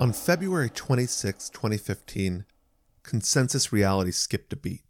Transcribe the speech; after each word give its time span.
On 0.00 0.12
February 0.12 0.70
26, 0.70 1.50
2015, 1.50 2.44
Consensus 3.04 3.72
Reality 3.72 4.10
skipped 4.10 4.52
a 4.52 4.56
beat. 4.56 4.82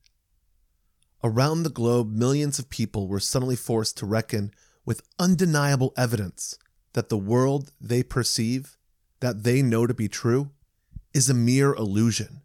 Around 1.22 1.64
the 1.64 1.70
globe, 1.70 2.10
millions 2.10 2.58
of 2.58 2.70
people 2.70 3.06
were 3.06 3.20
suddenly 3.20 3.56
forced 3.56 3.98
to 3.98 4.06
reckon 4.06 4.52
with 4.86 5.02
undeniable 5.18 5.92
evidence 5.96 6.56
that 6.94 7.10
the 7.10 7.18
world 7.18 7.72
they 7.78 8.02
perceive, 8.02 8.77
that 9.20 9.42
they 9.42 9.62
know 9.62 9.86
to 9.86 9.94
be 9.94 10.08
true, 10.08 10.50
is 11.14 11.28
a 11.28 11.34
mere 11.34 11.74
illusion, 11.74 12.42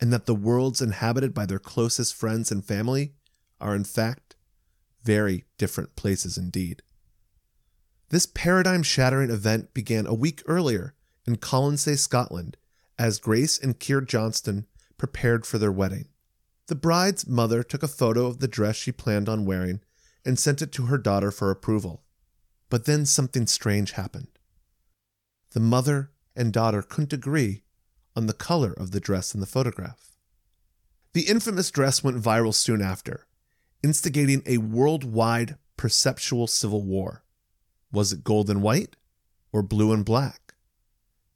and 0.00 0.12
that 0.12 0.26
the 0.26 0.34
worlds 0.34 0.80
inhabited 0.80 1.34
by 1.34 1.46
their 1.46 1.58
closest 1.58 2.14
friends 2.14 2.50
and 2.50 2.64
family 2.64 3.12
are, 3.60 3.74
in 3.74 3.84
fact, 3.84 4.36
very 5.02 5.44
different 5.58 5.96
places 5.96 6.38
indeed. 6.38 6.82
This 8.10 8.26
paradigm 8.26 8.82
shattering 8.82 9.30
event 9.30 9.72
began 9.74 10.06
a 10.06 10.14
week 10.14 10.42
earlier 10.46 10.94
in 11.26 11.36
Colonsay, 11.36 11.96
Scotland, 11.96 12.56
as 12.98 13.18
Grace 13.18 13.58
and 13.58 13.78
Keir 13.78 14.00
Johnston 14.00 14.66
prepared 14.98 15.46
for 15.46 15.58
their 15.58 15.72
wedding. 15.72 16.08
The 16.66 16.74
bride's 16.74 17.26
mother 17.26 17.62
took 17.62 17.82
a 17.82 17.88
photo 17.88 18.26
of 18.26 18.38
the 18.38 18.48
dress 18.48 18.76
she 18.76 18.92
planned 18.92 19.28
on 19.28 19.44
wearing 19.44 19.80
and 20.24 20.38
sent 20.38 20.60
it 20.60 20.72
to 20.72 20.86
her 20.86 20.98
daughter 20.98 21.30
for 21.30 21.50
approval. 21.50 22.02
But 22.68 22.84
then 22.84 23.06
something 23.06 23.46
strange 23.46 23.92
happened. 23.92 24.28
The 25.52 25.60
mother 25.60 26.10
and 26.36 26.52
daughter 26.52 26.82
couldn't 26.82 27.12
agree 27.12 27.62
on 28.14 28.26
the 28.26 28.32
color 28.32 28.72
of 28.72 28.90
the 28.92 29.00
dress 29.00 29.34
in 29.34 29.40
the 29.40 29.46
photograph. 29.46 30.16
The 31.12 31.22
infamous 31.22 31.70
dress 31.70 32.04
went 32.04 32.22
viral 32.22 32.54
soon 32.54 32.80
after, 32.80 33.26
instigating 33.82 34.42
a 34.46 34.58
worldwide 34.58 35.56
perceptual 35.76 36.46
civil 36.46 36.82
war. 36.82 37.24
Was 37.90 38.12
it 38.12 38.22
gold 38.22 38.48
and 38.48 38.62
white 38.62 38.94
or 39.52 39.62
blue 39.62 39.92
and 39.92 40.04
black? 40.04 40.54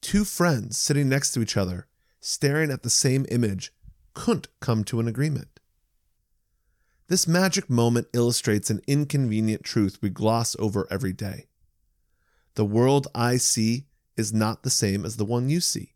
Two 0.01 0.25
friends 0.25 0.79
sitting 0.79 1.09
next 1.09 1.33
to 1.33 1.43
each 1.43 1.57
other, 1.57 1.89
staring 2.21 2.71
at 2.71 2.83
the 2.83 2.91
same 2.91 3.27
image, 3.31 3.73
couldn't 4.13 4.49
come 4.61 4.85
to 4.85 5.01
an 5.01 5.09
agreement. 5.09 5.61
This 7.09 7.27
magic 7.27 7.69
moment 7.69 8.07
illustrates 8.13 8.71
an 8.71 8.81
inconvenient 8.87 9.65
truth 9.65 9.99
we 10.01 10.09
gloss 10.09 10.55
over 10.59 10.87
every 10.91 11.13
day. 11.13 11.47
The 12.55 12.65
world 12.65 13.09
I 13.15 13.37
see 13.37 13.87
is 14.17 14.33
not 14.33 14.63
the 14.63 14.71
same 14.71 15.05
as 15.05 15.17
the 15.17 15.25
one 15.25 15.49
you 15.49 15.61
see. 15.61 15.95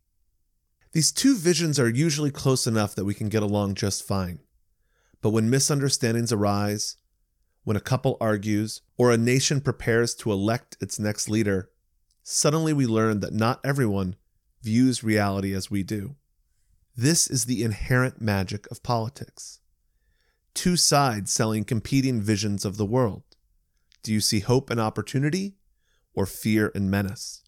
These 0.93 1.13
two 1.13 1.37
visions 1.37 1.79
are 1.79 1.89
usually 1.89 2.31
close 2.31 2.67
enough 2.67 2.95
that 2.95 3.05
we 3.05 3.15
can 3.15 3.29
get 3.29 3.43
along 3.43 3.75
just 3.75 4.07
fine. 4.07 4.41
But 5.21 5.31
when 5.31 5.51
misunderstandings 5.51 6.33
arise, 6.33 6.97
when 7.65 7.77
a 7.77 7.81
couple 7.81 8.17
argues, 8.21 8.81
or 8.97 9.13
a 9.13 9.19
nation 9.19 9.61
prepares 9.61 10.15
to 10.17 10.33
elect 10.33 10.77
its 10.81 10.99
next 10.99 11.29
leader, 11.29 11.71
suddenly 12.23 12.73
we 12.73 12.87
learn 12.87 13.21
that 13.21 13.35
not 13.35 13.61
everyone 13.65 14.17
views 14.63 15.05
reality 15.05 15.55
as 15.55 15.71
we 15.71 15.83
do. 15.83 16.17
This 16.97 17.29
is 17.29 17.45
the 17.45 17.63
inherent 17.63 18.21
magic 18.21 18.67
of 18.71 18.83
politics. 18.83 19.61
Two 20.55 20.77
sides 20.77 21.33
selling 21.33 21.65
competing 21.65 22.21
visions 22.21 22.65
of 22.65 22.77
the 22.77 22.87
world. 22.87 23.23
Do 24.03 24.13
you 24.13 24.21
see 24.21 24.41
hope 24.41 24.71
and 24.71 24.81
opportunity, 24.81 25.57
or 26.15 26.27
fear 26.27 26.73
and 26.75 26.91
menace? 26.91 27.43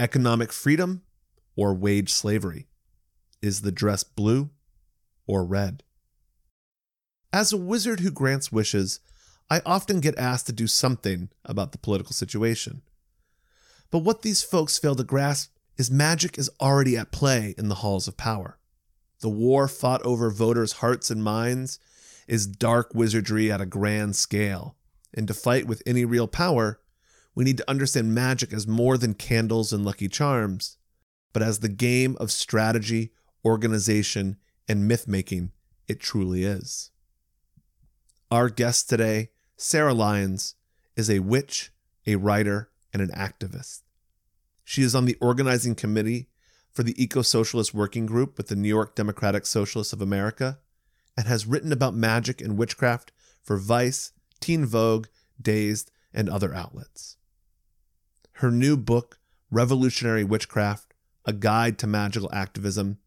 Economic 0.00 0.52
freedom, 0.52 1.02
or 1.56 1.72
wage 1.72 2.12
slavery? 2.12 2.66
Is 3.40 3.60
the 3.60 3.72
dress 3.72 4.02
blue 4.02 4.50
or 5.26 5.44
red? 5.44 5.82
As 7.32 7.52
a 7.52 7.56
wizard 7.56 8.00
who 8.00 8.10
grants 8.10 8.50
wishes, 8.50 9.00
I 9.50 9.60
often 9.66 10.00
get 10.00 10.18
asked 10.18 10.46
to 10.46 10.52
do 10.52 10.66
something 10.66 11.28
about 11.44 11.72
the 11.72 11.78
political 11.78 12.12
situation. 12.12 12.82
But 13.90 13.98
what 13.98 14.22
these 14.22 14.42
folks 14.42 14.78
fail 14.78 14.96
to 14.96 15.04
grasp 15.04 15.52
is 15.76 15.90
magic 15.90 16.38
is 16.38 16.50
already 16.60 16.96
at 16.96 17.12
play 17.12 17.54
in 17.56 17.68
the 17.68 17.76
halls 17.76 18.08
of 18.08 18.16
power. 18.16 18.58
The 19.20 19.28
war 19.28 19.68
fought 19.68 20.02
over 20.02 20.30
voters' 20.30 20.74
hearts 20.74 21.10
and 21.10 21.22
minds 21.22 21.78
is 22.26 22.46
dark 22.46 22.94
wizardry 22.94 23.52
at 23.52 23.60
a 23.60 23.66
grand 23.66 24.16
scale. 24.16 24.76
And 25.12 25.28
to 25.28 25.34
fight 25.34 25.66
with 25.66 25.82
any 25.86 26.04
real 26.04 26.26
power, 26.26 26.80
we 27.34 27.44
need 27.44 27.56
to 27.58 27.70
understand 27.70 28.14
magic 28.14 28.52
as 28.52 28.66
more 28.66 28.96
than 28.96 29.14
candles 29.14 29.72
and 29.72 29.84
lucky 29.84 30.08
charms, 30.08 30.78
but 31.32 31.42
as 31.42 31.58
the 31.58 31.68
game 31.68 32.16
of 32.20 32.30
strategy, 32.30 33.12
organization, 33.44 34.36
and 34.68 34.88
myth 34.88 35.08
making 35.08 35.52
it 35.88 36.00
truly 36.00 36.44
is. 36.44 36.90
Our 38.30 38.48
guest 38.48 38.88
today, 38.88 39.30
Sarah 39.56 39.94
Lyons, 39.94 40.54
is 40.96 41.10
a 41.10 41.18
witch, 41.18 41.72
a 42.06 42.16
writer, 42.16 42.70
and 42.92 43.02
an 43.02 43.10
activist. 43.10 43.82
She 44.64 44.82
is 44.82 44.94
on 44.94 45.04
the 45.04 45.16
organizing 45.20 45.74
committee 45.74 46.28
for 46.72 46.82
the 46.82 47.00
Eco 47.00 47.22
Socialist 47.22 47.74
Working 47.74 48.06
Group 48.06 48.36
with 48.36 48.48
the 48.48 48.56
New 48.56 48.68
York 48.68 48.94
Democratic 48.94 49.46
Socialists 49.46 49.92
of 49.92 50.00
America 50.00 50.58
and 51.16 51.26
has 51.26 51.46
written 51.46 51.72
about 51.72 51.94
magic 51.94 52.40
and 52.40 52.56
witchcraft 52.56 53.12
for 53.42 53.58
Vice, 53.58 54.12
Teen 54.40 54.64
Vogue, 54.64 55.06
Dazed, 55.40 55.90
and 56.12 56.28
other 56.28 56.54
outlets. 56.54 57.16
Her 58.38 58.50
new 58.50 58.76
book, 58.76 59.18
Revolutionary 59.50 60.24
Witchcraft 60.24 60.92
A 61.24 61.32
Guide 61.32 61.78
to 61.78 61.86
Magical 61.86 62.28
Activism, 62.32 62.98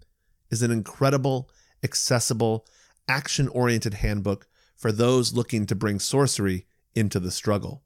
is 0.49 0.61
an 0.61 0.71
incredible, 0.71 1.49
accessible, 1.83 2.65
action 3.09 3.49
oriented 3.49 3.95
handbook 3.95 4.47
for 4.77 4.93
those 4.93 5.33
looking 5.33 5.65
to 5.65 5.75
bring 5.75 5.99
sorcery 5.99 6.65
into 6.95 7.19
the 7.19 7.31
struggle. 7.31 7.83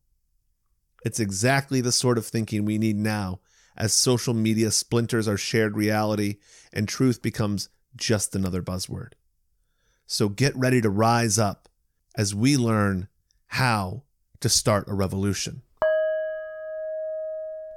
It's 1.04 1.20
exactly 1.20 1.82
the 1.82 1.92
sort 1.92 2.20
of 2.20 2.28
thinking 2.28 2.64
we 2.64 2.78
need 2.78 2.98
now 2.98 3.40
as 3.76 3.92
social 3.92 4.36
media 4.36 4.70
splinters 4.70 5.28
our 5.28 5.38
shared 5.38 5.76
reality 5.76 6.38
and 6.72 6.88
truth 6.88 7.24
becomes 7.24 7.70
just 7.96 8.36
another 8.36 8.62
buzzword. 8.62 9.14
So 10.06 10.30
get 10.30 10.56
ready 10.56 10.80
to 10.82 10.92
rise 10.92 11.40
up 11.40 11.70
as 12.16 12.36
we 12.36 12.56
learn 12.56 13.08
how 13.48 14.04
to 14.42 14.50
start 14.50 14.88
a 14.88 14.94
revolution. 14.94 15.64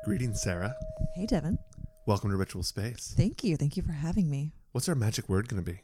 Greetings, 0.05 0.43
Sarah. 0.43 0.75
Hey, 1.15 1.27
Devin. 1.27 1.59
Welcome 2.07 2.31
to 2.31 2.37
Ritual 2.37 2.63
Space. 2.63 3.15
Thank 3.17 3.43
you. 3.43 3.57
Thank 3.57 3.77
you 3.77 3.83
for 3.83 3.93
having 3.93 4.29
me. 4.31 4.53
What's 4.73 4.89
our 4.89 4.95
magic 4.95 5.29
word 5.29 5.49
going 5.49 5.65
to 5.65 5.71
be? 5.73 5.81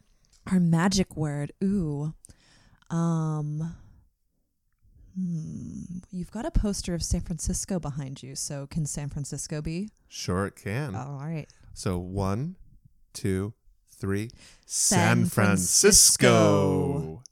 Our 0.51 0.61
magic 0.61 1.17
word. 1.17 1.53
Ooh. 1.65 2.13
Um. 2.91 3.77
Hmm. 5.19 5.99
You've 6.11 6.31
got 6.31 6.45
a 6.45 6.51
poster 6.51 6.95
of 6.95 7.03
San 7.03 7.23
Francisco 7.23 7.79
behind 7.81 8.23
you, 8.23 8.37
so 8.37 8.67
can 8.67 8.85
San 8.87 9.09
Francisco 9.09 9.63
be? 9.63 9.89
Sure, 10.09 10.47
it 10.47 10.57
can. 10.57 10.95
all 10.95 11.19
right. 11.19 11.49
So 11.73 11.99
one, 11.99 12.57
two, 13.15 13.55
three. 13.99 14.31
San 14.67 15.25
Francisco. 15.27 17.23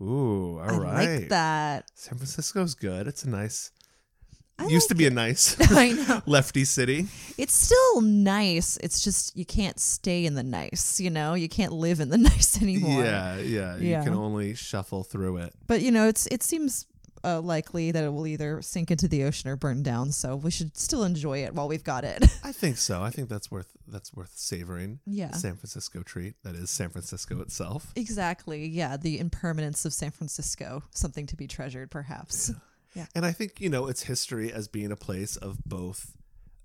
Ooh, 0.00 0.58
all 0.58 0.60
I 0.60 0.76
right. 0.76 1.20
like 1.20 1.28
that. 1.30 1.90
San 1.94 2.18
Francisco's 2.18 2.74
good. 2.74 3.06
It's 3.08 3.24
a 3.24 3.30
nice. 3.30 3.70
I 4.58 4.66
used 4.66 4.88
to 4.88 4.94
like 4.94 4.98
be 4.98 5.06
a 5.06 5.10
nice 5.10 5.56
I 5.70 5.92
know. 5.92 6.22
lefty 6.26 6.64
city. 6.64 7.06
It's 7.38 7.52
still 7.54 8.00
nice. 8.00 8.76
It's 8.78 9.02
just 9.02 9.36
you 9.36 9.44
can't 9.44 9.78
stay 9.78 10.24
in 10.26 10.34
the 10.34 10.42
nice, 10.42 10.98
you 11.00 11.10
know? 11.10 11.34
You 11.34 11.48
can't 11.48 11.72
live 11.72 12.00
in 12.00 12.08
the 12.08 12.18
nice 12.30 12.60
anymore. 12.62 13.02
Yeah, 13.04 13.36
yeah. 13.38 13.76
You 13.76 13.88
Yeah. 13.90 14.04
can 14.04 14.14
only 14.14 14.54
shuffle 14.54 15.04
through 15.04 15.38
it. 15.38 15.54
But 15.66 15.82
you 15.82 15.90
know, 15.90 16.08
it's 16.08 16.26
it 16.28 16.42
seems 16.42 16.86
uh, 17.24 17.40
likely 17.40 17.90
that 17.90 18.04
it 18.04 18.12
will 18.12 18.26
either 18.26 18.62
sink 18.62 18.90
into 18.90 19.08
the 19.08 19.24
ocean 19.24 19.50
or 19.50 19.56
burn 19.56 19.82
down, 19.82 20.12
so 20.12 20.36
we 20.36 20.50
should 20.50 20.76
still 20.76 21.02
enjoy 21.02 21.38
it 21.42 21.52
while 21.54 21.66
we've 21.66 21.82
got 21.82 22.04
it. 22.04 22.22
I 22.44 22.52
think 22.52 22.76
so. 22.78 23.02
I 23.02 23.10
think 23.10 23.28
that's 23.28 23.50
worth 23.50 23.72
that's 23.88 24.14
worth 24.14 24.32
savoring. 24.36 25.00
Yeah. 25.06 25.28
The 25.32 25.38
San 25.38 25.56
Francisco 25.56 26.02
treat. 26.02 26.34
That 26.44 26.54
is 26.54 26.70
San 26.70 26.88
Francisco 26.90 27.40
itself. 27.40 27.92
Exactly. 27.96 28.66
Yeah, 28.68 28.96
the 28.96 29.18
impermanence 29.18 29.84
of 29.84 29.92
San 29.92 30.12
Francisco, 30.12 30.82
something 30.92 31.26
to 31.26 31.36
be 31.36 31.46
treasured, 31.48 31.90
perhaps. 31.90 32.52
And 33.14 33.24
I 33.26 33.32
think, 33.32 33.60
you 33.60 33.68
know, 33.68 33.86
its 33.86 34.04
history 34.04 34.52
as 34.52 34.68
being 34.68 34.90
a 34.90 34.96
place 34.96 35.36
of 35.36 35.58
both 35.64 36.12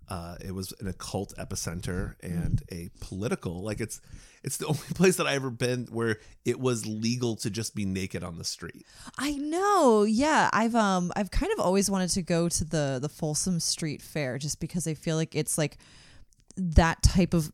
Uh, 0.10 0.36
it 0.44 0.54
was 0.54 0.74
an 0.81 0.88
occult 0.88 1.33
epicenter 1.38 2.16
and 2.22 2.63
a 2.69 2.89
political. 3.00 3.63
Like 3.63 3.80
it's 3.80 4.01
it's 4.44 4.57
the 4.57 4.66
only 4.72 4.92
place 4.94 5.16
that 5.16 5.25
I 5.25 5.36
ever 5.36 5.50
been 5.50 5.88
where 5.89 6.18
it 6.44 6.60
was 6.60 6.86
legal 6.86 7.38
to 7.38 7.50
just 7.50 7.75
be 7.75 7.86
naked 7.86 8.22
on 8.22 8.38
the 8.38 8.44
street. 8.44 8.86
I 9.18 9.31
know. 9.38 10.04
Yeah, 10.04 10.50
I've 10.51 10.75
um 10.75 11.13
I've 11.16 11.31
kind 11.31 11.54
of 11.54 11.60
always 11.62 11.89
wanted 11.89 12.10
to 12.10 12.22
go 12.24 12.50
to 12.50 12.66
the 12.66 13.00
the 13.01 13.07
Folsom 13.07 13.60
Street 13.62 14.01
Fair 14.01 14.38
just 14.38 14.60
because 14.60 14.86
I 14.86 14.95
feel 14.95 15.16
like 15.16 15.33
it's 15.33 15.57
like 15.57 15.78
that 16.57 17.01
type 17.04 17.33
of 17.33 17.50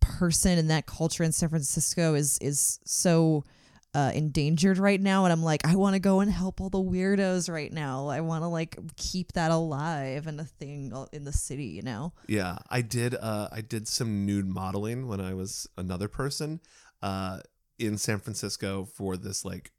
person 0.00 0.58
and 0.58 0.68
that 0.68 0.84
culture 0.84 1.24
in 1.24 1.32
San 1.32 1.48
Francisco 1.48 2.12
is 2.14 2.36
is 2.42 2.78
so 2.84 3.42
uh, 3.94 4.10
endangered 4.14 4.78
right 4.78 5.00
now 5.00 5.24
and 5.24 5.32
I'm 5.32 5.42
like 5.42 5.66
I 5.66 5.76
want 5.76 5.94
to 5.94 6.00
go 6.00 6.20
and 6.20 6.30
help 6.30 6.60
all 6.60 6.70
the 6.70 6.78
weirdos 6.78 7.50
right 7.50 7.72
now. 7.72 8.08
I 8.08 8.20
want 8.20 8.42
to 8.42 8.48
like 8.48 8.76
keep 8.96 9.32
that 9.32 9.50
alive 9.50 10.26
and 10.26 10.40
a 10.40 10.44
thing 10.44 10.92
in 11.12 11.24
the 11.24 11.32
city, 11.32 11.66
you 11.66 11.82
know. 11.82 12.12
Yeah, 12.26 12.58
I 12.70 12.82
did. 12.82 13.14
Uh, 13.14 13.48
I 13.52 13.60
did 13.60 13.86
some 13.86 14.24
nude 14.24 14.46
modeling 14.48 15.08
when 15.08 15.20
I 15.20 15.34
was 15.34 15.68
another 15.76 16.08
person 16.08 16.60
uh, 17.02 17.40
in 17.78 17.98
San 17.98 18.18
Francisco 18.18 18.84
for 18.84 19.16
this 19.16 19.44
like 19.44 19.72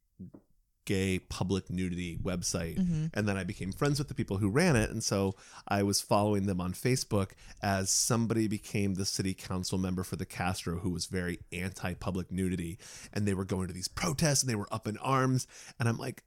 gay 0.86 1.20
public 1.20 1.70
nudity 1.70 2.18
website 2.22 2.78
Mm-hmm. 2.78 3.06
and 3.14 3.28
then 3.28 3.38
I 3.38 3.44
became 3.44 3.72
friends 3.72 4.00
with 4.00 4.08
the 4.08 4.14
people 4.14 4.38
who 4.38 4.50
ran 4.50 4.76
it 4.76 4.90
and 4.90 5.04
so 5.04 5.36
I 5.68 5.84
was 5.84 6.02
following 6.02 6.46
them 6.46 6.60
on 6.60 6.74
Facebook 6.74 7.32
as 7.62 7.90
somebody 7.90 8.48
became 8.48 8.96
the 8.96 9.06
city 9.06 9.34
council 9.34 9.78
member 9.78 10.04
for 10.04 10.16
the 10.16 10.26
Castro 10.26 10.78
who 10.80 10.90
was 10.90 11.06
very 11.06 11.40
anti 11.52 11.94
public 11.94 12.32
nudity 12.32 12.78
and 13.14 13.28
they 13.28 13.34
were 13.34 13.46
going 13.46 13.68
to 13.68 13.74
these 13.74 13.88
protests 13.88 14.42
and 14.44 14.50
they 14.50 14.56
were 14.56 14.68
up 14.72 14.88
in 14.88 14.98
arms 14.98 15.48
and 15.80 15.88
I'm 15.88 15.98
like 15.98 16.24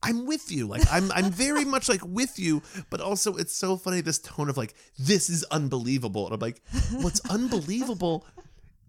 I'm 0.00 0.26
with 0.26 0.52
you. 0.52 0.68
Like 0.68 0.82
I'm 0.92 1.10
I'm 1.10 1.30
very 1.32 1.64
much 1.64 1.88
like 1.88 2.02
with 2.06 2.38
you, 2.38 2.62
but 2.88 3.00
also 3.00 3.34
it's 3.34 3.52
so 3.56 3.76
funny 3.76 4.00
this 4.00 4.20
tone 4.20 4.48
of 4.48 4.56
like 4.56 4.74
this 4.96 5.28
is 5.28 5.42
unbelievable. 5.50 6.24
And 6.26 6.34
I'm 6.34 6.40
like, 6.40 6.62
what's 7.02 7.20
unbelievable 7.30 8.24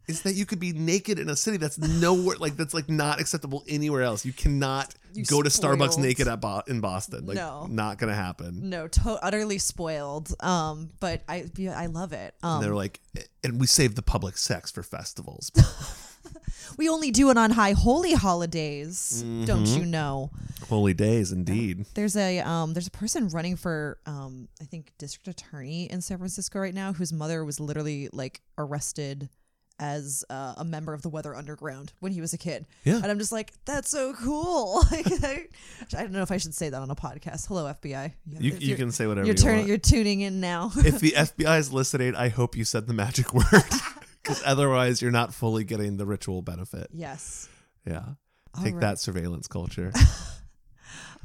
is 0.09 0.23
that 0.23 0.33
you 0.33 0.45
could 0.45 0.59
be 0.59 0.73
naked 0.73 1.19
in 1.19 1.29
a 1.29 1.35
city 1.35 1.57
that's 1.57 1.77
nowhere 1.77 2.35
like 2.37 2.57
that's 2.57 2.73
like 2.73 2.89
not 2.89 3.21
acceptable 3.21 3.63
anywhere 3.67 4.01
else. 4.01 4.25
You 4.25 4.33
cannot 4.33 4.93
You 5.13 5.23
go 5.23 5.41
to 5.41 5.49
Starbucks 5.49 5.97
naked 5.97 6.27
at 6.27 6.41
Bo- 6.41 6.63
in 6.67 6.81
Boston. 6.81 7.25
Like 7.27 7.35
No. 7.37 7.67
not 7.69 7.97
going 7.99 8.09
to 8.09 8.15
happen. 8.15 8.69
No, 8.69 8.87
to- 8.87 9.19
utterly 9.23 9.57
spoiled. 9.59 10.33
Um, 10.41 10.89
but 10.99 11.21
I 11.29 11.45
I 11.75 11.85
love 11.85 12.11
it. 12.13 12.33
Um, 12.43 12.55
And 12.55 12.63
they're 12.63 12.75
like 12.75 12.99
and 13.43 13.59
we 13.61 13.67
save 13.67 13.95
the 13.95 14.01
public 14.01 14.37
sex 14.37 14.71
for 14.71 14.83
festivals. 14.83 15.51
we 16.77 16.89
only 16.89 17.11
do 17.11 17.29
it 17.29 17.37
on 17.37 17.51
high 17.51 17.71
holy 17.73 18.13
holidays. 18.13 19.23
Don't 19.45 19.63
Mm-hmm. 19.63 19.79
you 19.79 19.85
know? 19.85 20.31
Holy 20.69 20.93
days 20.93 21.31
indeed. 21.31 21.85
There's 21.93 22.15
a 22.15 22.39
um 22.39 22.73
there's 22.73 22.87
a 22.87 22.91
person 22.91 23.29
running 23.29 23.55
for 23.55 23.97
um 24.05 24.47
I 24.61 24.65
think 24.65 24.93
district 24.97 25.27
attorney 25.27 25.89
in 25.91 26.01
San 26.01 26.17
Francisco 26.17 26.59
right 26.59 26.73
now 26.73 26.93
whose 26.93 27.11
mother 27.13 27.43
was 27.45 27.59
literally 27.59 28.09
like 28.13 28.41
arrested 28.57 29.29
as 29.79 30.23
uh, 30.29 30.55
a 30.57 30.65
member 30.65 30.93
of 30.93 31.01
the 31.01 31.09
Weather 31.09 31.33
Underground 31.33 31.93
when 31.99 32.11
he 32.11 32.19
was 32.21 32.33
a 32.33 32.37
kid. 32.37 32.67
Yeah. 32.83 32.97
And 32.97 33.05
I'm 33.05 33.17
just 33.19 33.31
like, 33.31 33.53
that's 33.65 33.89
so 33.89 34.13
cool. 34.13 34.83
Like, 34.91 35.05
I, 35.23 35.45
I 35.97 36.01
don't 36.01 36.11
know 36.11 36.21
if 36.21 36.31
I 36.31 36.37
should 36.37 36.53
say 36.53 36.69
that 36.69 36.81
on 36.81 36.89
a 36.91 36.95
podcast. 36.95 37.47
Hello, 37.47 37.65
FBI. 37.65 38.11
You, 38.27 38.51
you 38.51 38.57
you're- 38.59 38.75
can 38.77 38.91
say 38.91 39.07
whatever 39.07 39.25
You're 39.27 39.35
you 39.35 39.41
turning. 39.41 39.67
You're 39.67 39.77
tuning 39.77 40.21
in 40.21 40.39
now. 40.39 40.71
if 40.77 40.99
the 40.99 41.11
FBI 41.11 41.59
is 41.59 41.71
listening, 41.71 42.15
I 42.15 42.29
hope 42.29 42.55
you 42.57 42.65
said 42.65 42.87
the 42.87 42.93
magic 42.93 43.33
word 43.33 43.45
because 44.23 44.41
otherwise 44.45 45.01
you're 45.01 45.11
not 45.11 45.33
fully 45.33 45.63
getting 45.63 45.97
the 45.97 46.05
ritual 46.05 46.41
benefit. 46.41 46.89
yes. 46.93 47.47
Yeah. 47.85 48.03
All 48.55 48.63
Take 48.63 48.73
right. 48.75 48.81
that 48.81 48.99
surveillance 48.99 49.47
culture. 49.47 49.91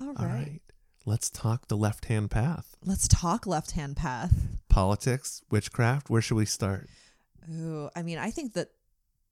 All 0.01 0.07
right. 0.09 0.17
All 0.21 0.27
right. 0.27 0.61
Let's 1.07 1.29
talk 1.31 1.69
the 1.69 1.77
left 1.77 2.07
hand 2.07 2.31
path. 2.31 2.77
Let's 2.85 3.07
talk 3.09 3.47
left 3.47 3.73
hand 3.73 3.97
path. 3.97 4.33
Politics, 4.69 5.43
witchcraft. 5.51 6.09
Where 6.11 6.23
should 6.23 6.37
we 6.37 6.47
start? 6.47 6.89
Ooh, 7.51 7.89
I 7.95 8.03
mean, 8.03 8.19
I 8.19 8.31
think 8.31 8.55
that 8.55 8.69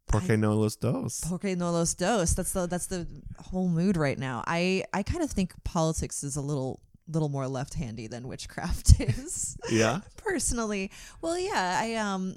Porque 0.07 0.37
no 0.37 0.55
los 0.55 0.77
dos. 0.77 1.21
Porque 1.27 1.57
no 1.57 1.71
los 1.71 1.95
dos. 1.95 2.35
That's 2.35 2.53
the 2.53 2.67
that's 2.67 2.87
the 2.87 3.07
whole 3.39 3.69
mood 3.69 3.97
right 3.97 4.19
now. 4.19 4.45
I 4.47 4.85
I 4.93 5.03
kind 5.03 5.23
of 5.23 5.31
think 5.31 5.53
politics 5.65 6.23
is 6.23 6.37
a 6.37 6.41
little 6.41 6.81
little 7.09 7.29
more 7.29 7.49
left 7.49 7.75
handy 7.75 8.07
than 8.07 8.29
witchcraft 8.29 9.01
is. 9.01 9.57
Yeah. 9.71 10.01
Personally, 10.17 10.91
well, 11.21 11.39
yeah, 11.39 11.79
I 11.81 11.95
um, 11.95 12.37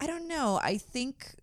I 0.00 0.06
don't 0.06 0.26
know. 0.28 0.58
I 0.62 0.78
think. 0.78 1.36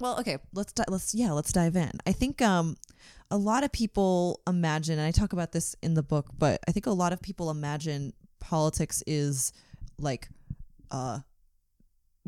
Well, 0.00 0.18
okay, 0.20 0.38
let's 0.52 0.72
di- 0.72 0.84
let's 0.88 1.14
yeah, 1.14 1.32
let's 1.32 1.52
dive 1.52 1.76
in. 1.76 1.92
I 2.04 2.12
think 2.12 2.42
um, 2.42 2.76
a 3.30 3.36
lot 3.36 3.62
of 3.64 3.72
people 3.72 4.40
imagine, 4.46 4.98
and 4.98 5.06
I 5.06 5.12
talk 5.12 5.32
about 5.32 5.52
this 5.52 5.76
in 5.82 5.94
the 5.94 6.02
book, 6.02 6.26
but 6.36 6.60
I 6.68 6.72
think 6.72 6.86
a 6.86 6.90
lot 6.90 7.12
of 7.12 7.22
people 7.22 7.50
imagine 7.50 8.12
politics 8.40 9.02
is 9.06 9.52
like 9.98 10.28
uh 10.90 11.20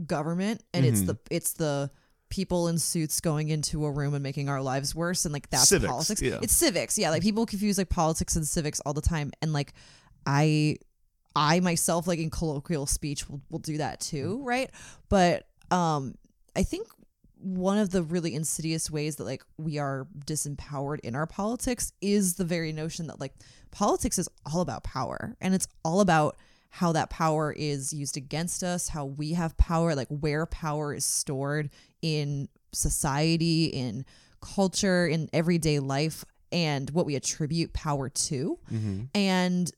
government 0.04 0.62
and 0.74 0.84
it's 0.84 1.00
Mhm. 1.02 1.06
the 1.06 1.18
it's 1.30 1.52
the 1.54 1.90
people 2.28 2.68
in 2.68 2.78
suits 2.78 3.20
going 3.20 3.48
into 3.50 3.84
a 3.84 3.90
room 3.90 4.12
and 4.12 4.22
making 4.22 4.48
our 4.48 4.60
lives 4.60 4.94
worse 4.94 5.24
and 5.24 5.32
like 5.32 5.48
that's 5.48 5.68
Civics, 5.68 5.90
politics 5.90 6.20
yeah. 6.22 6.38
it's 6.42 6.52
civics 6.52 6.98
yeah 6.98 7.10
like 7.10 7.22
people 7.22 7.46
confuse 7.46 7.78
like 7.78 7.88
politics 7.88 8.34
and 8.36 8.46
civics 8.46 8.80
all 8.80 8.92
the 8.92 9.00
time 9.00 9.30
and 9.40 9.52
like 9.52 9.72
i 10.26 10.76
i 11.36 11.60
myself 11.60 12.06
like 12.08 12.18
in 12.18 12.28
colloquial 12.30 12.84
speech 12.86 13.28
will, 13.30 13.40
will 13.48 13.60
do 13.60 13.78
that 13.78 14.00
too 14.00 14.40
right 14.42 14.70
but 15.08 15.46
um 15.70 16.14
i 16.56 16.62
think 16.64 16.88
one 17.38 17.78
of 17.78 17.90
the 17.90 18.02
really 18.02 18.34
insidious 18.34 18.90
ways 18.90 19.16
that 19.16 19.24
like 19.24 19.44
we 19.56 19.78
are 19.78 20.08
disempowered 20.26 20.98
in 21.00 21.14
our 21.14 21.26
politics 21.26 21.92
is 22.00 22.34
the 22.34 22.44
very 22.44 22.72
notion 22.72 23.06
that 23.06 23.20
like 23.20 23.34
politics 23.70 24.18
is 24.18 24.28
all 24.52 24.60
about 24.62 24.82
power 24.82 25.36
and 25.40 25.54
it's 25.54 25.68
all 25.84 26.00
about 26.00 26.36
how 26.76 26.92
that 26.92 27.08
power 27.08 27.54
is 27.56 27.94
used 27.94 28.18
against 28.18 28.62
us, 28.62 28.88
how 28.88 29.06
we 29.06 29.32
have 29.32 29.56
power, 29.56 29.94
like 29.94 30.08
where 30.08 30.44
power 30.44 30.92
is 30.92 31.06
stored 31.06 31.70
in 32.02 32.50
society, 32.72 33.64
in 33.64 34.04
culture, 34.42 35.06
in 35.06 35.30
everyday 35.32 35.78
life, 35.78 36.22
and 36.52 36.90
what 36.90 37.06
we 37.06 37.14
attribute 37.14 37.72
power 37.72 38.10
to. 38.10 38.58
Mm-hmm. 38.70 39.04
And 39.14 39.72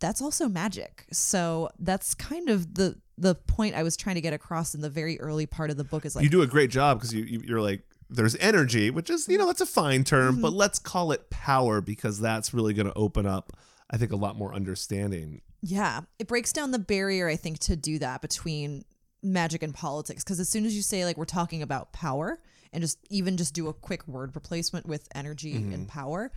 that's 0.00 0.20
also 0.20 0.46
magic. 0.46 1.06
So 1.12 1.70
that's 1.78 2.14
kind 2.14 2.50
of 2.50 2.74
the 2.74 2.96
the 3.16 3.34
point 3.34 3.74
I 3.74 3.82
was 3.82 3.96
trying 3.96 4.16
to 4.16 4.20
get 4.20 4.34
across 4.34 4.74
in 4.74 4.82
the 4.82 4.90
very 4.90 5.18
early 5.20 5.46
part 5.46 5.70
of 5.70 5.78
the 5.78 5.84
book 5.84 6.04
is 6.04 6.14
like 6.14 6.24
you 6.24 6.28
do 6.28 6.42
a 6.42 6.46
great 6.46 6.68
job 6.68 6.98
because 6.98 7.14
you, 7.14 7.24
you 7.24 7.40
you're 7.42 7.62
like 7.62 7.80
there's 8.10 8.36
energy, 8.36 8.90
which 8.90 9.08
is 9.08 9.28
you 9.28 9.38
know 9.38 9.46
that's 9.46 9.62
a 9.62 9.66
fine 9.66 10.04
term, 10.04 10.34
mm-hmm. 10.34 10.42
but 10.42 10.52
let's 10.52 10.78
call 10.78 11.10
it 11.10 11.30
power 11.30 11.80
because 11.80 12.20
that's 12.20 12.52
really 12.52 12.74
going 12.74 12.86
to 12.86 12.94
open 12.94 13.24
up, 13.24 13.54
I 13.90 13.96
think, 13.96 14.12
a 14.12 14.16
lot 14.16 14.36
more 14.36 14.54
understanding. 14.54 15.40
Yeah, 15.66 16.02
it 16.18 16.28
breaks 16.28 16.52
down 16.52 16.72
the 16.72 16.78
barrier 16.78 17.26
I 17.26 17.36
think 17.36 17.58
to 17.60 17.74
do 17.74 17.98
that 18.00 18.20
between 18.20 18.84
magic 19.22 19.62
and 19.62 19.72
politics 19.72 20.22
because 20.22 20.38
as 20.38 20.50
soon 20.50 20.66
as 20.66 20.76
you 20.76 20.82
say 20.82 21.06
like 21.06 21.16
we're 21.16 21.24
talking 21.24 21.62
about 21.62 21.94
power 21.94 22.38
and 22.74 22.82
just 22.82 22.98
even 23.08 23.38
just 23.38 23.54
do 23.54 23.68
a 23.68 23.72
quick 23.72 24.06
word 24.06 24.34
replacement 24.34 24.84
with 24.84 25.08
energy 25.14 25.54
and 25.54 25.88
power, 25.88 26.30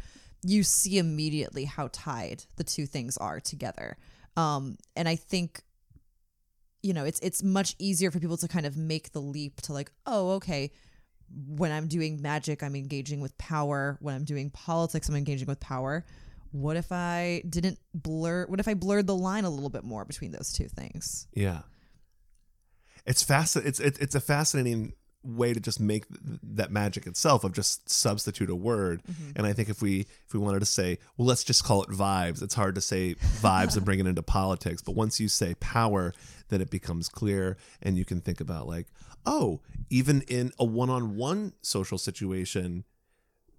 you 0.44 0.64
see 0.64 0.98
immediately 0.98 1.66
how 1.66 1.90
tied 1.92 2.46
the 2.56 2.64
two 2.64 2.86
things 2.86 3.18
are 3.18 3.42
together. 3.42 3.98
Um 4.38 4.78
and 4.96 5.10
I 5.10 5.18
think 5.18 5.62
you 6.82 6.94
know, 6.94 7.04
it's 7.04 7.20
it's 7.20 7.44
much 7.44 7.76
easier 7.80 8.12
for 8.12 8.20
people 8.20 8.38
to 8.38 8.48
kind 8.48 8.66
of 8.66 8.78
make 8.78 9.12
the 9.12 9.20
leap 9.20 9.60
to 9.64 9.74
like, 9.74 9.92
oh, 10.06 10.32
okay, 10.36 10.72
when 11.50 11.74
I'm 11.74 11.90
doing 11.90 12.22
magic, 12.22 12.64
I'm 12.64 12.78
engaging 12.78 13.20
with 13.20 13.38
power. 13.38 13.98
When 14.00 14.16
I'm 14.16 14.24
doing 14.24 14.52
politics, 14.52 15.10
I'm 15.10 15.16
engaging 15.16 15.48
with 15.48 15.60
power. 15.60 16.06
What 16.52 16.78
if 16.78 16.92
I 16.92 17.44
didn't 17.48 17.80
blur? 17.94 18.46
What 18.48 18.60
if 18.60 18.68
I 18.68 18.74
blurred 18.74 19.08
the 19.08 19.16
line 19.16 19.46
a 19.46 19.50
little 19.50 19.70
bit 19.70 19.84
more 19.84 20.06
between 20.06 20.32
those 20.32 20.52
two 20.52 20.68
things? 20.68 21.28
Yeah, 21.34 21.62
it's 23.06 23.24
fasc- 23.24 23.66
It's 23.66 23.80
it's 23.80 24.00
it's 24.00 24.16
a 24.16 24.20
fascinating 24.22 24.94
way 25.24 25.54
to 25.54 25.60
just 25.60 25.80
make 25.80 26.08
th- 26.08 26.40
that 26.42 26.72
magic 26.72 27.06
itself 27.06 27.44
of 27.44 27.52
just 27.52 27.90
substitute 27.90 28.50
a 28.50 28.56
word. 28.56 29.02
Mm-hmm. 29.04 29.32
And 29.36 29.48
I 29.48 29.54
think 29.54 29.70
if 29.70 29.82
we 29.82 30.02
if 30.02 30.34
we 30.34 30.40
wanted 30.40 30.60
to 30.60 30.66
say, 30.66 31.00
well, 31.18 31.28
let's 31.28 31.44
just 31.44 31.64
call 31.64 31.84
it 31.84 31.90
vibes. 31.90 32.42
It's 32.42 32.54
hard 32.56 32.76
to 32.76 32.82
say 32.82 33.16
vibes 33.16 33.76
and 33.76 33.86
bring 33.86 34.00
it 34.00 34.08
into 34.08 34.24
politics, 34.24 34.82
but 34.82 34.96
once 34.96 35.20
you 35.20 35.28
say 35.28 35.56
power, 35.56 36.14
then 36.50 36.62
it 36.62 36.70
becomes 36.70 37.10
clear, 37.10 37.58
and 37.82 37.98
you 37.98 38.06
can 38.06 38.22
think 38.22 38.40
about 38.40 38.68
like, 38.68 38.88
oh, 39.26 39.62
even 39.90 40.22
in 40.22 40.52
a 40.60 40.66
one-on-one 40.66 41.54
social 41.62 41.98
situation. 41.98 42.86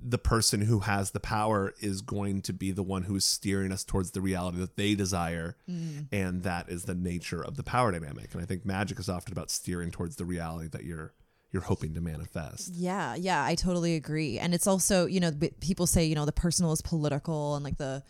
The 0.00 0.18
person 0.18 0.62
who 0.62 0.80
has 0.80 1.10
the 1.10 1.20
power 1.20 1.74
is 1.80 2.02
going 2.02 2.42
to 2.42 2.52
be 2.52 2.70
the 2.70 2.82
one 2.82 3.02
who 3.02 3.16
is 3.16 3.24
steering 3.24 3.72
us 3.72 3.84
towards 3.84 4.12
the 4.12 4.20
reality 4.20 4.58
that 4.58 4.76
they 4.76 4.94
desire 4.94 5.56
mm. 5.68 6.06
and 6.12 6.44
that 6.44 6.68
is 6.68 6.84
the 6.84 6.94
nature 6.94 7.42
of 7.42 7.56
the 7.56 7.64
power 7.64 7.90
dynamic. 7.92 8.32
And 8.32 8.42
i 8.42 8.44
think 8.44 8.64
magic 8.64 8.98
is 8.98 9.08
often 9.08 9.32
about 9.32 9.50
steering 9.50 9.90
towards 9.90 10.16
the 10.16 10.24
reality 10.24 10.68
that 10.68 10.84
you're 10.84 11.12
you're 11.50 11.62
hoping 11.62 11.94
to 11.94 12.00
manifest. 12.00 12.74
Yeah, 12.74 13.14
yeah, 13.14 13.42
I 13.42 13.54
totally 13.54 13.94
agree. 13.94 14.38
And 14.38 14.52
it's 14.52 14.66
also, 14.66 15.06
you 15.06 15.18
know, 15.18 15.30
b- 15.30 15.50
people 15.60 15.86
say, 15.86 16.04
you 16.04 16.14
know, 16.14 16.26
the 16.26 16.32
personal 16.32 16.72
is 16.72 16.82
political 16.82 17.54
and 17.54 17.64
like 17.64 17.78
the 17.78 18.02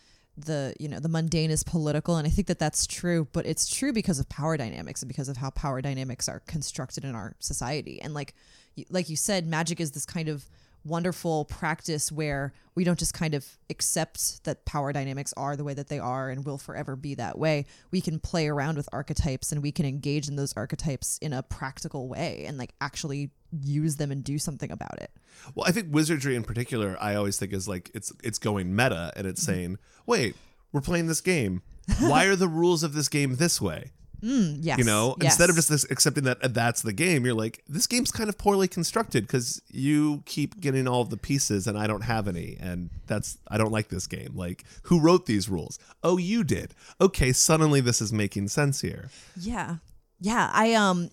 the 0.45 0.73
you 0.79 0.87
know 0.87 0.99
the 0.99 1.09
mundane 1.09 1.51
is 1.51 1.63
political. 1.63 2.15
And 2.15 2.25
i 2.25 2.29
think 2.29 2.47
that 2.47 2.59
that's 2.59 2.87
true 2.87 3.27
but 3.33 3.45
it's 3.45 3.67
true 3.67 3.91
because 3.91 4.19
of 4.19 4.29
power 4.29 4.55
dynamics 4.57 5.01
and 5.01 5.09
because 5.09 5.27
of 5.27 5.37
how 5.37 5.49
power 5.49 5.81
dynamics 5.81 6.29
are 6.29 6.41
constructed 6.41 7.03
in 7.03 7.15
our 7.15 7.35
society. 7.39 8.01
And 8.01 8.13
like 8.13 8.33
like 8.89 9.09
you 9.09 9.15
said 9.15 9.47
magic 9.47 9.79
is 9.79 9.91
this 9.91 10.05
kind 10.05 10.29
of 10.29 10.49
wonderful 10.83 11.45
practice 11.45 12.11
where 12.11 12.53
we 12.75 12.83
don't 12.83 12.99
just 12.99 13.13
kind 13.13 13.33
of 13.33 13.45
accept 13.69 14.43
that 14.45 14.65
power 14.65 14.93
dynamics 14.93 15.33
are 15.35 15.55
the 15.55 15.63
way 15.63 15.73
that 15.73 15.87
they 15.87 15.99
are 15.99 16.29
and 16.29 16.45
will 16.45 16.57
forever 16.57 16.95
be 16.95 17.15
that 17.15 17.37
way. 17.37 17.65
We 17.91 18.01
can 18.01 18.19
play 18.19 18.47
around 18.47 18.77
with 18.77 18.87
archetypes 18.91 19.51
and 19.51 19.61
we 19.61 19.71
can 19.71 19.85
engage 19.85 20.27
in 20.27 20.35
those 20.35 20.53
archetypes 20.53 21.17
in 21.21 21.33
a 21.33 21.43
practical 21.43 22.07
way 22.07 22.45
and 22.47 22.57
like 22.57 22.73
actually 22.79 23.31
use 23.61 23.97
them 23.97 24.11
and 24.11 24.23
do 24.23 24.37
something 24.37 24.71
about 24.71 25.01
it. 25.01 25.11
Well, 25.55 25.67
I 25.67 25.71
think 25.71 25.93
wizardry 25.93 26.35
in 26.35 26.43
particular, 26.43 26.97
I 26.99 27.15
always 27.15 27.37
think 27.37 27.53
is 27.53 27.67
like 27.67 27.91
it's 27.93 28.13
it's 28.23 28.39
going 28.39 28.75
meta 28.75 29.11
and 29.15 29.27
it's 29.27 29.43
mm-hmm. 29.43 29.51
saying, 29.51 29.77
wait, 30.05 30.35
we're 30.71 30.81
playing 30.81 31.07
this 31.07 31.21
game. 31.21 31.61
Why 31.99 32.25
are 32.25 32.35
the 32.35 32.47
rules 32.47 32.83
of 32.83 32.93
this 32.93 33.09
game 33.09 33.35
this 33.35 33.59
way? 33.59 33.91
Yes. 34.21 34.77
You 34.77 34.83
know, 34.83 35.15
instead 35.21 35.49
of 35.49 35.55
just 35.55 35.69
this, 35.69 35.83
accepting 35.89 36.23
that 36.25 36.43
uh, 36.43 36.47
that's 36.49 36.81
the 36.81 36.93
game, 36.93 37.25
you're 37.25 37.33
like, 37.33 37.63
this 37.67 37.87
game's 37.87 38.11
kind 38.11 38.29
of 38.29 38.37
poorly 38.37 38.67
constructed 38.67 39.25
because 39.25 39.61
you 39.71 40.23
keep 40.25 40.59
getting 40.59 40.87
all 40.87 41.03
the 41.05 41.17
pieces 41.17 41.67
and 41.67 41.77
I 41.77 41.87
don't 41.87 42.01
have 42.03 42.27
any, 42.27 42.57
and 42.59 42.89
that's 43.07 43.37
I 43.47 43.57
don't 43.57 43.71
like 43.71 43.89
this 43.89 44.07
game. 44.07 44.33
Like, 44.35 44.63
who 44.83 44.99
wrote 44.99 45.25
these 45.25 45.49
rules? 45.49 45.79
Oh, 46.03 46.17
you 46.17 46.43
did. 46.43 46.73
Okay, 46.99 47.31
suddenly 47.31 47.81
this 47.81 48.01
is 48.01 48.11
making 48.11 48.49
sense 48.49 48.81
here. 48.81 49.09
Yeah. 49.39 49.77
Yeah. 50.19 50.49
I 50.53 50.73
um 50.73 51.09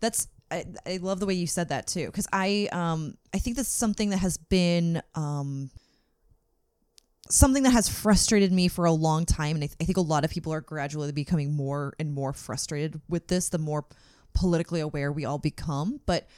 that's 0.00 0.28
I, 0.50 0.64
I 0.86 0.96
love 0.98 1.20
the 1.20 1.26
way 1.26 1.34
you 1.34 1.46
said 1.46 1.68
that 1.68 1.86
too. 1.86 2.10
Cause 2.10 2.26
I 2.32 2.68
um 2.72 3.16
I 3.34 3.38
think 3.38 3.56
that's 3.56 3.68
something 3.68 4.10
that 4.10 4.18
has 4.18 4.36
been 4.36 5.02
um 5.14 5.70
something 7.30 7.62
that 7.64 7.70
has 7.72 7.88
frustrated 7.88 8.52
me 8.52 8.68
for 8.68 8.84
a 8.84 8.92
long 8.92 9.24
time. 9.26 9.56
And 9.56 9.64
I, 9.64 9.66
th- 9.68 9.76
I 9.80 9.84
think 9.84 9.96
a 9.98 10.02
lot 10.02 10.24
of 10.24 10.30
people 10.30 10.52
are 10.52 10.60
gradually 10.60 11.12
becoming 11.12 11.54
more 11.54 11.94
and 11.98 12.12
more 12.12 12.32
frustrated 12.32 13.00
with 13.08 13.28
this 13.28 13.48
the 13.50 13.58
more 13.58 13.84
politically 14.34 14.80
aware 14.80 15.10
we 15.12 15.24
all 15.24 15.38
become. 15.38 16.00
But 16.06 16.28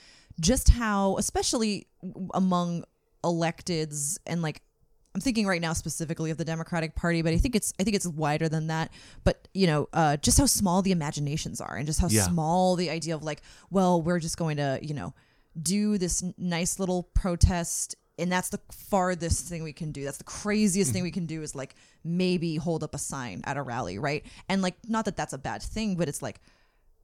just 0.40 0.70
how, 0.70 1.16
especially 1.18 1.86
among 2.34 2.84
electeds 3.24 4.18
and 4.26 4.42
like 4.42 4.62
I'm 5.14 5.20
thinking 5.20 5.44
right 5.44 5.60
now 5.60 5.72
specifically 5.72 6.30
of 6.30 6.36
the 6.36 6.44
Democratic 6.44 6.94
Party, 6.94 7.20
but 7.22 7.32
I 7.32 7.36
think 7.36 7.56
it's 7.56 7.72
I 7.80 7.84
think 7.84 7.96
it's 7.96 8.06
wider 8.06 8.48
than 8.48 8.68
that. 8.68 8.92
But 9.24 9.48
you 9.52 9.66
know, 9.66 9.88
uh, 9.92 10.16
just 10.18 10.38
how 10.38 10.46
small 10.46 10.82
the 10.82 10.92
imaginations 10.92 11.60
are, 11.60 11.74
and 11.74 11.84
just 11.84 12.00
how 12.00 12.06
Yeah. 12.08 12.22
small 12.28 12.76
the 12.76 12.90
idea 12.90 13.16
of 13.16 13.24
like, 13.24 13.42
well, 13.70 14.00
we're 14.00 14.20
just 14.20 14.36
going 14.36 14.58
to 14.58 14.78
you 14.82 14.94
know 14.94 15.12
do 15.60 15.98
this 15.98 16.22
nice 16.38 16.78
little 16.78 17.02
protest, 17.12 17.96
and 18.20 18.30
that's 18.30 18.50
the 18.50 18.60
farthest 18.70 19.48
thing 19.48 19.62
we 19.62 19.72
can 19.72 19.92
do. 19.92 20.04
That's 20.04 20.18
the 20.18 20.24
craziest 20.24 20.92
thing 20.92 21.02
we 21.02 21.10
can 21.10 21.26
do 21.26 21.42
is 21.42 21.54
like 21.54 21.74
maybe 22.04 22.56
hold 22.56 22.84
up 22.84 22.94
a 22.94 22.98
sign 22.98 23.42
at 23.44 23.56
a 23.56 23.62
rally, 23.62 23.98
right? 23.98 24.24
And 24.48 24.62
like, 24.62 24.76
not 24.86 25.06
that 25.06 25.16
that's 25.16 25.32
a 25.32 25.38
bad 25.38 25.62
thing, 25.62 25.96
but 25.96 26.08
it's 26.08 26.22
like 26.22 26.40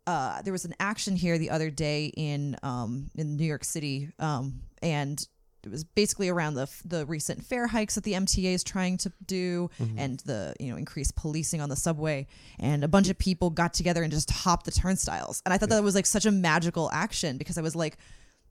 uh, 0.06 0.40
there 0.42 0.52
was 0.52 0.64
an 0.64 0.74
action 0.78 1.16
here 1.16 1.36
the 1.38 1.50
other 1.50 1.70
day 1.70 2.12
in 2.16 2.56
um, 2.62 3.10
in 3.16 3.36
New 3.36 3.44
York 3.46 3.64
City, 3.64 4.10
um, 4.20 4.60
and 4.80 5.26
it 5.64 5.70
was 5.70 5.82
basically 5.82 6.28
around 6.28 6.54
the 6.54 6.68
the 6.84 7.04
recent 7.06 7.44
fare 7.44 7.66
hikes 7.66 7.96
that 7.96 8.04
the 8.04 8.12
MTA 8.12 8.54
is 8.54 8.62
trying 8.62 8.98
to 8.98 9.12
do, 9.26 9.68
and 9.98 10.20
the 10.20 10.54
you 10.60 10.70
know 10.70 10.76
increased 10.76 11.16
policing 11.16 11.60
on 11.60 11.68
the 11.68 11.76
subway. 11.76 12.28
And 12.60 12.84
a 12.84 12.88
bunch 12.88 13.08
of 13.08 13.18
people 13.18 13.50
got 13.50 13.74
together 13.74 14.04
and 14.04 14.12
just 14.12 14.30
hopped 14.30 14.64
the 14.64 14.70
turnstiles, 14.70 15.42
and 15.44 15.52
I 15.52 15.58
thought 15.58 15.70
that 15.70 15.82
was 15.82 15.96
like 15.96 16.06
such 16.06 16.24
a 16.24 16.30
magical 16.30 16.90
action 16.92 17.36
because 17.36 17.58
I 17.58 17.62
was 17.62 17.74
like. 17.74 17.96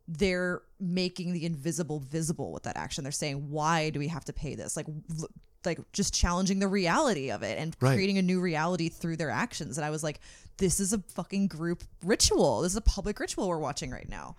They're 0.08 0.62
making 0.80 1.34
the 1.34 1.46
invisible 1.46 2.00
visible 2.00 2.52
with 2.52 2.64
that 2.64 2.78
action. 2.78 3.04
They're 3.04 3.12
saying, 3.12 3.50
"Why 3.50 3.90
do 3.90 4.00
we 4.00 4.08
have 4.10 4.26
to 4.26 4.34
pay 4.34 4.56
this?" 4.56 4.76
Like, 4.78 4.88
like 5.66 5.80
just 5.94 6.14
challenging 6.14 6.60
the 6.60 6.68
reality 6.68 7.32
of 7.32 7.42
it 7.42 7.58
and 7.58 7.76
Right. 7.82 7.96
creating 7.96 8.20
a 8.20 8.22
new 8.22 8.40
reality 8.40 8.88
through 8.88 9.18
their 9.18 9.32
actions. 9.32 9.78
And 9.80 9.86
I 9.86 9.90
was 9.90 10.04
like, 10.04 10.20
this 10.58 10.80
is 10.80 10.94
a 10.94 11.00
fucking 11.16 11.48
group 11.48 11.84
ritual. 12.04 12.62
This 12.62 12.74
is 12.74 12.78
a 12.78 12.82
public 12.82 13.20
ritual 13.20 13.48
we're 13.48 13.58
watching 13.58 13.90
right 13.90 14.08
now. 14.08 14.36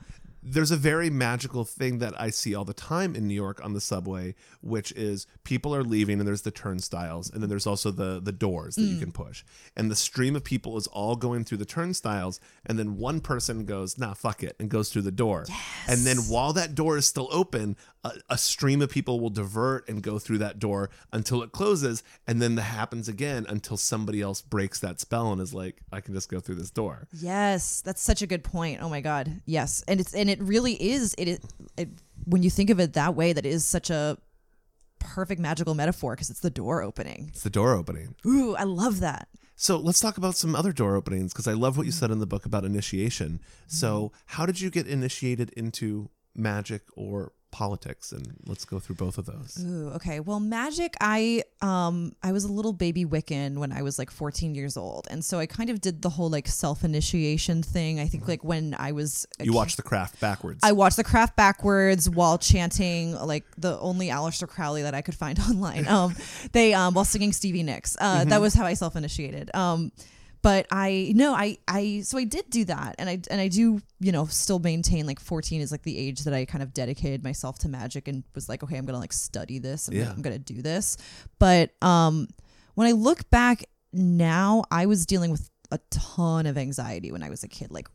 There's 0.48 0.70
a 0.70 0.76
very 0.76 1.10
magical 1.10 1.64
thing 1.64 1.98
that 1.98 2.18
I 2.20 2.30
see 2.30 2.54
all 2.54 2.64
the 2.64 2.72
time 2.72 3.16
in 3.16 3.26
New 3.26 3.34
York 3.34 3.62
on 3.64 3.72
the 3.72 3.80
subway, 3.80 4.36
which 4.60 4.92
is 4.92 5.26
people 5.42 5.74
are 5.74 5.82
leaving 5.82 6.20
and 6.20 6.28
there's 6.28 6.42
the 6.42 6.52
turnstiles 6.52 7.30
and 7.30 7.42
then 7.42 7.50
there's 7.50 7.66
also 7.66 7.90
the 7.90 8.20
the 8.20 8.32
doors 8.32 8.76
that 8.76 8.82
you 8.82 8.96
mm. 8.96 9.00
can 9.00 9.12
push. 9.12 9.44
And 9.76 9.90
the 9.90 9.96
stream 9.96 10.36
of 10.36 10.44
people 10.44 10.76
is 10.76 10.86
all 10.86 11.16
going 11.16 11.44
through 11.44 11.58
the 11.58 11.64
turnstiles 11.64 12.38
and 12.64 12.78
then 12.78 12.96
one 12.96 13.20
person 13.20 13.64
goes, 13.64 13.98
"Nah, 13.98 14.14
fuck 14.14 14.44
it," 14.44 14.54
and 14.60 14.70
goes 14.70 14.90
through 14.90 15.02
the 15.02 15.10
door. 15.10 15.46
And 15.88 16.06
then 16.06 16.18
while 16.28 16.52
that 16.52 16.74
door 16.74 16.96
is 16.96 17.06
still 17.06 17.28
open, 17.32 17.76
a, 18.06 18.34
a 18.34 18.38
stream 18.38 18.82
of 18.82 18.90
people 18.90 19.20
will 19.20 19.30
divert 19.30 19.88
and 19.88 20.02
go 20.02 20.18
through 20.18 20.38
that 20.38 20.58
door 20.58 20.90
until 21.12 21.42
it 21.42 21.52
closes 21.52 22.02
and 22.26 22.40
then 22.40 22.54
that 22.54 22.62
happens 22.62 23.08
again 23.08 23.46
until 23.48 23.76
somebody 23.76 24.20
else 24.20 24.42
breaks 24.42 24.78
that 24.80 25.00
spell 25.00 25.32
and 25.32 25.40
is 25.40 25.52
like, 25.54 25.80
"I 25.92 26.00
can 26.00 26.14
just 26.14 26.28
go 26.28 26.40
through 26.40 26.56
this 26.56 26.70
door." 26.70 27.08
Yes, 27.12 27.80
that's 27.80 28.02
such 28.02 28.22
a 28.22 28.26
good 28.26 28.44
point. 28.44 28.80
Oh 28.82 28.88
my 28.88 29.00
god. 29.00 29.40
Yes. 29.46 29.82
And 29.88 30.00
it's 30.00 30.14
and 30.14 30.30
it 30.30 30.40
really 30.40 30.74
is 30.74 31.14
it, 31.18 31.28
is- 31.28 31.40
it 31.76 31.88
when 32.24 32.42
you 32.42 32.50
think 32.50 32.70
of 32.70 32.80
it 32.80 32.92
that 32.94 33.14
way 33.14 33.32
that 33.32 33.46
is 33.46 33.64
such 33.64 33.90
a 33.90 34.18
perfect 34.98 35.40
magical 35.40 35.74
metaphor 35.74 36.14
because 36.14 36.30
it's 36.30 36.40
the 36.40 36.50
door 36.50 36.82
opening. 36.82 37.26
It's 37.28 37.42
the 37.42 37.50
door 37.50 37.74
opening. 37.74 38.14
Ooh, 38.26 38.54
I 38.56 38.64
love 38.64 39.00
that. 39.00 39.28
So 39.54 39.78
let's 39.78 40.00
talk 40.00 40.18
about 40.18 40.34
some 40.34 40.54
other 40.54 40.72
door 40.72 40.96
openings 40.96 41.32
because 41.32 41.48
I 41.48 41.54
love 41.54 41.78
what 41.78 41.86
you 41.86 41.92
said 41.92 42.10
in 42.10 42.18
the 42.18 42.26
book 42.26 42.44
about 42.44 42.64
initiation. 42.64 43.40
So, 43.66 44.08
mm-hmm. 44.08 44.16
how 44.26 44.44
did 44.44 44.60
you 44.60 44.68
get 44.68 44.86
initiated 44.86 45.50
into 45.50 46.10
magic 46.34 46.82
or 46.94 47.32
politics? 47.56 48.12
And 48.12 48.24
let's 48.46 48.64
go 48.66 48.78
through 48.78 48.96
both 48.96 49.16
of 49.18 49.24
those. 49.26 49.58
Ooh, 49.64 49.88
okay. 49.96 50.20
Well, 50.20 50.40
magic, 50.40 50.94
I 51.00 51.42
um 51.62 52.14
I 52.22 52.32
was 52.32 52.44
a 52.44 52.52
little 52.52 52.72
baby 52.74 53.04
Wiccan 53.06 53.56
when 53.56 53.72
I 53.72 53.80
was 53.82 53.98
like 53.98 54.10
14 54.10 54.54
years 54.54 54.76
old. 54.76 55.08
And 55.10 55.24
so 55.24 55.38
I 55.38 55.46
kind 55.46 55.70
of 55.70 55.80
did 55.80 56.02
the 56.02 56.10
whole 56.10 56.28
like 56.30 56.46
self-initiation 56.48 57.62
thing. 57.62 57.98
I 57.98 58.06
think 58.06 58.28
like 58.28 58.44
when 58.44 58.74
I 58.78 58.92
was 58.92 59.26
You 59.38 59.46
kid- 59.46 59.54
watched 59.54 59.76
the 59.78 59.82
craft 59.82 60.20
backwards. 60.20 60.60
I 60.62 60.72
watched 60.72 60.96
the 60.98 61.04
craft 61.04 61.36
backwards 61.36 62.08
while 62.10 62.38
chanting 62.38 63.14
like 63.14 63.44
the 63.56 63.78
only 63.80 64.08
Aleister 64.08 64.46
Crowley 64.48 64.82
that 64.82 64.94
I 64.94 65.02
could 65.02 65.14
find 65.14 65.38
online. 65.50 65.88
Um, 65.88 66.14
they 66.52 66.74
um 66.74 66.94
while 66.94 67.04
singing 67.04 67.32
Stevie 67.32 67.62
Nicks. 67.62 67.96
Uh, 67.98 68.06
Mm-hmm. 68.20 68.30
that 68.30 68.40
was 68.40 68.54
how 68.54 68.64
I 68.64 68.74
self 68.74 68.96
initiated. 68.96 69.54
Um, 69.54 69.92
but 70.46 70.68
I 70.70 71.12
no, 71.16 71.34
I 71.34 71.58
I 71.66 72.02
so 72.04 72.18
I 72.18 72.22
did 72.22 72.48
do 72.50 72.64
that, 72.66 72.94
and 73.00 73.10
I 73.10 73.20
and 73.32 73.40
I 73.40 73.48
do 73.48 73.80
you 73.98 74.12
know 74.12 74.26
still 74.26 74.60
maintain 74.60 75.04
like 75.04 75.18
14 75.18 75.60
is 75.60 75.72
like 75.72 75.82
the 75.82 75.98
age 75.98 76.20
that 76.20 76.32
I 76.32 76.44
kind 76.44 76.62
of 76.62 76.72
dedicated 76.72 77.24
myself 77.24 77.58
to 77.60 77.68
magic 77.68 78.06
and 78.06 78.22
was 78.32 78.48
like 78.48 78.62
okay 78.62 78.76
I'm 78.76 78.86
gonna 78.86 79.00
like 79.00 79.12
study 79.12 79.58
this. 79.58 79.88
I'm, 79.88 79.94
Yeah. 79.94 80.08
I'm 80.08 80.22
gonna 80.22 80.38
do 80.38 80.62
this. 80.62 80.98
But 81.40 81.70
um, 81.82 82.28
when 82.76 82.86
I 82.86 82.92
look 82.92 83.28
back 83.28 83.64
now, 83.92 84.62
I 84.70 84.86
was 84.86 85.04
dealing 85.04 85.32
with 85.32 85.50
a 85.72 85.80
ton 85.90 86.46
of 86.46 86.56
anxiety 86.56 87.10
when 87.10 87.24
I 87.24 87.30
was 87.30 87.42
a 87.42 87.48
kid, 87.48 87.72
like 87.72 87.88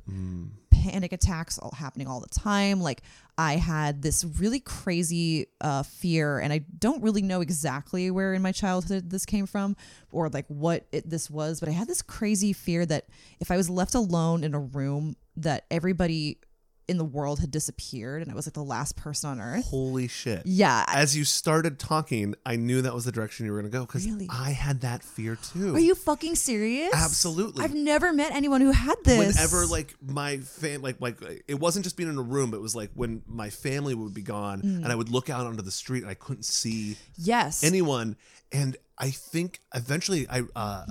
panic 0.82 1.14
attacks 1.14 1.58
all 1.60 1.72
happening 1.72 2.08
all 2.08 2.20
the 2.20 2.28
time. 2.28 2.82
Like 2.82 3.04
I 3.38 3.58
had 3.58 4.02
this 4.02 4.24
really 4.24 4.60
crazy 4.60 5.48
uh, 5.62 5.84
fear, 5.84 6.40
and 6.40 6.52
I 6.52 6.60
don't 6.80 7.04
really 7.04 7.22
know 7.22 7.42
exactly 7.42 8.10
where 8.10 8.34
in 8.34 8.42
my 8.42 8.52
childhood 8.52 9.10
this 9.10 9.26
came 9.26 9.46
from 9.46 9.76
or 10.12 10.30
like 10.30 10.46
what 10.48 10.86
it, 10.92 11.10
this 11.10 11.30
was, 11.30 11.60
but 11.60 11.70
I 11.70 11.74
had 11.74 11.88
this 11.88 12.02
crazy 12.02 12.54
fear 12.54 12.86
that 12.88 13.06
if 13.40 13.52
I 13.52 13.58
was 13.58 13.70
left 13.70 13.94
alone 13.94 14.44
in 14.44 14.54
a 14.54 14.60
room, 14.60 15.16
that 15.38 15.66
everybody 15.70 16.40
in 16.88 16.98
the 16.98 17.06
world 17.06 17.40
had 17.40 17.52
disappeared, 17.52 18.22
and 18.22 18.32
I 18.32 18.36
was 18.36 18.46
like 18.48 18.54
the 18.54 18.64
last 18.64 18.96
person 18.98 19.30
on 19.30 19.40
earth. 19.40 19.66
Holy 19.66 20.08
shit. 20.08 20.42
Yeah. 20.46 20.84
As 20.90 21.16
you 21.16 21.24
started 21.24 21.80
talking, 21.80 22.36
I 22.46 22.56
knew 22.58 22.82
that 22.82 22.94
was 22.94 23.06
the 23.06 23.12
direction 23.12 23.46
you 23.46 23.52
were 23.54 23.60
going 23.62 23.72
to 23.72 23.78
go 23.78 23.86
because 23.86 24.06
Really? 24.06 24.28
I 24.30 24.52
had 24.52 24.82
that 24.82 25.04
fear 25.04 25.38
too. 25.38 25.76
Are 25.76 25.80
you 25.80 25.96
fucking 25.96 26.36
serious? 26.36 26.94
Absolutely. 26.94 27.64
I've 27.64 27.74
never 27.76 28.12
met 28.12 28.34
anyone 28.34 28.62
who 28.62 28.72
had 28.72 28.96
this. 29.06 29.18
Whenever 29.36 29.66
like 29.66 29.96
my 30.06 30.38
fam 30.38 30.82
like 30.82 31.00
like 31.00 31.18
it 31.48 31.60
wasn't 31.60 31.84
just 31.86 31.96
being 31.98 32.10
in 32.10 32.18
a 32.18 32.22
room, 32.22 32.54
it 32.54 32.62
was 32.62 32.76
like 32.76 32.90
when 32.94 33.22
my 33.28 33.50
family 33.50 33.96
would 33.96 34.14
be 34.14 34.22
gone 34.24 34.62
Mm. 34.62 34.84
and 34.84 34.88
I 34.88 34.96
would 34.96 35.10
look 35.10 35.30
out 35.30 35.46
onto 35.46 35.62
the 35.64 35.72
street 35.72 36.02
and 36.02 36.10
I 36.12 36.16
couldn't 36.16 36.44
see 36.44 36.98
yes, 37.18 37.64
anyone 37.64 38.18
and 38.54 38.76
i 38.98 39.10
think 39.10 39.62
eventually 39.74 40.28
i 40.30 40.42
uh 40.58 40.86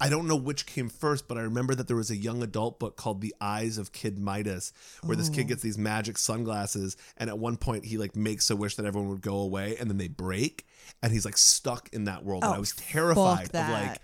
I 0.00 0.08
don't 0.08 0.28
know 0.28 0.36
which 0.36 0.64
came 0.66 0.88
first, 0.88 1.26
but 1.26 1.36
I 1.36 1.40
remember 1.42 1.74
that 1.74 1.88
there 1.88 1.96
was 1.96 2.10
a 2.10 2.16
young 2.16 2.42
adult 2.42 2.78
book 2.78 2.96
called 2.96 3.20
The 3.20 3.34
Eyes 3.40 3.78
of 3.78 3.90
Kid 3.92 4.18
Midas, 4.18 4.72
where 5.02 5.16
this 5.16 5.28
Oh. 5.28 5.32
kid 5.32 5.48
gets 5.48 5.62
these 5.62 5.76
magic 5.78 6.18
sunglasses, 6.18 6.96
and 7.16 7.28
at 7.28 7.38
one 7.38 7.56
point 7.56 7.84
he 7.86 7.98
like 7.98 8.14
makes 8.14 8.48
a 8.50 8.56
wish 8.56 8.76
that 8.76 8.86
everyone 8.86 9.10
would 9.10 9.20
go 9.22 9.36
away, 9.38 9.76
and 9.76 9.90
then 9.90 9.98
they 9.98 10.06
break, 10.08 10.66
and 11.02 11.12
he's 11.12 11.24
like 11.24 11.36
stuck 11.36 11.88
in 11.92 12.04
that 12.04 12.24
world. 12.24 12.44
and 12.44 12.50
oh, 12.50 12.54
I 12.54 12.56
Oh, 12.58 12.60
was 12.60 12.72
terrified 12.72 13.50
of 13.54 13.68
like, 13.68 13.98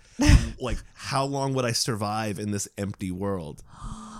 like 0.59 0.77
how 0.95 1.23
long 1.25 1.53
would 1.53 1.65
I 1.65 1.71
survive 1.71 2.39
in 2.39 2.51
this 2.51 2.67
empty 2.77 3.11
world? 3.11 3.63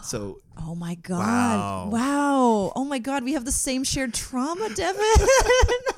So 0.03 0.41
Oh 0.57 0.75
my 0.75 0.95
god! 0.95 1.19
Wow. 1.19 1.89
Wow! 1.91 2.71
Oh 2.77 2.85
my 2.85 2.99
god! 2.99 3.23
We 3.25 3.33
have 3.33 3.43
the 3.43 3.51
same 3.51 3.83
shared 3.83 4.13
trauma, 4.13 4.69
Devin. 4.73 5.03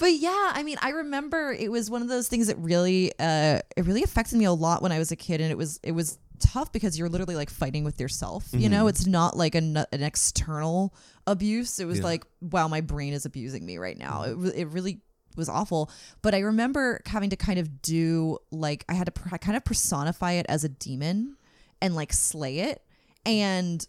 but 0.00 0.12
yeah, 0.14 0.50
I 0.54 0.64
mean, 0.64 0.76
I 0.82 0.88
remember 0.90 1.52
it 1.52 1.70
was 1.70 1.88
one 1.88 2.02
of 2.02 2.08
those 2.08 2.26
things 2.26 2.48
that 2.48 2.58
really, 2.58 3.12
uh, 3.20 3.60
it 3.76 3.84
really 3.84 4.02
affected 4.02 4.36
me 4.38 4.46
a 4.46 4.52
lot 4.52 4.82
when 4.82 4.90
I 4.90 4.98
was 4.98 5.12
a 5.12 5.16
kid, 5.16 5.40
and 5.40 5.52
it 5.52 5.56
was 5.58 5.78
it 5.84 5.92
was 5.92 6.18
tough 6.40 6.72
because 6.72 6.98
you're 6.98 7.08
literally 7.10 7.36
like 7.36 7.50
fighting 7.50 7.84
with 7.84 8.00
yourself. 8.00 8.48
You 8.52 8.68
know, 8.70 8.88
it's 8.88 9.06
not 9.06 9.36
like 9.36 9.54
an, 9.54 9.76
an 9.76 10.02
external 10.02 10.94
abuse. 11.26 11.78
It 11.78 11.84
was 11.84 11.98
Yeah. 11.98 12.04
like, 12.04 12.24
wow, 12.40 12.66
my 12.66 12.80
brain 12.80 13.12
is 13.12 13.26
abusing 13.26 13.64
me 13.64 13.76
right 13.78 13.96
now. 13.98 14.22
It 14.22 14.36
re- 14.36 14.52
it 14.56 14.68
really 14.68 15.00
was 15.36 15.48
awful. 15.48 15.90
But 16.22 16.34
I 16.34 16.38
remember 16.40 17.02
having 17.06 17.30
to 17.30 17.36
kind 17.36 17.58
of 17.60 17.82
do 17.82 18.38
like 18.50 18.84
I 18.88 18.94
had 18.94 19.04
to 19.06 19.12
pr- 19.12 19.36
kind 19.36 19.56
of 19.56 19.64
personify 19.64 20.32
it 20.32 20.46
as 20.48 20.64
a 20.64 20.68
demon 20.68 21.36
and 21.82 21.94
like 21.94 22.12
slay 22.12 22.60
it 22.60 22.82
and 23.26 23.86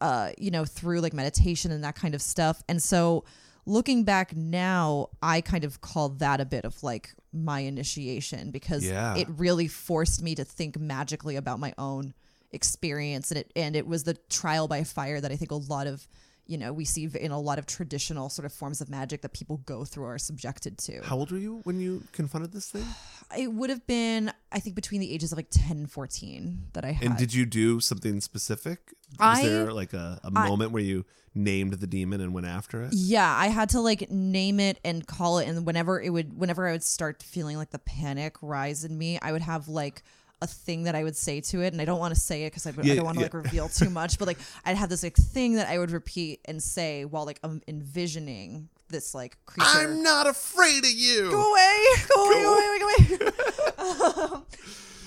uh, 0.00 0.30
you 0.36 0.50
know, 0.50 0.64
through 0.64 1.00
like 1.00 1.12
meditation 1.12 1.70
and 1.72 1.82
that 1.84 1.94
kind 1.96 2.14
of 2.14 2.22
stuff. 2.22 2.62
And 2.68 2.82
so 2.82 3.24
looking 3.68 4.02
back 4.04 4.34
now, 4.34 5.10
I 5.22 5.40
kind 5.42 5.62
of 5.64 5.80
call 5.80 6.08
that 6.08 6.40
a 6.40 6.44
bit 6.44 6.64
of 6.64 6.82
like 6.82 7.14
my 7.32 7.60
initiation 7.60 8.50
because 8.50 8.84
Yeah. 8.84 9.14
it 9.16 9.28
really 9.28 9.68
forced 9.68 10.22
me 10.22 10.34
to 10.34 10.44
think 10.44 10.78
magically 10.78 11.36
about 11.36 11.60
my 11.60 11.74
own 11.78 12.14
experience 12.50 13.30
and 13.30 13.38
it 13.40 13.52
and 13.54 13.76
it 13.76 13.86
was 13.86 14.04
the 14.04 14.14
trial 14.30 14.66
by 14.68 14.82
fire 14.82 15.20
that 15.20 15.30
I 15.30 15.36
think 15.36 15.50
a 15.50 15.54
lot 15.56 15.86
of 15.86 16.08
you 16.48 16.58
know 16.58 16.72
we 16.72 16.84
see 16.84 17.08
in 17.20 17.30
a 17.30 17.38
lot 17.38 17.58
of 17.58 17.66
traditional 17.66 18.28
sort 18.28 18.46
of 18.46 18.52
forms 18.52 18.80
of 18.80 18.88
magic 18.90 19.22
that 19.22 19.32
people 19.32 19.58
go 19.58 19.84
through 19.84 20.04
or 20.04 20.14
are 20.14 20.18
subjected 20.18 20.78
to. 20.78 21.00
How 21.04 21.16
old 21.16 21.30
were 21.30 21.38
you 21.38 21.60
when 21.64 21.78
you 21.80 22.02
confronted 22.12 22.52
this 22.52 22.70
thing? 22.70 22.84
It 23.38 23.52
would 23.52 23.70
have 23.70 23.86
been 23.86 24.32
I 24.50 24.58
think 24.58 24.74
between 24.74 25.00
the 25.00 25.12
ages 25.12 25.30
of 25.30 25.38
like 25.38 25.48
10 25.50 25.76
and 25.76 25.90
14 25.92 26.68
that 26.72 26.84
I 26.84 26.92
had. 26.92 27.06
And 27.06 27.16
did 27.16 27.32
you 27.34 27.44
do 27.46 27.78
something 27.80 28.20
specific? 28.20 28.94
Was 29.20 29.38
I- 29.38 29.46
there 29.48 29.72
like 29.72 29.92
a, 29.92 30.18
a 30.24 30.30
I- 30.34 30.48
moment 30.48 30.72
where 30.72 30.82
you 30.82 31.04
named 31.34 31.74
the 31.74 31.86
demon 31.86 32.20
and 32.20 32.32
went 32.34 32.46
after 32.46 32.82
it? 32.82 32.92
Yeah, 32.94 33.32
I 33.36 33.48
had 33.48 33.68
to 33.70 33.80
like 33.80 34.10
name 34.10 34.58
it 34.58 34.80
and 34.84 35.06
call 35.06 35.38
it 35.38 35.46
and 35.48 35.66
whenever 35.66 36.00
it 36.00 36.10
would 36.10 36.36
whenever 36.38 36.66
I 36.66 36.72
would 36.72 36.82
start 36.82 37.22
feeling 37.22 37.58
like 37.58 37.70
the 37.70 37.78
panic 37.78 38.36
rise 38.40 38.84
in 38.84 38.96
me, 38.96 39.18
I 39.20 39.32
would 39.32 39.42
have 39.42 39.68
like 39.68 40.02
a 40.40 40.46
thing 40.46 40.84
that 40.84 40.94
I 40.94 41.02
would 41.02 41.16
say 41.16 41.40
to 41.40 41.62
it 41.62 41.72
and 41.72 41.82
I 41.82 41.84
don't 41.84 41.98
want 41.98 42.14
to 42.14 42.20
say 42.20 42.44
it 42.44 42.50
cuz 42.50 42.66
I, 42.66 42.70
I 42.70 42.72
don't 42.72 43.04
want 43.04 43.16
to 43.16 43.20
yeah. 43.20 43.26
like 43.26 43.34
reveal 43.34 43.68
too 43.68 43.90
much, 44.00 44.18
but 44.18 44.28
like 44.28 44.38
I'd 44.64 44.76
have 44.76 44.88
this 44.88 45.02
like 45.02 45.16
thing 45.16 45.54
that 45.54 45.68
I 45.68 45.78
would 45.78 45.90
repeat 45.90 46.40
and 46.44 46.62
say 46.62 47.04
while 47.04 47.24
like 47.26 47.40
I'm 47.42 47.62
envisioning 47.66 48.68
this 48.88 49.14
like 49.14 49.36
creature 49.46 49.70
I'm 49.70 50.02
not 50.02 50.26
afraid 50.26 50.84
of 50.84 50.90
you. 50.90 51.30
go 51.30 51.50
away, 51.50 51.84
go 52.14 52.24
away, 52.24 52.42
go 52.42 52.54
away, 52.54 53.18
go 53.18 54.26
away. 54.26 54.42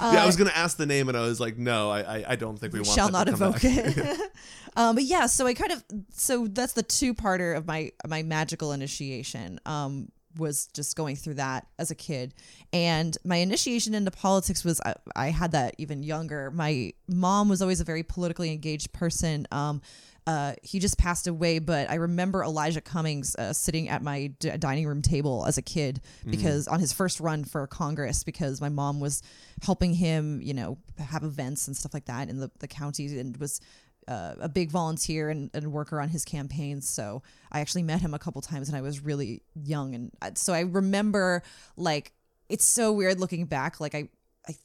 Um, 0.02 0.14
yeah, 0.16 0.24
I 0.24 0.26
was 0.26 0.36
gonna 0.36 0.52
ask 0.56 0.78
the 0.78 0.86
name, 0.86 1.10
and 1.10 1.18
I 1.18 1.22
was 1.22 1.40
like, 1.40 1.58
no, 1.58 1.92
I, 1.92 2.00
I, 2.00 2.26
I 2.30 2.36
don't 2.36 2.58
think 2.58 2.74
we 2.74 2.80
want. 2.80 2.88
shall 2.88 3.10
that 3.10 3.14
not 3.14 3.28
evoke 3.28 3.62
back. 3.62 3.64
it. 3.64 4.32
um, 4.76 4.96
but 4.96 5.04
yeah, 5.04 5.28
so 5.28 5.46
I 5.46 5.54
kind 5.54 5.72
of 5.72 5.84
so 6.14 6.48
that's 6.48 6.74
the 6.74 6.84
two 6.84 7.14
parter 7.14 7.56
of 7.56 7.68
my 7.68 7.92
my 8.08 8.24
magical 8.24 8.72
initiation. 8.72 9.60
Um, 9.66 10.12
was 10.38 10.68
just 10.68 10.96
going 10.96 11.16
through 11.16 11.36
that 11.36 11.68
as 11.78 11.92
a 11.92 11.96
kid, 11.96 12.34
and 12.74 13.18
my 13.24 13.38
initiation 13.38 13.94
into 13.94 14.12
politics 14.12 14.64
was 14.64 14.82
I, 14.82 14.96
I 15.16 15.28
had 15.30 15.52
that 15.52 15.76
even 15.78 16.04
younger. 16.04 16.52
My 16.52 16.94
mom 17.08 17.50
was 17.50 17.62
always 17.62 17.82
a 17.82 17.84
very 17.84 18.04
politically 18.04 18.52
engaged 18.52 18.94
person. 18.94 19.48
Um, 19.52 19.82
uh, 20.28 20.54
he 20.62 20.78
just 20.78 21.00
passed 21.00 21.26
away, 21.26 21.58
but 21.58 21.90
I 21.90 21.96
remember 21.96 22.44
Elijah 22.44 22.80
Cummings 22.80 23.36
uh, 23.36 23.54
sitting 23.54 23.90
at 23.90 24.04
my 24.04 24.28
d- 24.40 24.56
dining 24.58 24.86
room 24.86 25.02
table 25.02 25.46
as 25.48 25.58
a 25.58 25.64
kid 25.64 26.00
because 26.30 26.68
on 26.68 26.80
his 26.80 26.94
first 26.94 27.20
run 27.20 27.44
for 27.44 27.66
Congress, 27.66 28.24
because 28.24 28.62
my 28.62 28.70
mom 28.70 29.00
was 29.00 29.24
helping 29.64 29.96
him, 29.96 30.40
you 30.44 30.54
know, 30.54 30.78
have 31.00 31.24
events 31.24 31.68
and 31.68 31.76
stuff 31.76 31.94
like 31.94 32.06
that 32.06 32.30
in 32.30 32.38
the, 32.38 32.52
the 32.60 32.68
county 32.68 33.20
and 33.20 33.36
was 33.38 33.60
uh, 34.08 34.34
a 34.40 34.50
big 34.50 34.72
volunteer 34.72 35.30
and, 35.30 35.50
and 35.54 35.72
worker 35.72 36.00
on 36.02 36.10
his 36.10 36.26
campaigns. 36.26 36.90
So 36.90 37.22
I 37.52 37.60
actually 37.62 37.84
met 37.84 38.02
him 38.02 38.14
a 38.14 38.20
couple 38.20 38.42
times 38.42 38.68
and 38.68 38.78
I 38.78 38.82
was 38.82 39.00
really 39.02 39.42
young. 39.56 39.96
And 40.22 40.38
so 40.38 40.54
I 40.54 40.62
remember 40.62 41.44
like, 41.78 42.14
it's 42.50 42.66
so 42.66 42.92
weird 42.92 43.20
looking 43.20 43.46
back. 43.46 43.80
Like 43.80 43.96
I, 43.96 44.10
I 44.48 44.56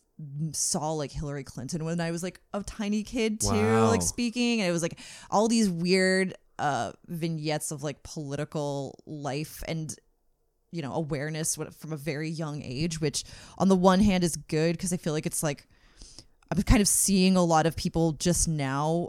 saw 0.53 0.93
like 0.93 1.13
Hillary 1.13 1.45
Clinton 1.45 1.85
when 1.85 2.01
I 2.01 2.11
was 2.11 2.23
like 2.23 2.41
a 2.55 2.63
tiny 2.63 3.03
kid 3.03 3.41
too, 3.41 3.49
Wow. 3.51 3.89
like 3.91 4.03
speaking. 4.03 4.61
And 4.61 4.69
it 4.69 4.73
was 4.73 4.83
like 4.83 4.99
all 5.31 5.49
these 5.49 5.69
weird 5.71 6.35
uh, 6.59 6.93
vignettes 7.07 7.71
of 7.71 7.83
like 7.83 8.03
political 8.03 8.99
life 9.07 9.63
and 9.69 9.95
you 10.73 10.83
know 10.83 10.93
awareness 10.95 11.55
from 11.79 11.93
a 11.93 11.97
very 11.97 12.29
young 12.29 12.61
age 12.63 13.01
which 13.01 13.23
on 13.57 13.69
the 13.69 13.77
one 13.77 14.01
hand 14.01 14.25
is 14.25 14.37
good 14.37 14.73
because 14.73 14.93
i 14.93 14.97
feel 14.97 15.13
like 15.13 15.25
it's 15.25 15.43
like 15.43 15.69
i'm 16.51 16.61
kind 16.65 16.81
of 16.83 16.89
seeing 16.89 17.37
a 17.37 17.43
lot 17.45 17.67
of 17.67 17.77
people 17.77 18.13
just 18.13 18.49
now 18.49 19.09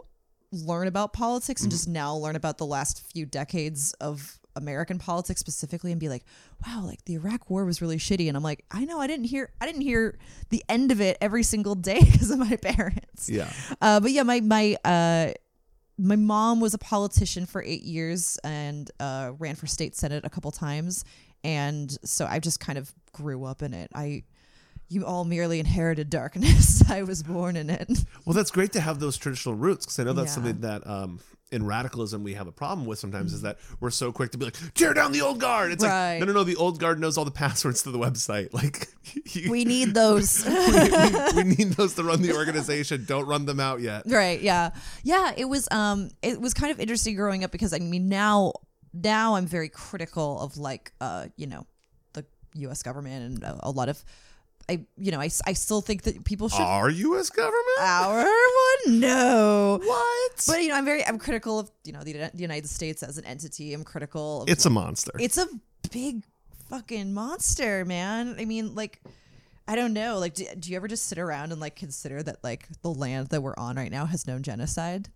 learn 0.52 0.86
about 0.86 1.12
politics 1.12 1.62
and 1.62 1.70
just 1.70 1.86
now 1.88 2.14
learn 2.14 2.36
about 2.36 2.58
the 2.58 2.66
last 2.66 3.02
few 3.12 3.26
decades 3.26 3.92
of 3.94 4.38
american 4.56 4.98
politics 4.98 5.40
specifically 5.40 5.92
and 5.92 6.00
be 6.00 6.08
like 6.08 6.24
wow 6.66 6.82
like 6.84 7.04
the 7.04 7.14
iraq 7.14 7.48
war 7.50 7.64
was 7.64 7.80
really 7.80 7.98
shitty 7.98 8.26
and 8.28 8.36
i'm 8.36 8.42
like 8.42 8.64
i 8.72 8.84
know 8.84 8.98
i 8.98 9.06
didn't 9.06 9.26
hear 9.26 9.50
i 9.60 9.66
didn't 9.66 9.82
hear 9.82 10.18
the 10.48 10.64
end 10.68 10.90
of 10.90 11.00
it 11.00 11.16
every 11.20 11.42
single 11.42 11.74
day 11.76 12.00
because 12.12 12.30
of 12.30 12.38
my 12.38 12.56
parents 12.56 13.28
Yeah. 13.28 13.52
uh, 13.80 14.00
but 14.00 14.10
yeah, 14.10 14.22
my 14.24 14.40
my 14.40 14.76
uh, 14.84 15.32
my 16.00 16.16
mom 16.16 16.60
was 16.60 16.74
a 16.74 16.78
politician 16.78 17.44
for 17.46 17.62
eight 17.62 17.82
years 17.82 18.38
and 18.44 18.90
uh, 19.00 19.32
ran 19.38 19.54
for 19.56 19.66
state 19.66 19.94
senate 19.96 20.24
a 20.24 20.30
couple 20.30 20.50
times, 20.52 21.04
and 21.44 21.90
so 22.04 22.24
I 22.24 22.38
just 22.38 22.60
kind 22.60 22.78
of 22.78 22.92
grew 23.12 23.44
up 23.44 23.62
in 23.62 23.74
it. 23.74 23.90
I 23.94 24.22
you 24.88 25.04
all 25.04 25.24
merely 25.24 25.60
inherited 25.60 26.10
darkness. 26.10 26.82
I 26.90 27.02
was 27.02 27.22
born 27.22 27.56
in 27.56 27.68
it. 27.70 27.90
Well, 28.24 28.34
that's 28.34 28.50
great 28.50 28.72
to 28.72 28.80
have 28.80 29.00
those 29.00 29.16
traditional 29.16 29.54
roots 29.54 29.84
because 29.86 29.98
I 29.98 30.04
know 30.04 30.12
that's 30.14 30.30
Yeah. 30.30 30.34
something 30.34 30.60
that 30.60 30.86
um, 30.86 31.20
in 31.50 31.64
radicalism 31.66 32.22
we 32.24 32.34
have 32.34 32.46
a 32.46 32.52
problem 32.52 32.86
with 32.86 32.98
sometimes 32.98 33.32
is 33.32 33.42
that 33.42 33.58
we're 33.80 33.90
so 33.90 34.12
quick 34.12 34.32
to 34.32 34.38
be 34.38 34.44
like, 34.46 34.56
tear 34.74 34.94
down 34.94 35.12
the 35.12 35.20
old 35.22 35.40
guard. 35.40 35.72
It's 35.72 35.84
Right. 35.84 36.18
like, 36.18 36.20
no, 36.20 36.26
no, 36.26 36.32
no, 36.40 36.44
the 36.44 36.56
old 36.56 36.78
guard 36.78 36.98
knows 37.00 37.16
all 37.18 37.24
the 37.24 37.30
passwords 37.30 37.82
to 37.82 37.90
the 37.90 37.98
website. 37.98 38.48
Like, 38.52 38.88
you, 39.34 39.50
We 39.50 39.64
need 39.64 39.94
those. 39.94 40.44
we, 40.46 40.52
we, 40.54 41.32
we 41.36 41.44
need 41.44 41.72
those 41.72 41.94
to 41.94 42.02
run 42.04 42.20
the 42.22 42.34
organization. 42.34 43.04
Don't 43.06 43.26
run 43.26 43.46
them 43.46 43.60
out 43.60 43.80
yet. 43.80 44.02
right 44.06 44.40
yeah 44.40 44.70
yeah 45.04 45.32
it 45.36 45.44
was 45.46 45.68
um 45.70 46.10
it 46.22 46.40
was 46.40 46.54
kind 46.54 46.70
of 46.72 46.80
interesting 46.80 47.14
growing 47.14 47.44
up 47.44 47.50
because 47.52 47.72
i 47.72 47.78
mean 47.78 48.08
now 48.08 48.52
now 48.92 49.34
i'm 49.36 49.46
very 49.46 49.68
critical 49.68 50.40
of 50.40 50.56
like 50.56 50.92
uh 51.00 51.26
you 51.36 51.46
know 51.46 51.66
the 52.14 52.24
us 52.68 52.82
government 52.82 53.24
and 53.24 53.42
a, 53.44 53.60
a 53.64 53.70
lot 53.70 53.88
of 53.88 54.02
i 54.68 54.80
you 54.96 55.10
know 55.10 55.20
I, 55.20 55.30
I 55.46 55.52
still 55.52 55.80
think 55.80 56.02
that 56.02 56.24
people 56.24 56.48
should 56.48 56.60
Our 56.60 56.90
U.S. 56.90 57.30
government? 57.30 57.80
our 57.80 58.22
one 58.24 59.00
no 59.00 59.80
what? 59.82 60.44
but 60.46 60.62
you 60.62 60.68
know 60.68 60.74
i'm 60.76 60.84
very 60.84 61.04
i'm 61.06 61.18
critical 61.18 61.58
of 61.58 61.70
you 61.84 61.92
know 61.92 62.00
the, 62.02 62.12
the 62.12 62.30
united 62.34 62.68
states 62.68 63.02
as 63.02 63.18
an 63.18 63.24
entity 63.24 63.72
i'm 63.74 63.84
critical 63.84 64.42
of 64.42 64.48
it's 64.48 64.66
a 64.66 64.70
monster. 64.70 65.12
it's 65.18 65.38
a 65.38 65.46
big 65.90 66.24
fucking 66.68 67.14
monster 67.14 67.84
man 67.84 68.36
i 68.38 68.44
mean 68.44 68.74
like 68.74 69.00
i 69.66 69.74
don't 69.74 69.92
know 69.94 70.18
like 70.18 70.34
do, 70.34 70.44
do 70.58 70.70
you 70.70 70.76
ever 70.76 70.86
just 70.88 71.06
sit 71.06 71.18
around 71.18 71.50
and 71.52 71.60
like 71.60 71.76
consider 71.76 72.22
that 72.22 72.42
like 72.44 72.68
the 72.82 72.90
land 72.90 73.28
that 73.28 73.42
we're 73.42 73.56
on 73.56 73.76
right 73.76 73.90
now 73.90 74.04
has 74.04 74.26
known 74.26 74.42
genocide 74.42 75.08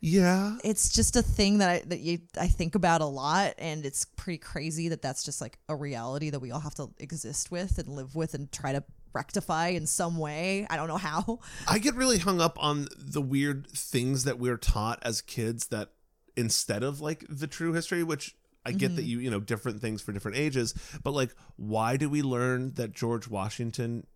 yeah. 0.00 0.56
it's 0.64 0.88
just 0.88 1.16
a 1.16 1.22
thing 1.22 1.58
that 1.58 1.68
I 1.68 1.82
that 1.86 2.00
you 2.00 2.20
I 2.38 2.48
think 2.48 2.74
about 2.74 3.00
a 3.00 3.06
lot, 3.06 3.54
and 3.58 3.84
it's 3.84 4.04
pretty 4.04 4.38
crazy 4.38 4.88
that 4.88 5.02
that's 5.02 5.24
just 5.24 5.40
like 5.40 5.58
a 5.68 5.76
reality 5.76 6.30
that 6.30 6.40
we 6.40 6.50
all 6.50 6.60
have 6.60 6.74
to 6.76 6.90
exist 6.98 7.50
with 7.50 7.78
and 7.78 7.88
live 7.88 8.14
with 8.14 8.34
and 8.34 8.50
try 8.50 8.72
to 8.72 8.82
rectify 9.12 9.68
in 9.68 9.86
some 9.86 10.18
way. 10.18 10.66
I 10.70 10.76
don't 10.76 10.88
know 10.88 10.96
how. 10.96 11.40
I 11.68 11.78
get 11.78 11.94
really 11.94 12.18
hung 12.18 12.40
up 12.40 12.56
on 12.62 12.88
the 12.96 13.20
weird 13.20 13.68
things 13.68 14.24
that 14.24 14.38
we're 14.38 14.56
taught 14.56 15.00
as 15.02 15.20
kids 15.20 15.66
that 15.68 15.90
instead 16.36 16.82
of 16.82 17.00
like 17.00 17.24
the 17.28 17.46
true 17.46 17.72
history, 17.72 18.02
which 18.02 18.36
I 18.64 18.72
get 18.72 18.88
Mm-hmm. 18.88 18.96
that 18.96 19.02
you, 19.04 19.18
you 19.20 19.30
know, 19.30 19.40
different 19.40 19.80
things 19.80 20.02
for 20.02 20.12
different 20.12 20.36
ages, 20.36 20.74
but 21.02 21.12
like, 21.12 21.34
why 21.56 21.96
do 21.96 22.10
we 22.10 22.22
learn 22.22 22.74
that 22.74 22.92
George 22.92 23.26
Washington 23.28 24.06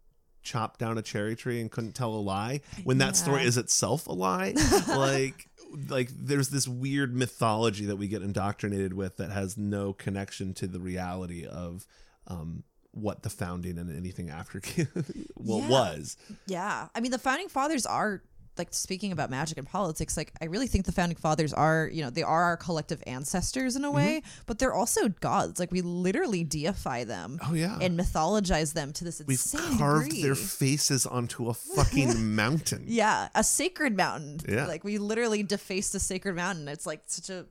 chopped 0.42 0.78
down 0.78 0.98
a 0.98 1.02
cherry 1.02 1.34
tree 1.34 1.60
and 1.60 1.70
couldn't 1.70 1.94
tell 1.94 2.14
a 2.14 2.20
lie 2.20 2.60
when 2.84 2.98
that 2.98 3.16
story 3.16 3.42
is 3.44 3.56
itself 3.56 4.06
a 4.06 4.12
lie? 4.12 4.54
like, 4.88 5.48
like 5.88 6.08
there's 6.10 6.48
this 6.48 6.66
weird 6.68 7.14
mythology 7.14 7.86
that 7.86 7.96
we 7.96 8.08
get 8.08 8.22
indoctrinated 8.22 8.94
with 8.94 9.16
that 9.16 9.30
has 9.30 9.56
no 9.56 9.92
connection 9.92 10.54
to 10.54 10.66
the 10.66 10.80
reality 10.80 11.46
of 11.46 11.86
um, 12.26 12.62
what 12.92 13.22
the 13.22 13.30
founding 13.30 13.76
and 13.78 13.94
anything 13.94 14.30
after 14.30 14.60
well 15.36 15.58
Yeah. 15.60 15.68
was. 15.68 16.16
Yeah, 16.46 16.88
I 16.94 17.00
mean 17.00 17.10
the 17.10 17.18
founding 17.18 17.48
fathers 17.48 17.86
are 17.86 18.22
like 18.58 18.72
speaking 18.72 19.12
about 19.12 19.30
magic 19.30 19.58
and 19.58 19.66
politics. 19.66 20.16
Like 20.16 20.32
I 20.40 20.46
really 20.46 20.66
think 20.66 20.84
the 20.84 20.92
founding 20.92 21.16
fathers 21.16 21.52
are 21.52 21.88
you 21.92 22.02
know 22.02 22.10
they 22.10 22.22
are 22.22 22.44
our 22.44 22.56
collective 22.56 23.02
ancestors 23.06 23.76
in 23.76 23.84
a 23.84 23.88
mm-hmm. 23.88 23.96
way, 23.96 24.22
but 24.46 24.58
they're 24.58 24.74
also 24.74 25.08
gods. 25.08 25.58
Like 25.60 25.72
we 25.72 25.80
literally 25.80 26.44
deify 26.44 27.04
them. 27.04 27.38
Oh, 27.46 27.54
yeah. 27.54 27.78
and 27.80 27.98
mythologize 27.98 28.72
them 28.72 28.92
to 28.94 29.04
this 29.04 29.22
We've 29.26 29.34
insane 29.34 29.78
carved 29.78 30.10
degree. 30.10 30.22
their 30.22 30.34
faces 30.34 31.06
onto 31.06 31.48
a 31.48 31.54
fucking 31.76 32.34
mountain. 32.34 32.84
Yeah, 32.86 33.28
a 33.34 33.44
sacred 33.44 33.96
mountain. 33.96 34.40
Yeah. 34.48 34.66
Like 34.66 34.84
we 34.84 34.98
literally 34.98 35.42
defaced 35.42 35.94
a 35.94 36.00
sacred 36.00 36.36
mountain. 36.36 36.68
It's 36.68 36.86
like 36.86 37.02
such 37.06 37.30
a 37.30 37.46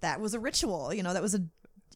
that 0.00 0.20
was 0.20 0.34
a 0.34 0.38
ritual, 0.40 0.94
you 0.94 1.02
know, 1.02 1.12
that 1.12 1.22
was 1.22 1.34
a 1.34 1.42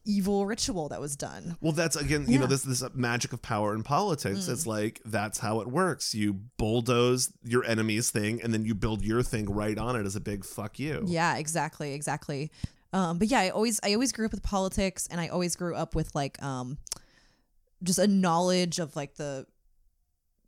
evil 0.05 0.45
ritual 0.45 0.89
that 0.89 0.99
was 0.99 1.15
done. 1.15 1.57
Well, 1.61 1.71
that's 1.71 1.95
again, 1.95 2.25
you 2.27 2.39
know, 2.39 2.45
this 2.45 2.63
this 2.63 2.83
magic 2.93 3.33
of 3.33 3.41
power 3.41 3.73
in 3.73 3.83
politics. 3.83 4.47
It's 4.47 4.67
like 4.67 5.01
that's 5.05 5.39
how 5.39 5.61
it 5.61 5.67
works. 5.67 6.13
You 6.13 6.33
bulldoze 6.57 7.31
your 7.43 7.63
enemy's 7.63 8.11
thing, 8.11 8.41
and 8.41 8.53
then 8.53 8.65
you 8.65 8.75
build 8.75 9.03
your 9.03 9.23
thing 9.23 9.45
right 9.45 9.77
on 9.77 9.95
it 9.95 10.05
as 10.05 10.15
a 10.15 10.21
big 10.21 10.45
fuck 10.45 10.79
you. 10.79 11.03
Yeah, 11.05 11.37
exactly, 11.37 11.93
exactly. 11.93 12.51
Um, 12.91 13.17
but 13.17 13.27
yeah, 13.27 13.39
I 13.39 13.49
always 13.49 13.79
I 13.83 13.93
always 13.93 14.11
grew 14.11 14.25
up 14.25 14.31
with 14.31 14.43
politics 14.43 15.07
and 15.09 15.19
I 15.19 15.27
always 15.29 15.55
grew 15.55 15.75
up 15.75 15.95
with 15.95 16.13
like 16.13 16.41
um 16.43 16.77
just 17.81 17.99
a 17.99 18.07
knowledge 18.07 18.79
of 18.79 18.95
like 18.95 19.15
the 19.15 19.45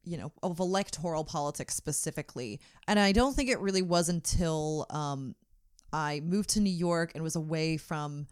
you 0.08 0.18
know, 0.18 0.32
of 0.44 0.60
electoral 0.60 1.24
politics 1.24 1.74
specifically. 1.74 2.62
And 2.88 3.00
I 3.00 3.12
don't 3.12 3.36
think 3.36 3.50
it 3.50 3.60
really 3.60 3.82
was 3.82 4.10
until 4.10 4.86
um 4.92 5.36
I 5.92 6.20
moved 6.20 6.50
to 6.52 6.60
New 6.60 6.74
York 6.74 7.14
and 7.16 7.24
was 7.24 7.36
away 7.36 7.78
from 7.78 8.28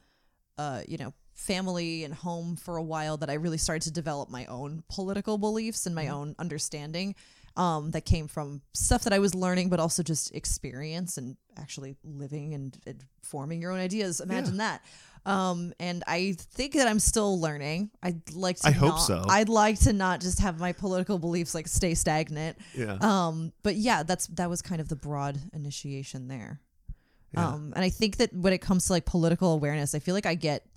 uh, 0.58 0.82
you 0.88 0.98
know, 0.98 1.13
family 1.34 2.04
and 2.04 2.13
home 2.13 2.56
for 2.56 2.78
a 2.78 2.84
while 2.84 3.18
that 3.18 3.30
I 3.30 3.34
really 3.34 3.58
started 3.58 3.84
to 3.84 3.92
develop 3.92 4.30
my 4.30 4.46
own 4.46 4.84
political 4.89 5.38
beliefs 5.38 5.86
and 5.86 5.96
my 5.96 6.08
own 6.10 6.36
understanding. 6.39 7.16
um, 7.56 7.92
that 7.92 8.06
came 8.06 8.28
from 8.28 8.62
stuff 8.74 9.04
that 9.04 9.13
I 9.13 9.20
was 9.20 9.36
learning, 9.36 9.70
but 9.70 9.80
also 9.80 10.02
just 10.02 10.34
experience 10.34 11.18
and 11.18 11.38
actually 11.58 11.96
living 12.04 12.54
and, 12.54 12.78
and 12.86 13.04
forming 13.22 13.62
your 13.62 13.72
own 13.72 13.80
ideas. 13.80 14.20
Imagine 14.22 14.58
that. 14.58 14.84
Um, 15.26 15.74
and 15.80 16.04
I 16.08 16.36
think 16.38 16.74
that 16.74 16.88
I'm 16.88 17.00
still 17.00 17.39
learning. 17.39 17.92
I'd 18.02 18.34
like 18.34 18.58
to. 18.60 18.68
I 18.68 18.72
hope 18.72 19.00
so. 19.00 19.24
I'd 19.30 19.50
like 19.50 19.80
to 19.82 19.94
not 19.94 20.20
just 20.20 20.39
have 20.39 20.60
my 20.60 20.74
political 20.74 21.18
beliefs 21.18 21.56
like 21.56 21.68
stay 21.68 21.94
stagnant. 21.94 22.58
Yeah. 22.76 22.98
Um, 23.00 23.54
but 23.62 23.76
yeah, 23.76 24.04
that's 24.04 24.28
that 24.28 24.50
was 24.50 24.62
kind 24.62 24.82
of 24.82 24.89
the 24.89 24.98
broad 24.98 25.39
initiation 25.54 26.28
there. 26.28 26.60
Yeah. 27.34 27.48
Um, 27.48 27.74
and 27.76 27.84
I 27.84 27.89
think 27.89 28.17
that 28.17 28.34
when 28.34 28.54
it 28.54 28.60
comes 28.60 28.88
to 28.88 28.93
like 28.93 29.06
political 29.06 29.54
awareness, 29.54 29.96
I 29.96 30.00
feel 30.00 30.13
like 30.13 30.26
I 30.26 30.36
get 30.36 30.67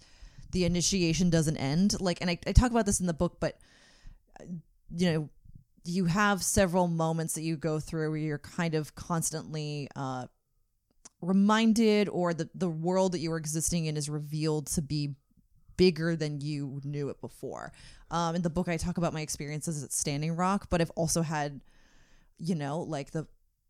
the 0.52 0.64
initiation 0.64 1.30
doesn't 1.30 1.56
end. 1.56 2.00
Like, 2.00 2.18
and 2.20 2.30
I, 2.30 2.38
I 2.46 2.52
talk 2.52 2.70
about 2.70 2.86
this 2.86 3.00
in 3.00 3.06
the 3.06 3.14
book, 3.14 3.38
but 3.40 3.58
uh, 4.40 4.44
you 4.94 5.12
know, 5.12 5.28
you 5.84 6.06
have 6.06 6.42
several 6.42 6.88
moments 6.88 7.34
that 7.34 7.42
you 7.42 7.56
go 7.56 7.78
through 7.78 8.10
where 8.10 8.18
you're 8.18 8.38
kind 8.38 8.74
of 8.74 8.94
constantly 8.94 9.88
uh, 9.94 10.26
reminded, 11.20 12.08
or 12.08 12.34
the 12.34 12.48
the 12.54 12.68
world 12.68 13.12
that 13.12 13.18
you 13.18 13.30
were 13.30 13.36
existing 13.36 13.86
in 13.86 13.96
is 13.96 14.08
revealed 14.08 14.66
to 14.68 14.82
be 14.82 15.14
bigger 15.76 16.16
than 16.16 16.40
you 16.40 16.80
knew 16.84 17.08
it 17.10 17.20
before. 17.20 17.72
Um, 18.10 18.34
in 18.34 18.42
the 18.42 18.50
book, 18.50 18.68
I 18.68 18.76
talk 18.76 18.98
about 18.98 19.12
my 19.12 19.20
experiences 19.20 19.84
at 19.84 19.92
Standing 19.92 20.36
Rock, 20.36 20.68
but 20.70 20.80
I've 20.80 20.90
also 20.90 21.22
had, 21.22 21.60
you 22.38 22.54
know, 22.54 22.80
like 22.80 23.10
the 23.10 23.26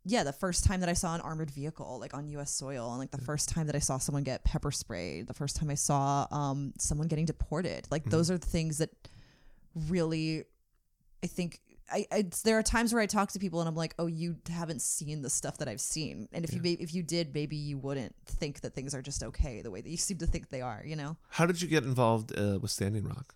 yeah, 0.08 0.22
the 0.22 0.32
first 0.32 0.64
time 0.64 0.80
that 0.80 0.88
I 0.88 0.92
saw 0.92 1.16
an 1.16 1.20
armored 1.20 1.50
vehicle 1.50 1.98
like 2.00 2.14
on 2.14 2.28
U.S. 2.28 2.52
soil, 2.52 2.90
and 2.90 2.98
like 3.00 3.10
the 3.10 3.18
first 3.18 3.48
time 3.48 3.66
that 3.66 3.74
I 3.74 3.80
saw 3.80 3.98
someone 3.98 4.22
get 4.22 4.44
pepper 4.44 4.70
sprayed, 4.70 5.26
the 5.26 5.34
first 5.34 5.56
time 5.56 5.68
I 5.68 5.74
saw 5.74 6.28
um, 6.30 6.72
someone 6.78 7.08
getting 7.08 7.24
deported, 7.24 7.88
like 7.90 8.04
those 8.04 8.30
are 8.30 8.38
the 8.38 8.46
things 8.46 8.78
that 8.78 8.90
really, 9.88 10.44
I 11.22 11.26
think. 11.26 11.60
I, 11.88 12.04
I 12.10 12.24
there 12.42 12.58
are 12.58 12.64
times 12.64 12.92
where 12.92 13.00
I 13.00 13.06
talk 13.06 13.30
to 13.32 13.38
people 13.38 13.60
and 13.60 13.68
I'm 13.68 13.76
like, 13.76 13.94
oh, 13.98 14.06
you 14.06 14.36
haven't 14.48 14.82
seen 14.82 15.22
the 15.22 15.30
stuff 15.30 15.58
that 15.58 15.68
I've 15.68 15.80
seen, 15.80 16.28
and 16.32 16.44
if 16.44 16.54
you 16.54 16.60
if 16.64 16.94
you 16.94 17.02
did, 17.02 17.34
maybe 17.34 17.56
you 17.56 17.76
wouldn't 17.76 18.14
think 18.26 18.60
that 18.60 18.74
things 18.74 18.94
are 18.94 19.02
just 19.02 19.24
okay 19.24 19.60
the 19.60 19.70
way 19.70 19.80
that 19.80 19.88
you 19.88 19.96
seem 19.96 20.18
to 20.18 20.26
think 20.26 20.50
they 20.50 20.60
are, 20.60 20.82
you 20.86 20.94
know. 20.94 21.16
How 21.30 21.46
did 21.46 21.60
you 21.60 21.68
get 21.68 21.82
involved 21.82 22.36
uh, 22.38 22.58
with 22.60 22.70
Standing 22.70 23.04
Rock? 23.04 23.34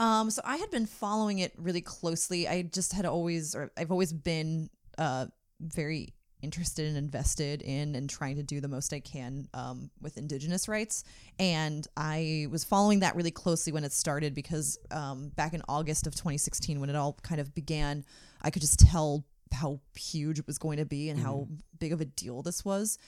Um, 0.00 0.30
so 0.30 0.40
I 0.44 0.56
had 0.56 0.70
been 0.70 0.86
following 0.86 1.40
it 1.40 1.52
really 1.56 1.82
closely. 1.82 2.48
I 2.48 2.62
just 2.62 2.94
had 2.94 3.06
always, 3.06 3.54
or 3.54 3.70
I've 3.76 3.90
always 3.90 4.12
been, 4.12 4.70
uh, 4.96 5.26
very 5.60 6.14
interested 6.42 6.86
and 6.86 6.96
invested 6.96 7.62
in 7.62 7.94
and 7.94 8.08
trying 8.08 8.36
to 8.36 8.42
do 8.42 8.60
the 8.60 8.68
most 8.68 8.92
I 8.92 9.00
can 9.00 9.48
um, 9.54 9.90
with 10.00 10.16
Indigenous 10.16 10.68
rights. 10.68 11.04
And 11.38 11.86
I 11.96 12.46
was 12.50 12.64
following 12.64 13.00
that 13.00 13.16
really 13.16 13.30
closely 13.30 13.72
when 13.72 13.84
it 13.84 13.92
started 13.92 14.34
because 14.34 14.78
um, 14.90 15.30
back 15.36 15.52
in 15.52 15.62
August 15.68 16.06
of 16.06 16.14
2016, 16.14 16.80
when 16.80 16.90
it 16.90 16.96
all 16.96 17.18
kind 17.22 17.40
of 17.40 17.54
began, 17.54 18.04
I 18.42 18.50
could 18.50 18.62
just 18.62 18.80
tell 18.80 19.24
how 19.52 19.80
huge 19.94 20.38
it 20.38 20.46
was 20.46 20.58
going 20.58 20.78
to 20.78 20.84
be 20.84 21.10
and 21.10 21.18
how 21.18 21.48
big 21.78 21.92
of 21.92 22.00
a 22.00 22.04
deal 22.04 22.42
this 22.42 22.64
was. 22.64 22.98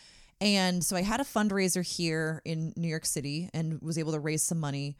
And 0.41 0.83
so 0.83 0.97
I 0.97 1.03
had 1.03 1.21
a 1.21 1.25
fundraiser 1.25 1.87
here 1.87 2.43
in 2.45 2.73
New 2.77 2.89
York 2.89 3.07
City 3.07 3.49
and 3.55 3.81
was 3.81 3.97
able 3.97 4.13
to 4.13 4.19
raise 4.19 4.43
some 4.43 4.59
money. 4.59 4.97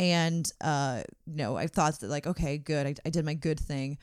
And, 0.00 0.50
uh, 0.60 1.02
you 1.26 1.36
know, 1.36 1.56
I 1.56 1.68
thought 1.68 2.00
that, 2.00 2.10
like, 2.10 2.26
okay, 2.26 2.58
good. 2.58 2.86
I, 2.86 2.94
I 3.06 3.10
did 3.10 3.24
my 3.24 3.34
good 3.34 3.60
thing. 3.60 3.98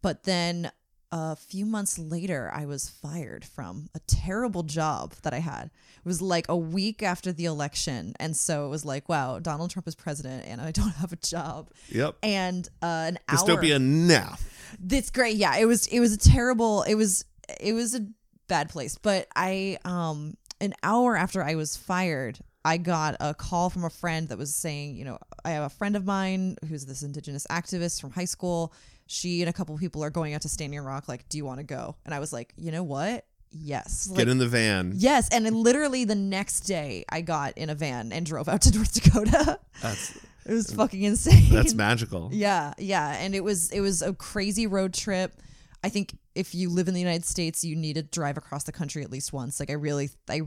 But 0.00 0.22
then 0.22 0.70
a 1.10 1.36
few 1.36 1.64
months 1.64 1.98
later, 1.98 2.50
I 2.52 2.66
was 2.66 2.88
fired 2.88 3.44
from 3.44 3.88
a 3.94 4.00
terrible 4.00 4.62
job 4.62 5.14
that 5.22 5.32
I 5.32 5.38
had. 5.38 5.64
It 5.64 6.04
was 6.04 6.20
like 6.20 6.46
a 6.48 6.56
week 6.56 7.02
after 7.02 7.32
the 7.32 7.46
election. 7.46 8.14
And 8.20 8.36
so 8.36 8.66
it 8.66 8.68
was 8.68 8.84
like, 8.84 9.08
wow, 9.08 9.38
Donald 9.38 9.70
Trump 9.70 9.88
is 9.88 9.94
president 9.94 10.44
and 10.46 10.60
I 10.60 10.70
don't 10.72 10.94
have 10.96 11.12
a 11.12 11.16
job. 11.16 11.70
Yep. 11.88 12.16
And 12.22 12.68
uh, 12.82 12.86
an 13.08 13.18
hour. 13.28 13.38
Dystopia 13.38 13.80
now. 13.80 14.36
That's 14.78 15.10
great. 15.10 15.36
Yeah, 15.36 15.56
it 15.56 15.64
was 15.64 15.86
it 15.86 16.00
was 16.00 16.12
a 16.12 16.18
terrible 16.18 16.82
it 16.82 16.94
was 16.94 17.24
it 17.58 17.72
was 17.72 17.94
a 17.94 18.06
bad 18.48 18.68
place. 18.68 18.98
But 18.98 19.28
I 19.34 19.78
um 19.84 20.36
an 20.60 20.74
hour 20.82 21.16
after 21.16 21.42
I 21.42 21.54
was 21.54 21.76
fired, 21.76 22.38
I 22.64 22.76
got 22.76 23.16
a 23.20 23.32
call 23.32 23.70
from 23.70 23.84
a 23.84 23.90
friend 23.90 24.28
that 24.28 24.36
was 24.36 24.54
saying, 24.54 24.96
you 24.96 25.04
know, 25.04 25.18
I 25.44 25.50
have 25.50 25.64
a 25.64 25.70
friend 25.70 25.96
of 25.96 26.04
mine 26.04 26.56
who's 26.68 26.84
this 26.84 27.02
indigenous 27.02 27.46
activist 27.50 28.00
from 28.00 28.10
high 28.10 28.26
school. 28.26 28.74
She 29.08 29.42
and 29.42 29.48
a 29.48 29.52
couple 29.52 29.74
of 29.74 29.80
people 29.80 30.04
are 30.04 30.10
going 30.10 30.34
out 30.34 30.42
to 30.42 30.48
Standing 30.48 30.80
Rock. 30.80 31.08
Like, 31.08 31.28
do 31.28 31.38
you 31.38 31.44
want 31.44 31.58
to 31.58 31.64
go? 31.64 31.96
And 32.04 32.14
I 32.14 32.20
was 32.20 32.32
like, 32.32 32.52
you 32.56 32.70
know 32.70 32.84
what? 32.84 33.24
Yes. 33.50 34.08
Like, 34.08 34.18
Get 34.18 34.28
in 34.28 34.38
the 34.38 34.46
van. 34.46 34.92
Yes, 34.94 35.28
and 35.30 35.50
literally 35.56 36.04
the 36.04 36.14
next 36.14 36.60
day, 36.60 37.04
I 37.08 37.22
got 37.22 37.56
in 37.56 37.70
a 37.70 37.74
van 37.74 38.12
and 38.12 38.24
drove 38.26 38.48
out 38.48 38.60
to 38.62 38.70
North 38.76 38.92
Dakota. 38.92 39.58
That's 39.82 40.16
it 40.44 40.52
was 40.52 40.72
fucking 40.72 41.02
insane. 41.02 41.50
that's 41.52 41.74
magical. 41.74 42.30
Yeah, 42.32 42.74
yeah, 42.78 43.16
and 43.18 43.34
it 43.34 43.42
was 43.42 43.70
it 43.70 43.80
was 43.80 44.02
a 44.02 44.12
crazy 44.14 44.66
road 44.66 44.94
trip. 44.94 45.34
I 45.82 45.88
think 45.88 46.16
if 46.34 46.54
you 46.54 46.70
live 46.70 46.88
in 46.88 46.94
the 46.94 47.00
United 47.00 47.24
States, 47.24 47.64
you 47.64 47.76
need 47.76 47.94
to 47.94 48.02
drive 48.02 48.36
across 48.36 48.64
the 48.64 48.72
country 48.72 49.02
at 49.02 49.10
least 49.10 49.32
once. 49.32 49.60
Like 49.60 49.70
I 49.70 49.74
really 49.74 50.10
I 50.28 50.42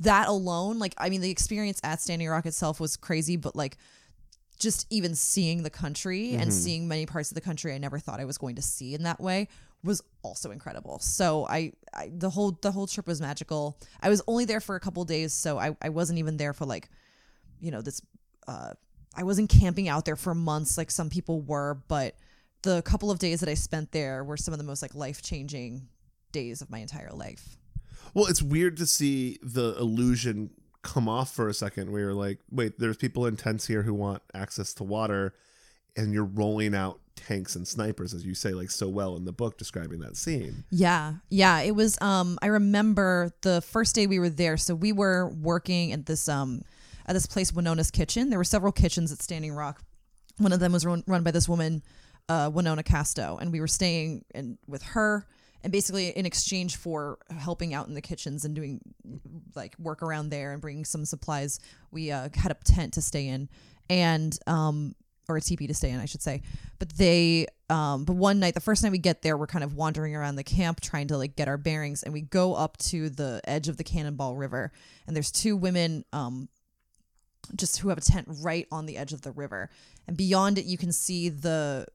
that 0.00 0.28
alone, 0.28 0.78
like 0.78 0.94
I 0.98 1.10
mean 1.10 1.20
the 1.20 1.30
experience 1.30 1.80
at 1.84 2.00
Standing 2.00 2.28
Rock 2.28 2.46
itself 2.46 2.80
was 2.80 2.96
crazy, 2.96 3.36
but 3.36 3.54
like 3.56 3.76
just 4.62 4.86
even 4.90 5.14
seeing 5.14 5.64
the 5.64 5.70
country 5.70 6.34
and 6.34 6.52
seeing 6.52 6.86
many 6.86 7.04
parts 7.04 7.30
of 7.30 7.34
the 7.34 7.40
country 7.40 7.74
I 7.74 7.78
never 7.78 7.98
thought 7.98 8.20
I 8.20 8.24
was 8.24 8.38
going 8.38 8.54
to 8.56 8.62
see 8.62 8.94
in 8.94 9.02
that 9.02 9.20
way 9.20 9.48
was 9.82 10.00
also 10.22 10.52
incredible. 10.52 11.00
So 11.00 11.44
I, 11.48 11.72
I 11.92 12.10
the 12.14 12.30
whole 12.30 12.56
the 12.62 12.70
whole 12.70 12.86
trip 12.86 13.08
was 13.08 13.20
magical. 13.20 13.76
I 14.00 14.08
was 14.08 14.22
only 14.28 14.44
there 14.44 14.60
for 14.60 14.76
a 14.76 14.80
couple 14.80 15.04
days, 15.04 15.34
so 15.34 15.58
I, 15.58 15.76
I 15.82 15.88
wasn't 15.88 16.20
even 16.20 16.36
there 16.36 16.52
for 16.52 16.64
like, 16.64 16.88
you 17.60 17.72
know, 17.72 17.82
this 17.82 18.00
uh 18.46 18.74
I 19.14 19.24
wasn't 19.24 19.50
camping 19.50 19.88
out 19.88 20.04
there 20.04 20.16
for 20.16 20.34
months 20.34 20.78
like 20.78 20.90
some 20.90 21.10
people 21.10 21.42
were, 21.42 21.82
but 21.88 22.14
the 22.62 22.80
couple 22.82 23.10
of 23.10 23.18
days 23.18 23.40
that 23.40 23.48
I 23.48 23.54
spent 23.54 23.90
there 23.90 24.22
were 24.22 24.36
some 24.36 24.54
of 24.54 24.58
the 24.58 24.64
most 24.64 24.80
like 24.80 24.94
life 24.94 25.20
changing 25.20 25.88
days 26.30 26.62
of 26.62 26.70
my 26.70 26.78
entire 26.78 27.10
life. 27.10 27.58
Well, 28.14 28.26
it's 28.26 28.42
weird 28.42 28.76
to 28.76 28.86
see 28.86 29.38
the 29.42 29.76
illusion 29.78 30.50
come 30.82 31.08
off 31.08 31.32
for 31.34 31.48
a 31.48 31.54
second 31.54 31.90
where 31.90 32.02
you're 32.02 32.14
like, 32.14 32.38
wait, 32.50 32.78
there's 32.78 32.96
people 32.96 33.26
in 33.26 33.36
tents 33.36 33.66
here 33.66 33.82
who 33.82 33.94
want 33.94 34.22
access 34.34 34.74
to 34.74 34.84
water, 34.84 35.34
and 35.96 36.12
you're 36.12 36.24
rolling 36.24 36.74
out 36.74 36.98
tanks 37.14 37.54
and 37.54 37.68
snipers, 37.68 38.14
as 38.14 38.24
you 38.24 38.34
say, 38.34 38.52
like 38.52 38.70
so 38.70 38.88
well 38.88 39.16
in 39.16 39.24
the 39.24 39.32
book 39.32 39.58
describing 39.58 40.00
that 40.00 40.16
scene. 40.16 40.64
Yeah. 40.70 41.14
Yeah. 41.28 41.60
It 41.60 41.72
was 41.72 42.00
um 42.00 42.38
I 42.42 42.46
remember 42.46 43.32
the 43.42 43.60
first 43.60 43.94
day 43.94 44.06
we 44.06 44.18
were 44.18 44.30
there. 44.30 44.56
So 44.56 44.74
we 44.74 44.92
were 44.92 45.28
working 45.28 45.92
at 45.92 46.06
this 46.06 46.28
um 46.28 46.62
at 47.06 47.12
this 47.12 47.26
place, 47.26 47.52
Winona's 47.52 47.90
Kitchen. 47.90 48.30
There 48.30 48.38
were 48.38 48.44
several 48.44 48.72
kitchens 48.72 49.12
at 49.12 49.20
Standing 49.20 49.52
Rock. 49.52 49.82
One 50.38 50.52
of 50.52 50.60
them 50.60 50.72
was 50.72 50.86
run, 50.86 51.04
run 51.06 51.22
by 51.22 51.30
this 51.30 51.48
woman, 51.48 51.82
uh, 52.28 52.50
Winona 52.52 52.82
Casto, 52.82 53.38
and 53.40 53.52
we 53.52 53.60
were 53.60 53.68
staying 53.68 54.24
in 54.34 54.58
with 54.66 54.82
her. 54.82 55.26
And 55.62 55.72
basically, 55.72 56.08
in 56.08 56.26
exchange 56.26 56.76
for 56.76 57.18
helping 57.30 57.72
out 57.72 57.86
in 57.86 57.94
the 57.94 58.00
kitchens 58.00 58.44
and 58.44 58.54
doing 58.54 58.80
like 59.54 59.76
work 59.78 60.02
around 60.02 60.30
there 60.30 60.52
and 60.52 60.60
bringing 60.60 60.84
some 60.84 61.04
supplies, 61.04 61.60
we 61.90 62.10
uh, 62.10 62.28
had 62.34 62.50
a 62.50 62.56
tent 62.64 62.94
to 62.94 63.02
stay 63.02 63.28
in, 63.28 63.48
and 63.88 64.36
um, 64.46 64.94
or 65.28 65.36
a 65.36 65.40
teepee 65.40 65.66
to 65.68 65.74
stay 65.74 65.90
in, 65.90 66.00
I 66.00 66.06
should 66.06 66.22
say. 66.22 66.42
But 66.78 66.90
they, 66.96 67.46
um, 67.70 68.04
but 68.04 68.16
one 68.16 68.40
night, 68.40 68.54
the 68.54 68.60
first 68.60 68.82
night 68.82 68.92
we 68.92 68.98
get 68.98 69.22
there, 69.22 69.36
we're 69.36 69.46
kind 69.46 69.64
of 69.64 69.74
wandering 69.74 70.16
around 70.16 70.36
the 70.36 70.44
camp 70.44 70.80
trying 70.80 71.08
to 71.08 71.16
like 71.16 71.36
get 71.36 71.48
our 71.48 71.58
bearings, 71.58 72.02
and 72.02 72.12
we 72.12 72.22
go 72.22 72.54
up 72.54 72.76
to 72.78 73.08
the 73.08 73.40
edge 73.44 73.68
of 73.68 73.76
the 73.76 73.84
Cannonball 73.84 74.34
River, 74.36 74.72
and 75.06 75.14
there's 75.14 75.30
two 75.30 75.56
women, 75.56 76.04
um, 76.12 76.48
just 77.54 77.78
who 77.78 77.88
have 77.88 77.98
a 77.98 78.02
tent 78.02 78.26
right 78.40 78.66
on 78.72 78.86
the 78.86 78.96
edge 78.96 79.12
of 79.12 79.22
the 79.22 79.30
river, 79.30 79.70
and 80.08 80.16
beyond 80.16 80.58
it, 80.58 80.64
you 80.64 80.76
can 80.76 80.90
see 80.90 81.28
the 81.28 81.86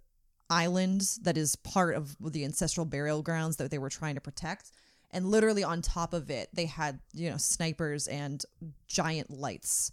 island 0.50 1.18
that 1.24 1.38
is 1.38 1.56
part 1.56 1.96
of 1.96 2.16
the 2.20 2.46
ancestral 2.46 2.86
burial 2.86 3.22
grounds 3.22 3.58
that 3.58 3.72
they 3.72 3.78
were 3.78 3.90
trying 3.90 4.16
to 4.16 4.22
protect. 4.22 4.72
And 5.12 5.26
literally 5.26 5.64
on 5.64 5.82
top 5.82 6.14
of 6.14 6.30
it, 6.30 6.50
they 6.54 6.66
had, 6.66 7.00
you 7.14 7.30
know, 7.30 7.38
snipers 7.38 8.08
and 8.08 8.44
giant 8.88 9.30
lights 9.30 9.92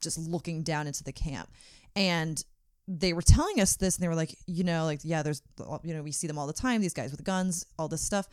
just 0.00 0.18
looking 0.18 0.62
down 0.62 0.86
into 0.86 1.02
the 1.02 1.12
camp. 1.12 1.50
And 1.94 2.42
they 2.86 3.12
were 3.12 3.22
telling 3.22 3.60
us 3.60 3.76
this 3.76 3.96
and 3.96 4.04
they 4.04 4.08
were 4.08 4.14
like, 4.14 4.36
you 4.46 4.62
know, 4.62 4.84
like, 4.84 5.00
yeah, 5.02 5.22
there's, 5.22 5.42
you 5.82 5.94
know, 5.94 6.02
we 6.02 6.12
see 6.12 6.26
them 6.26 6.38
all 6.38 6.46
the 6.46 6.52
time, 6.52 6.80
these 6.80 6.94
guys 6.94 7.10
with 7.10 7.24
guns, 7.24 7.66
all 7.78 7.88
this 7.88 8.02
stuff. 8.02 8.28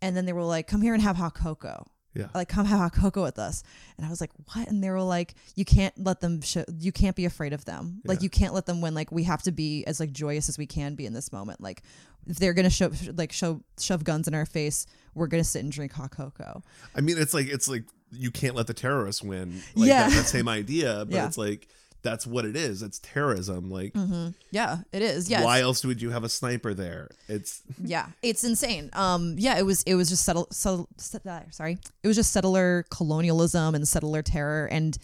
And 0.00 0.16
then 0.16 0.24
they 0.24 0.32
were 0.32 0.42
like, 0.42 0.66
come 0.66 0.82
here 0.82 0.94
and 0.94 1.02
have 1.02 1.16
hot 1.16 1.34
cocoa. 1.34 1.86
Yeah. 2.14 2.26
Like, 2.34 2.48
come 2.48 2.66
have 2.66 2.78
hot 2.78 2.92
cocoa 2.94 3.22
with 3.22 3.38
us. 3.38 3.62
And 3.96 4.06
I 4.06 4.10
was 4.10 4.20
like, 4.20 4.30
what? 4.52 4.68
And 4.68 4.82
they 4.84 4.90
were 4.90 5.00
like, 5.02 5.34
you 5.54 5.64
can't 5.64 5.94
let 5.96 6.20
them, 6.20 6.40
show, 6.42 6.64
you 6.78 6.92
can't 6.92 7.16
be 7.16 7.24
afraid 7.24 7.52
of 7.52 7.64
them. 7.64 8.02
Like, 8.04 8.18
Yeah. 8.18 8.24
you 8.24 8.30
can't 8.30 8.52
let 8.54 8.66
them 8.66 8.80
win. 8.80 8.94
Like, 8.94 9.10
we 9.10 9.24
have 9.24 9.42
to 9.44 9.52
be 9.52 9.84
as 9.86 9.98
like 9.98 10.12
joyous 10.12 10.48
as 10.48 10.58
we 10.58 10.66
can 10.66 10.94
be 10.94 11.06
in 11.06 11.14
this 11.14 11.32
moment. 11.32 11.60
Like, 11.60 11.82
if 12.26 12.38
they're 12.38 12.52
going 12.52 12.64
to 12.64 12.70
show, 12.70 12.90
like, 13.16 13.32
show, 13.32 13.62
shove 13.80 14.04
guns 14.04 14.28
in 14.28 14.34
our 14.34 14.46
face, 14.46 14.86
we're 15.14 15.26
going 15.26 15.42
to 15.42 15.48
sit 15.48 15.62
and 15.62 15.72
drink 15.72 15.92
hot 15.92 16.10
cocoa. 16.10 16.62
I 16.94 17.00
mean, 17.00 17.16
it's 17.18 17.34
like 17.34 17.46
it's 17.48 17.68
like 17.68 17.84
you 18.10 18.30
can't 18.30 18.54
let 18.54 18.66
the 18.66 18.74
terrorists 18.74 19.22
win. 19.22 19.62
Like 19.74 19.88
Yeah. 19.88 20.08
that, 20.08 20.14
that 20.16 20.26
same 20.26 20.48
idea, 20.48 21.04
but 21.06 21.14
Yeah. 21.14 21.26
it's 21.26 21.38
like 21.38 21.66
that's 22.02 22.26
what 22.26 22.44
it 22.44 22.56
is. 22.56 22.82
It's 22.82 22.98
terrorism. 22.98 23.70
Like 23.70 23.94
Yeah, 24.50 24.78
it 24.92 25.02
is. 25.02 25.30
Yeah. 25.30 25.44
why 25.44 25.60
else 25.60 25.84
would 25.84 26.02
you 26.02 26.10
have 26.10 26.24
a 26.24 26.28
sniper 26.28 26.74
there? 26.74 27.10
It's 27.28 27.62
yeah 27.82 28.06
it's 28.22 28.44
insane 28.44 28.90
um 28.92 29.36
yeah 29.38 29.58
it 29.58 29.64
was 29.64 29.82
it 29.84 29.94
was 29.94 30.08
just 30.08 30.24
settle, 30.24 30.46
settle 30.50 30.88
set- 30.98 31.26
uh, 31.26 31.40
sorry 31.50 31.78
it 32.02 32.06
was 32.06 32.16
just 32.16 32.32
settler 32.32 32.84
colonialism 32.90 33.74
and 33.74 33.86
settler 33.86 34.22
terror 34.22 34.66
and 34.70 34.98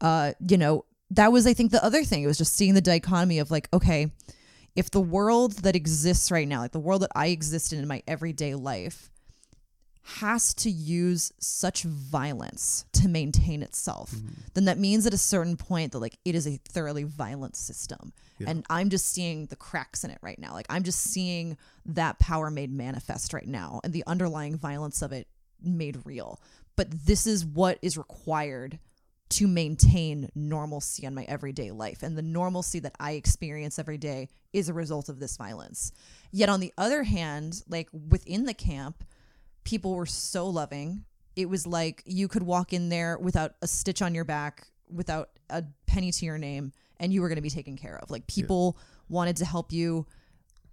uh 0.00 0.32
you 0.48 0.56
know 0.56 0.84
that 1.10 1.32
was 1.32 1.46
i 1.46 1.52
think 1.54 1.70
the 1.72 1.84
other 1.84 2.04
thing 2.04 2.22
it 2.22 2.26
was 2.26 2.38
just 2.38 2.54
seeing 2.54 2.74
the 2.74 2.80
dichotomy 2.80 3.38
of 3.38 3.50
like 3.50 3.68
okay 3.72 4.10
if 4.74 4.90
the 4.90 5.00
world 5.00 5.52
that 5.64 5.76
exists 5.76 6.30
right 6.30 6.48
now, 6.48 6.60
like 6.60 6.72
the 6.72 6.80
world 6.80 7.02
that 7.02 7.10
I 7.14 7.26
exist 7.26 7.72
in 7.72 7.78
in 7.78 7.86
my 7.86 8.02
everyday 8.06 8.54
life, 8.54 9.10
has 10.04 10.52
to 10.54 10.70
use 10.70 11.32
such 11.38 11.84
violence 11.84 12.84
to 12.92 13.08
maintain 13.08 13.62
itself, 13.62 14.10
hmm. 14.10 14.28
then 14.54 14.64
that 14.64 14.78
means 14.78 15.06
at 15.06 15.14
a 15.14 15.18
certain 15.18 15.56
point 15.56 15.92
that 15.92 16.00
like 16.00 16.18
it 16.24 16.34
is 16.34 16.46
a 16.46 16.58
thoroughly 16.68 17.04
violent 17.04 17.56
system. 17.56 18.12
And 18.44 18.66
I'm 18.68 18.90
just 18.90 19.06
seeing 19.06 19.46
the 19.46 19.56
cracks 19.56 20.02
in 20.02 20.10
it 20.10 20.18
right 20.20 20.38
now. 20.38 20.52
Like 20.52 20.66
I'm 20.68 20.82
just 20.82 21.00
seeing 21.00 21.56
that 21.86 22.18
power 22.18 22.50
made 22.50 22.72
manifest 22.72 23.32
right 23.32 23.46
now 23.46 23.80
and 23.84 23.92
the 23.92 24.02
underlying 24.04 24.56
violence 24.56 25.00
of 25.00 25.12
it 25.12 25.28
made 25.62 26.04
real. 26.04 26.40
But 26.74 26.90
this 26.90 27.26
is 27.26 27.44
what 27.44 27.78
is 27.82 27.96
required 27.96 28.80
to 29.30 29.46
maintain 29.46 30.28
normalcy 30.34 31.06
in 31.06 31.14
my 31.14 31.24
everyday 31.24 31.70
life. 31.70 32.02
And 32.02 32.18
the 32.18 32.22
normalcy 32.22 32.80
that 32.80 32.94
I 32.98 33.12
experience 33.12 33.78
every 33.78 33.96
day 33.96 34.28
is 34.52 34.68
a 34.68 34.74
result 34.74 35.08
of 35.08 35.20
this 35.20 35.36
violence. 35.36 35.92
Yet 36.32 36.48
on 36.48 36.60
the 36.60 36.72
other 36.76 37.04
hand, 37.04 37.62
like 37.68 37.88
within 37.92 38.44
the 38.44 38.54
camp, 38.54 39.04
people 39.64 39.94
were 39.94 40.06
so 40.06 40.46
loving. 40.48 41.04
It 41.36 41.48
was 41.48 41.66
like 41.66 42.02
you 42.04 42.28
could 42.28 42.42
walk 42.42 42.72
in 42.72 42.88
there 42.88 43.18
without 43.18 43.54
a 43.62 43.66
stitch 43.66 44.02
on 44.02 44.14
your 44.14 44.24
back, 44.24 44.66
without 44.90 45.30
a 45.50 45.64
penny 45.86 46.12
to 46.12 46.24
your 46.26 46.38
name, 46.38 46.72
and 47.00 47.12
you 47.12 47.22
were 47.22 47.28
going 47.28 47.36
to 47.36 47.42
be 47.42 47.50
taken 47.50 47.76
care 47.76 47.98
of. 48.02 48.10
Like 48.10 48.26
people 48.26 48.78
wanted 49.08 49.36
to 49.36 49.44
help 49.44 49.72
you. 49.72 50.06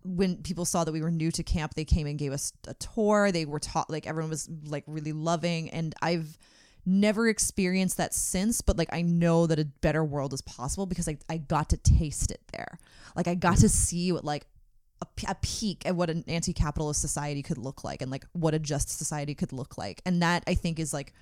When 0.04 0.38
people 0.38 0.66
saw 0.66 0.84
that 0.84 0.92
we 0.92 1.02
were 1.02 1.12
new 1.12 1.32
to 1.32 1.44
camp, 1.44 1.74
they 1.76 1.86
came 1.86 2.08
and 2.08 2.18
gave 2.18 2.32
us 2.32 2.54
a 2.68 2.74
tour. 2.76 3.32
They 3.32 3.46
were 3.46 3.60
taught 3.60 3.90
like 3.90 4.08
everyone 4.08 4.30
was 4.30 4.50
like 4.66 4.84
really 4.88 5.14
loving, 5.14 5.70
and 5.70 5.94
I've 6.02 6.38
never 6.86 7.28
experienced 7.28 7.98
that 7.98 8.14
since. 8.14 8.62
But 8.62 8.78
like 8.78 8.90
I 8.92 9.02
know 9.02 9.48
that 9.48 9.60
a 9.60 9.66
better 9.66 10.04
world 10.04 10.34
is 10.34 10.42
possible 10.42 10.86
because 10.86 11.08
I 11.08 11.18
I 11.30 11.38
got 11.38 11.70
to 11.70 11.78
taste 11.78 12.32
it 12.32 12.42
there. 12.52 12.80
Like 13.16 13.28
I 13.28 13.36
got 13.36 13.58
to 13.58 13.70
see 13.70 14.12
what 14.12 14.26
like 14.26 14.46
a, 15.02 15.08
a 15.30 15.36
peek 15.42 15.86
at 15.86 15.96
what 15.96 16.10
an 16.10 16.24
anti-capitalist 16.28 17.00
society 17.02 17.42
could 17.42 17.58
look 17.58 17.84
like 17.84 18.02
and 18.02 18.12
like 18.12 18.26
what 18.34 18.54
a 18.54 18.60
just 18.60 18.90
society 18.90 19.34
could 19.36 19.54
look 19.54 19.78
like 19.78 20.02
and 20.06 20.22
that 20.22 20.44
i 20.48 20.54
think 20.54 20.80
is 20.80 20.94
like 20.94 21.14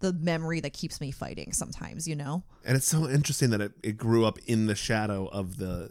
the 0.00 0.12
memory 0.14 0.60
that 0.60 0.72
keeps 0.72 1.00
me 1.00 1.10
fighting 1.10 1.52
sometimes 1.52 2.06
you 2.08 2.16
know 2.16 2.42
And 2.64 2.76
it's 2.76 2.88
so 2.88 3.08
interesting 3.08 3.50
that 3.50 3.60
it, 3.60 3.72
it 3.82 3.96
grew 3.96 4.24
up 4.26 4.38
in 4.46 4.66
the 4.66 4.74
shadow 4.74 5.26
of 5.26 5.56
the 5.58 5.90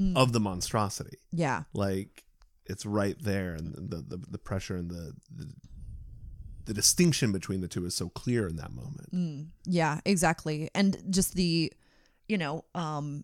Mm. 0.00 0.16
of 0.16 0.32
the 0.32 0.40
monstrosity. 0.40 1.18
yeah 1.30 1.62
Like 1.72 2.24
it's 2.66 2.84
right 2.84 3.16
there, 3.22 3.54
and 3.54 3.74
the 3.76 3.98
the, 3.98 4.16
the 4.28 4.38
pressure 4.38 4.74
and 4.74 4.90
the, 4.90 5.14
the 5.32 5.46
the 6.64 6.74
distinction 6.74 7.30
between 7.30 7.60
the 7.60 7.68
two 7.68 7.84
is 7.86 7.94
so 7.94 8.08
clear 8.08 8.48
in 8.48 8.56
that 8.56 8.72
moment. 8.72 9.46
yeah 9.66 10.00
exactly 10.04 10.68
and 10.74 10.96
just 11.10 11.34
the 11.34 11.72
you 12.26 12.36
know 12.38 12.64
um 12.74 13.22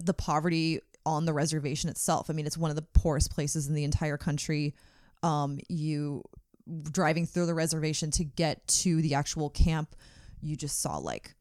the 0.00 0.12
poverty 0.14 0.80
on 1.08 1.24
the 1.24 1.32
reservation 1.32 1.88
itself. 1.90 2.30
I 2.30 2.32
mean 2.32 2.46
it's 2.46 2.58
one 2.58 2.70
of 2.70 2.76
the 2.76 2.82
poorest 2.82 3.30
places 3.30 3.66
in 3.68 3.74
the 3.74 3.84
entire 3.84 4.16
country. 4.16 4.74
Um 5.22 5.58
you 5.68 6.22
driving 6.92 7.26
through 7.26 7.46
the 7.46 7.54
reservation 7.54 8.10
to 8.10 8.24
get 8.24 8.66
to 8.68 9.00
the 9.00 9.14
actual 9.14 9.48
camp 9.48 9.96
you 10.42 10.54
just 10.54 10.82
saw 10.82 10.98
like 10.98 11.34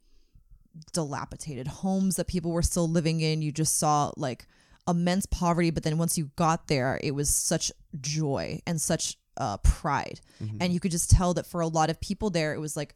dilapidated 0.93 1.67
homes 1.67 2.15
that 2.15 2.27
people 2.27 2.51
were 2.51 2.61
still 2.61 2.87
living 2.87 3.19
in. 3.21 3.41
You 3.41 3.51
just 3.51 3.77
saw 3.77 4.11
like 4.15 4.47
immense 4.87 5.25
poverty 5.25 5.69
but 5.69 5.83
then 5.83 5.97
once 5.97 6.17
you 6.17 6.31
got 6.35 6.67
there 6.67 6.99
it 7.03 7.11
was 7.11 7.29
such 7.29 7.71
joy 7.99 8.59
and 8.65 8.79
such 8.79 9.17
uh, 9.35 9.57
pride. 9.57 10.19
And 10.61 10.73
you 10.73 10.79
could 10.79 10.91
just 10.91 11.11
tell 11.11 11.33
that 11.35 11.45
for 11.45 11.61
a 11.61 11.67
lot 11.67 11.89
of 11.89 11.99
people 12.01 12.29
there 12.29 12.53
it 12.53 12.59
was 12.59 12.75
like 12.77 12.95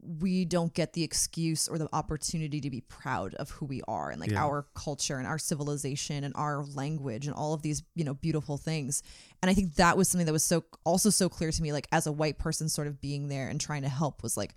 we 0.00 0.44
don't 0.44 0.72
get 0.74 0.92
the 0.92 1.02
excuse 1.02 1.68
or 1.68 1.76
the 1.76 1.88
opportunity 1.92 2.60
to 2.60 2.70
be 2.70 2.80
proud 2.82 3.34
of 3.34 3.50
who 3.50 3.66
we 3.66 3.82
are 3.88 4.10
and 4.10 4.20
like 4.20 4.30
Yeah. 4.30 4.44
our 4.44 4.66
culture 4.74 5.18
and 5.18 5.26
our 5.26 5.38
civilization 5.38 6.24
and 6.24 6.34
our 6.36 6.64
language 6.64 7.26
and 7.26 7.34
all 7.34 7.52
of 7.52 7.62
these 7.62 7.82
you 7.94 8.04
know 8.04 8.14
beautiful 8.14 8.56
things. 8.56 9.02
And 9.42 9.50
i 9.50 9.54
think 9.54 9.74
that 9.74 9.96
was 9.96 10.08
something 10.08 10.26
that 10.26 10.32
was 10.32 10.44
so 10.44 10.64
also 10.84 11.10
so 11.10 11.28
clear 11.28 11.50
to 11.50 11.62
me 11.62 11.72
like 11.72 11.88
as 11.92 12.06
a 12.06 12.12
white 12.12 12.38
person 12.38 12.68
sort 12.68 12.86
of 12.86 13.00
being 13.00 13.28
there 13.28 13.48
and 13.48 13.60
trying 13.60 13.82
to 13.82 13.88
help 13.88 14.22
was 14.22 14.36
like 14.36 14.54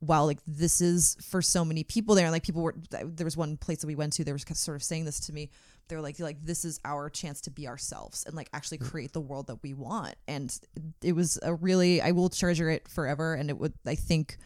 wow 0.00 0.24
like 0.24 0.38
this 0.46 0.80
is 0.80 1.16
for 1.20 1.42
so 1.42 1.64
many 1.64 1.84
people 1.84 2.14
there. 2.14 2.26
And 2.26 2.32
like 2.32 2.42
people 2.42 2.62
were 2.62 2.74
there 2.90 3.24
was 3.24 3.36
one 3.36 3.56
place 3.56 3.78
that 3.78 3.86
we 3.86 3.94
went 3.94 4.12
to 4.14 4.24
they 4.24 4.32
were 4.32 4.38
sort 4.38 4.76
of 4.76 4.82
saying 4.82 5.04
this 5.04 5.20
to 5.20 5.32
me. 5.32 5.50
They 5.88 5.96
were 5.96 6.02
like 6.02 6.18
like 6.20 6.44
this 6.44 6.64
is 6.64 6.80
our 6.84 7.08
chance 7.10 7.40
to 7.42 7.50
be 7.50 7.68
ourselves 7.68 8.24
and 8.26 8.34
like 8.34 8.48
actually 8.52 8.78
mm. 8.78 8.90
create 8.90 9.12
the 9.12 9.20
world 9.20 9.46
that 9.48 9.62
we 9.62 9.74
want. 9.74 10.14
And 10.28 10.56
it 11.02 11.12
was 11.12 11.38
a 11.42 11.54
really 11.54 12.00
i 12.00 12.12
will 12.12 12.28
treasure 12.28 12.70
it 12.70 12.88
forever. 12.88 13.34
And 13.34 13.50
it 13.50 13.58
would 13.58 13.74
i 13.86 13.94
think 13.94 14.36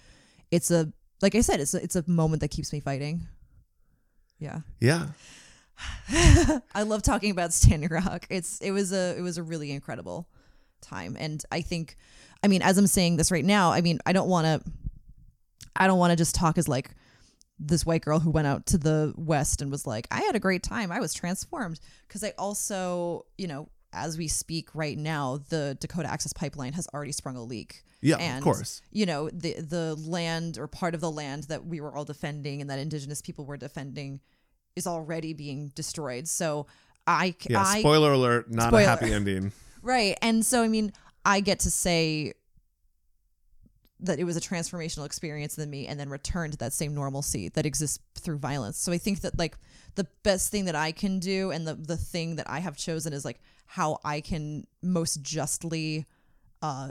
it's 0.50 0.70
a 0.70 0.92
like 1.22 1.34
i 1.34 1.40
said 1.40 1.60
it's 1.60 1.74
a, 1.74 1.82
it's 1.82 1.96
a 1.96 2.04
moment 2.08 2.40
that 2.40 2.48
keeps 2.48 2.72
me 2.72 2.80
fighting. 2.80 3.26
Yeah. 4.38 4.60
Yeah, 4.80 5.08
i 6.74 6.82
love 6.82 7.02
talking 7.02 7.30
about 7.30 7.52
standing 7.52 7.90
rock. 7.90 8.26
It's 8.30 8.58
it 8.60 8.70
was 8.70 8.92
a 8.92 9.16
it 9.16 9.20
was 9.20 9.38
a 9.38 9.42
really 9.42 9.70
incredible 9.70 10.28
time. 10.80 11.16
And 11.18 11.42
i 11.52 11.60
think 11.60 11.96
i 12.42 12.48
mean 12.48 12.62
as 12.62 12.78
i'm 12.78 12.86
saying 12.86 13.16
this 13.16 13.30
right 13.30 13.44
now 13.44 13.70
i 13.70 13.82
mean 13.82 13.98
i 14.06 14.12
don't 14.12 14.28
want 14.28 14.46
to 14.46 14.70
i 15.76 15.86
don't 15.86 15.98
want 15.98 16.10
to 16.10 16.16
just 16.16 16.34
talk 16.34 16.56
as 16.56 16.68
like 16.68 16.90
this 17.58 17.84
white 17.84 18.00
girl 18.00 18.18
who 18.18 18.30
went 18.30 18.46
out 18.46 18.64
to 18.64 18.78
the 18.78 19.12
west 19.16 19.60
and 19.60 19.70
was 19.70 19.86
like 19.86 20.08
i 20.10 20.22
had 20.22 20.34
a 20.34 20.40
great 20.40 20.62
time. 20.62 20.90
I 20.90 21.00
was 21.00 21.12
transformed. 21.12 21.80
Because 22.08 22.24
i 22.24 22.32
also 22.38 23.26
you 23.36 23.46
know 23.46 23.68
as 23.92 24.16
we 24.18 24.28
speak 24.28 24.68
right 24.74 24.96
now 24.98 25.38
the 25.48 25.76
dakota 25.80 26.10
access 26.10 26.32
pipeline 26.32 26.72
has 26.72 26.86
already 26.94 27.12
sprung 27.12 27.36
a 27.36 27.42
leak 27.42 27.82
Yeah, 28.00 28.36
of 28.38 28.44
course. 28.44 28.82
you 28.90 29.06
know 29.06 29.28
the 29.30 29.54
the 29.60 29.94
land 29.96 30.58
or 30.58 30.66
part 30.66 30.94
of 30.94 31.00
the 31.00 31.10
land 31.10 31.44
that 31.44 31.66
we 31.66 31.80
were 31.80 31.94
all 31.94 32.04
defending 32.04 32.60
and 32.60 32.70
that 32.70 32.78
indigenous 32.78 33.20
people 33.20 33.44
were 33.44 33.56
defending 33.56 34.20
is 34.76 34.86
already 34.86 35.32
being 35.34 35.72
destroyed 35.74 36.28
so 36.28 36.66
i 37.06 37.34
yeah. 37.48 37.62
i 37.62 37.80
spoiler 37.80 38.12
alert, 38.12 38.50
not 38.50 38.68
Spoiler. 38.68 38.82
a 38.84 38.86
happy 38.86 39.12
ending. 39.20 39.52
Right. 39.82 40.18
And 40.20 40.44
so, 40.44 40.62
I 40.62 40.68
mean, 40.68 40.92
I 41.24 41.40
get 41.40 41.60
to 41.60 41.70
say 41.70 42.34
that 44.00 44.18
it 44.18 44.24
was 44.24 44.36
a 44.36 44.40
transformational 44.40 45.04
experience 45.06 45.58
in 45.58 45.68
me 45.68 45.86
and 45.86 45.98
then 45.98 46.08
return 46.08 46.50
to 46.50 46.56
that 46.58 46.72
same 46.72 46.94
normalcy 46.94 47.48
that 47.50 47.66
exists 47.66 47.98
through 48.14 48.38
violence. 48.38 48.78
So 48.78 48.92
I 48.92 48.98
think 48.98 49.20
that 49.20 49.38
like 49.38 49.56
the 49.94 50.06
best 50.22 50.50
thing 50.50 50.66
that 50.66 50.74
I 50.74 50.92
can 50.92 51.18
do 51.18 51.50
and 51.50 51.66
the 51.66 51.74
the 51.74 51.96
thing 51.96 52.36
that 52.36 52.48
I 52.48 52.60
have 52.60 52.76
chosen 52.76 53.12
is 53.12 53.24
like 53.24 53.40
how 53.70 53.98
I 54.04 54.20
can 54.20 54.66
most 54.82 55.22
justly 55.22 56.04
uh 56.60 56.90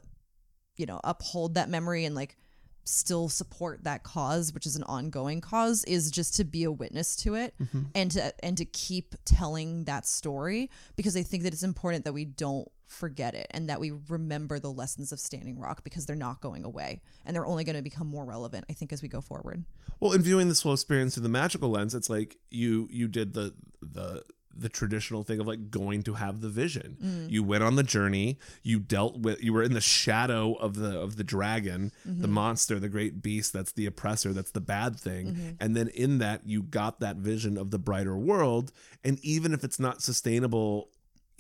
you 0.78 0.86
know 0.86 1.02
uphold 1.04 1.56
that 1.56 1.68
memory 1.68 2.06
and 2.06 2.15
like 2.15 2.38
still 2.86 3.28
support 3.28 3.84
that 3.84 4.02
cause 4.04 4.54
which 4.54 4.65
is 4.65 4.78
an 4.78 4.84
ongoing 4.84 5.42
cause 5.42 5.84
is 5.84 6.10
just 6.10 6.36
to 6.38 6.46
be 6.46 6.63
a 6.63 6.72
witness 6.72 7.18
to 7.18 7.36
it 7.36 7.54
and 7.94 8.12
to 8.12 8.34
and 8.44 8.58
to 8.58 8.63
keep 8.63 9.13
telling 9.26 9.84
that 9.84 10.08
story 10.08 10.70
because 10.96 11.18
I 11.18 11.22
think 11.22 11.44
that 11.44 11.52
it's 11.52 11.63
important 11.63 12.06
that 12.06 12.13
we 12.13 12.24
don't 12.24 12.68
forget 12.88 13.36
it 13.36 13.48
and 13.52 13.70
that 13.70 13.82
we 13.82 13.92
remember 14.08 14.58
the 14.58 14.72
lessons 14.72 15.12
of 15.12 15.20
Standing 15.20 15.60
Rock 15.60 15.84
because 15.84 16.06
they're 16.06 16.15
not 16.15 16.39
going 16.39 16.63
away 16.63 17.02
and 17.26 17.36
they're 17.36 17.46
only 17.46 17.65
going 17.65 17.76
to 17.76 17.84
become 17.84 18.08
more 18.08 18.26
relevant 18.26 18.65
I 18.70 18.74
think 18.74 18.94
as 18.94 19.02
we 19.02 19.10
go 19.10 19.20
forward. 19.20 19.65
Well, 20.00 20.13
in 20.13 20.22
viewing 20.22 20.48
this 20.48 20.62
whole 20.62 20.74
experience 20.74 21.15
through 21.15 21.24
the 21.24 21.30
magical 21.30 21.70
lens, 21.70 21.94
it's 21.94 22.10
like 22.10 22.38
you 22.50 22.88
you 22.89 23.10
did 23.10 23.34
the 23.34 23.54
the 23.82 24.24
the 24.60 24.69
traditional 24.69 25.24
thing 25.24 25.39
of 25.39 25.48
like 25.48 25.69
going 25.72 26.04
to 26.04 26.13
have 26.15 26.41
the 26.41 26.50
vision. 26.50 26.98
Mm. 27.04 27.30
You 27.30 27.43
went 27.43 27.63
on 27.63 27.76
the 27.76 27.84
journey. 27.84 28.39
You 28.63 28.80
dealt 28.80 29.19
with. 29.19 29.43
You 29.43 29.54
were 29.54 29.63
in 29.63 29.74
the 29.74 29.82
shadow 29.82 30.54
of 30.54 30.76
the 30.76 31.00
of 31.00 31.15
the 31.15 31.24
dragon, 31.24 31.91
the 32.06 32.12
Mm-hmm. 32.12 32.32
monster, 32.32 32.80
the 32.80 32.89
great 32.89 33.22
beast. 33.22 33.54
That's 33.54 33.72
the 33.72 33.86
oppressor. 33.86 34.34
That's 34.34 34.52
the 34.52 34.62
bad 34.62 35.00
thing. 35.00 35.28
Mm-hmm. 35.28 35.50
And 35.60 35.76
then 35.76 35.88
in 35.89 36.19
that, 36.19 36.41
you 36.45 36.63
got 36.63 37.00
that 37.00 37.17
vision 37.17 37.58
of 37.58 37.72
the 37.72 37.80
brighter 37.80 38.17
world. 38.17 38.72
And 39.04 39.19
even 39.24 39.54
if 39.54 39.63
it's 39.63 39.80
not 39.80 40.02
sustainable. 40.02 40.89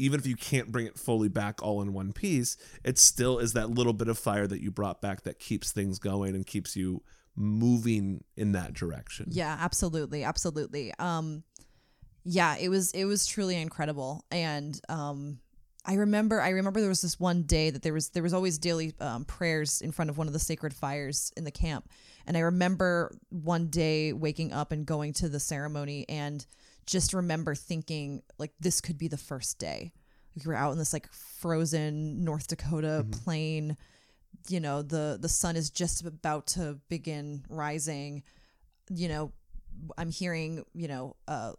Even 0.01 0.17
if 0.17 0.25
you 0.25 0.37
can't 0.37 0.71
bring 0.71 0.85
it 0.85 0.97
fully 0.97 1.27
back 1.27 1.61
all 1.61 1.81
in 1.81 1.91
one 1.91 2.13
piece, 2.13 2.55
it 2.85 2.97
still 2.97 3.37
is 3.37 3.51
that 3.51 3.69
little 3.69 3.91
bit 3.91 4.07
of 4.07 4.17
fire 4.17 4.47
that 4.47 4.61
you 4.61 4.71
brought 4.71 5.01
back 5.01 5.23
that 5.23 5.39
keeps 5.39 5.73
things 5.73 5.99
going 5.99 6.35
and 6.35 6.47
keeps 6.47 6.73
you 6.77 7.03
moving 7.35 8.23
in 8.37 8.53
that 8.53 8.73
direction. 8.73 9.25
Yeah, 9.29 9.57
absolutely, 9.59 10.23
absolutely. 10.23 10.93
Um, 10.99 11.43
yeah, 12.23 12.57
it 12.57 12.69
was 12.69 12.91
it 12.91 13.05
was 13.05 13.25
truly 13.25 13.55
incredible, 13.55 14.25
and 14.31 14.79
um, 14.89 15.39
I 15.85 15.95
remember 15.95 16.41
I 16.41 16.49
remember 16.49 16.79
there 16.79 16.89
was 16.89 17.01
this 17.01 17.19
one 17.19 17.43
day 17.43 17.69
that 17.69 17.81
there 17.81 17.93
was 17.93 18.09
there 18.09 18.23
was 18.23 18.33
always 18.33 18.57
daily 18.57 18.93
um, 18.99 19.25
prayers 19.25 19.81
in 19.81 19.91
front 19.91 20.09
of 20.09 20.17
one 20.17 20.27
of 20.27 20.33
the 20.33 20.39
sacred 20.39 20.73
fires 20.73 21.31
in 21.37 21.43
the 21.43 21.51
camp, 21.51 21.89
and 22.27 22.35
I 22.35 22.41
remember 22.41 23.15
one 23.29 23.67
day 23.67 24.13
waking 24.13 24.53
up 24.53 24.71
and 24.71 24.85
going 24.85 25.13
to 25.13 25.29
the 25.29 25.39
ceremony 25.39 26.05
and 26.09 26.45
just 26.85 27.13
remember 27.13 27.55
thinking 27.55 28.21
like 28.37 28.51
this 28.59 28.81
could 28.81 28.97
be 28.97 29.07
the 29.07 29.17
first 29.17 29.59
day. 29.59 29.91
Like 30.35 30.45
we 30.45 30.49
were 30.49 30.57
out 30.57 30.71
in 30.71 30.77
this 30.77 30.93
like 30.93 31.11
frozen 31.11 32.23
North 32.23 32.47
Dakota 32.47 33.05
plain. 33.23 33.77
You 34.47 34.59
know 34.59 34.81
the 34.81 35.17
the 35.19 35.29
sun 35.29 35.55
is 35.55 35.69
just 35.69 36.05
about 36.05 36.47
to 36.47 36.79
begin 36.89 37.45
rising. 37.49 38.23
You 38.89 39.07
know 39.07 39.31
i'm 39.97 40.09
hearing 40.09 40.63
you 40.73 40.87
know 40.87 41.15
uh 41.27 41.53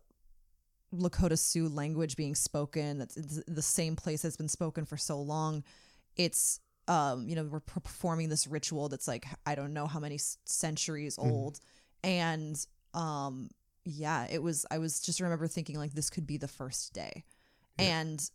lakota 0.95 1.39
sioux 1.39 1.69
language 1.69 2.17
being 2.17 2.35
spoken 2.35 2.99
that's 2.99 3.15
the 3.15 3.63
same 3.63 3.95
place 3.97 4.23
that's 4.23 4.37
been 4.37 4.49
spoken 4.49 4.85
for 4.85 4.97
so 4.97 5.21
long 5.21 5.63
it's 6.17 6.59
um 6.89 7.29
you 7.29 7.37
know 7.37 7.45
we're 7.45 7.61
performing 7.61 8.29
this 8.29 8.47
ritual 8.47 8.89
that's 8.89 9.07
like 9.07 9.25
i 9.47 9.55
don't 9.55 9.73
know 9.73 9.87
how 9.87 10.01
many 10.01 10.19
centuries 10.45 11.17
old 11.19 11.61
and 12.03 12.67
um 12.95 13.49
yeah 13.85 14.27
it 14.31 14.43
was 14.43 14.67
i 14.71 14.79
was 14.79 15.01
just 15.01 15.21
remember 15.21 15.47
thinking 15.47 15.77
like 15.79 15.93
this 15.93 16.11
could 16.11 16.27
be 16.27 16.37
the 16.37 16.49
first 16.49 16.93
day 16.93 17.25
And 17.79 18.31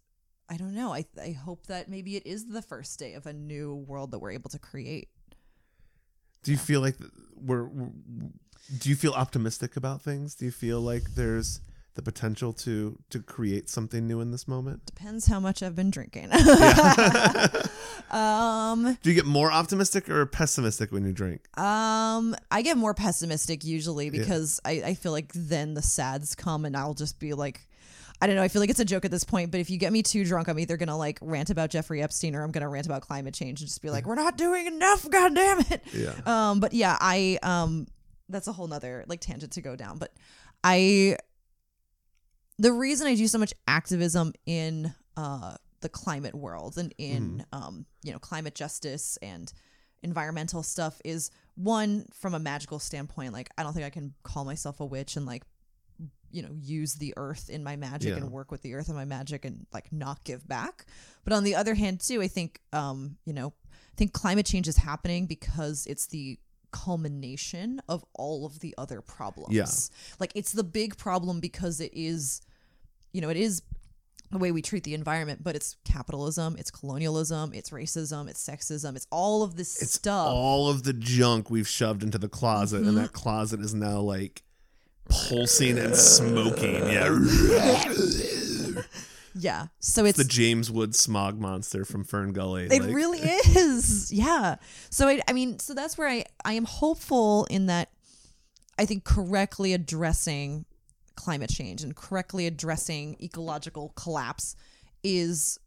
I 0.49 0.57
don't 0.57 0.73
know. 0.75 0.93
I 0.93 1.05
I 1.21 1.31
hope 1.31 1.65
that 1.67 1.89
maybe 1.89 2.15
it 2.15 2.25
is 2.25 2.45
the 2.47 2.61
first 2.61 2.99
day 2.99 3.13
of 3.15 3.25
a 3.25 3.33
new 3.33 3.75
world 3.75 4.11
that 4.11 4.19
we're 4.19 4.31
able 4.31 4.49
to 4.51 4.59
create. 4.59 5.09
Do 6.43 6.51
you 6.51 6.57
feel 6.57 6.81
like 6.81 6.95
we're, 7.35 7.65
we're 7.65 7.89
do 8.77 8.89
you 8.89 8.95
feel 8.95 9.13
optimistic 9.13 9.75
about 9.75 10.01
things? 10.01 10.35
Do 10.35 10.45
you 10.45 10.51
feel 10.51 10.81
like 10.81 11.15
there's 11.15 11.61
the 11.95 12.01
potential 12.01 12.53
to 12.53 12.97
to 13.10 13.19
create 13.19 13.69
something 13.69 14.08
new 14.08 14.21
in 14.21 14.31
this 14.31 14.47
moment? 14.47 14.86
Depends 14.86 15.25
how 15.27 15.39
much 15.39 15.63
I've 15.63 15.75
been 15.75 15.89
drinking. 15.89 16.29
um 18.12 18.97
Do 19.01 19.10
you 19.10 19.15
get 19.15 19.25
more 19.25 19.51
optimistic 19.51 20.10
or 20.10 20.25
pessimistic 20.25 20.91
when 20.91 21.05
you 21.05 21.13
drink? 21.13 21.47
Um, 21.58 22.36
I 22.51 22.62
get 22.62 22.77
more 22.77 22.93
pessimistic 22.93 23.63
usually 23.63 24.10
because 24.10 24.60
I, 24.63 24.71
I 24.86 24.93
feel 24.93 25.12
like 25.12 25.31
then 25.34 25.73
the 25.73 25.81
sads 25.81 26.36
come 26.36 26.65
and 26.65 26.77
I'll 26.77 26.93
just 26.93 27.19
be 27.19 27.34
like, 27.34 27.67
I 28.21 28.27
don't 28.27 28.36
know. 28.36 28.43
I 28.43 28.47
feel 28.47 28.62
like 28.62 28.69
it's 28.69 28.79
a 28.79 28.86
joke 28.86 29.03
at 29.05 29.12
this 29.12 29.23
point, 29.23 29.51
but 29.51 29.60
if 29.60 29.69
you 29.69 29.77
get 29.77 29.91
me 29.91 30.01
too 30.01 30.23
drunk, 30.23 30.47
I'm 30.47 30.60
either 30.60 30.77
gonna 30.77 30.97
like 30.97 31.19
rant 31.21 31.49
about 31.49 31.69
Jeffrey 31.69 32.01
Epstein 32.01 32.36
or 32.36 32.43
I'm 32.43 32.51
gonna 32.51 32.69
rant 32.69 32.86
about 32.86 33.01
climate 33.01 33.34
change 33.34 33.62
and 33.62 33.67
just 33.67 33.81
be 33.81 33.89
like, 33.89 34.05
we're 34.05 34.15
not 34.15 34.38
doing 34.38 34.67
enough. 34.67 35.10
God 35.10 35.36
damn 35.36 35.60
it. 35.62 35.81
Yeah. 35.93 36.13
Um, 36.25 36.60
but 36.60 36.73
yeah, 36.73 36.97
I 36.99 37.39
um, 37.43 37.88
that's 38.29 38.47
a 38.47 38.53
whole 38.53 38.67
nother 38.67 39.05
like 39.08 39.21
tangent 39.21 39.53
to 39.53 39.62
go 39.62 39.75
down. 39.75 39.97
But 39.97 40.13
I, 40.63 41.17
the 42.57 42.71
reason 42.71 43.07
I 43.07 43.15
do 43.15 43.27
so 43.27 43.37
much 43.37 43.53
activism 43.67 44.33
in 44.45 44.93
uh 45.17 45.55
the 45.81 45.89
climate 45.89 46.33
world 46.35 46.77
and 46.77 46.93
in 46.97 47.45
um 47.51 47.85
you 48.03 48.11
know 48.11 48.19
climate 48.19 48.55
justice 48.55 49.17
and 49.21 49.51
environmental 50.03 50.61
stuff 50.63 50.99
is 51.05 51.31
one 51.55 52.05
from 52.13 52.33
a 52.33 52.39
magical 52.39 52.79
standpoint. 52.79 53.33
Like 53.33 53.49
I 53.57 53.63
don't 53.63 53.73
think 53.73 53.85
I 53.85 53.89
can 53.89 54.13
call 54.23 54.45
myself 54.45 54.79
a 54.79 54.85
witch 54.85 55.15
and 55.15 55.25
like 55.25 55.43
you 56.31 56.41
know 56.41 56.49
use 56.53 56.95
the 56.95 57.13
earth 57.17 57.49
in 57.49 57.63
my 57.63 57.75
magic 57.75 58.09
Yeah. 58.11 58.17
and 58.17 58.31
work 58.31 58.51
with 58.51 58.61
the 58.61 58.73
earth 58.73 58.89
in 58.89 58.95
my 58.95 59.05
magic 59.05 59.45
and 59.45 59.65
like 59.71 59.91
not 59.93 60.23
give 60.25 60.45
back 60.47 60.85
but 61.23 61.31
on 61.31 61.43
the 61.45 61.55
other 61.55 61.75
hand 61.75 62.01
too 62.01 62.21
i 62.21 62.27
think 62.27 62.59
um 62.73 63.15
you 63.25 63.31
know 63.31 63.53
i 63.71 63.95
think 63.95 64.11
climate 64.11 64.45
change 64.45 64.67
is 64.67 64.75
happening 64.75 65.27
because 65.27 65.85
it's 65.87 66.07
the 66.07 66.37
culmination 66.75 67.81
of 67.88 68.03
all 68.13 68.45
of 68.45 68.59
the 68.59 68.75
other 68.77 68.99
problems 68.99 69.55
Yeah. 69.55 69.65
like 70.19 70.31
it's 70.35 70.51
the 70.51 70.63
big 70.63 70.97
problem 70.97 71.39
because 71.39 71.79
it 71.79 71.91
is 71.93 72.41
you 73.13 73.21
know 73.21 73.29
it 73.29 73.38
is 73.38 73.61
the 74.31 74.38
way 74.39 74.51
we 74.51 74.61
treat 74.61 74.83
the 74.83 74.93
environment 74.93 75.41
but 75.41 75.55
it's 75.55 75.77
capitalism 75.85 76.57
it's 76.59 76.71
colonialism 76.71 77.53
it's 77.53 77.69
racism 77.69 78.27
it's 78.29 78.45
sexism 78.45 78.97
it's 78.97 79.07
all 79.09 79.43
of 79.43 79.55
this 79.55 79.81
It's 79.81 79.93
stuff 79.93 80.27
all 80.27 80.69
of 80.69 80.83
the 80.83 80.91
junk 80.91 81.49
we've 81.49 81.67
shoved 81.67 82.03
into 82.03 82.17
the 82.17 82.27
closet, 82.27 82.81
and 82.81 82.97
that 82.97 83.11
mm-hmm. 83.11 83.13
closet 83.13 83.61
is 83.61 83.73
now 83.73 83.99
like 83.99 84.43
pulsing 85.09 85.77
and 85.77 85.95
smoking. 85.95 86.89
Yeah, 86.89 87.17
yeah 89.35 89.67
so 89.79 90.05
it's 90.05 90.17
the 90.17 90.23
James 90.23 90.71
Wood 90.71 90.95
smog 90.95 91.39
monster 91.39 91.85
from 91.85 92.03
Fern 92.03 92.33
Gully. 92.33 92.67
It 92.69 92.81
like- 92.81 92.93
really 92.93 93.19
is. 93.55 94.11
Yeah. 94.11 94.55
So 94.89 95.07
I, 95.07 95.21
I 95.27 95.33
mean, 95.33 95.59
so 95.59 95.73
that's 95.73 95.97
where 95.97 96.07
I, 96.07 96.25
I 96.45 96.53
am 96.53 96.65
hopeful 96.65 97.45
in 97.49 97.65
that 97.65 97.89
I 98.77 98.86
think 98.86 99.03
correctly 99.03 99.73
addressing 99.73 100.65
climate 101.15 101.49
change 101.49 101.81
and 101.81 101.95
correctly 101.95 102.45
addressing 102.45 103.17
ecological 103.21 103.91
collapse 103.95 104.55
is 105.03 105.60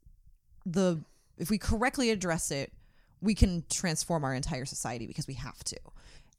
the 0.64 1.00
if 1.36 1.50
we 1.50 1.58
correctly 1.58 2.10
address 2.10 2.50
it, 2.50 2.72
we 3.20 3.34
can 3.34 3.64
transform 3.70 4.24
our 4.24 4.34
entire 4.34 4.64
society 4.64 5.06
because 5.06 5.26
we 5.26 5.34
have 5.34 5.62
to. 5.64 5.76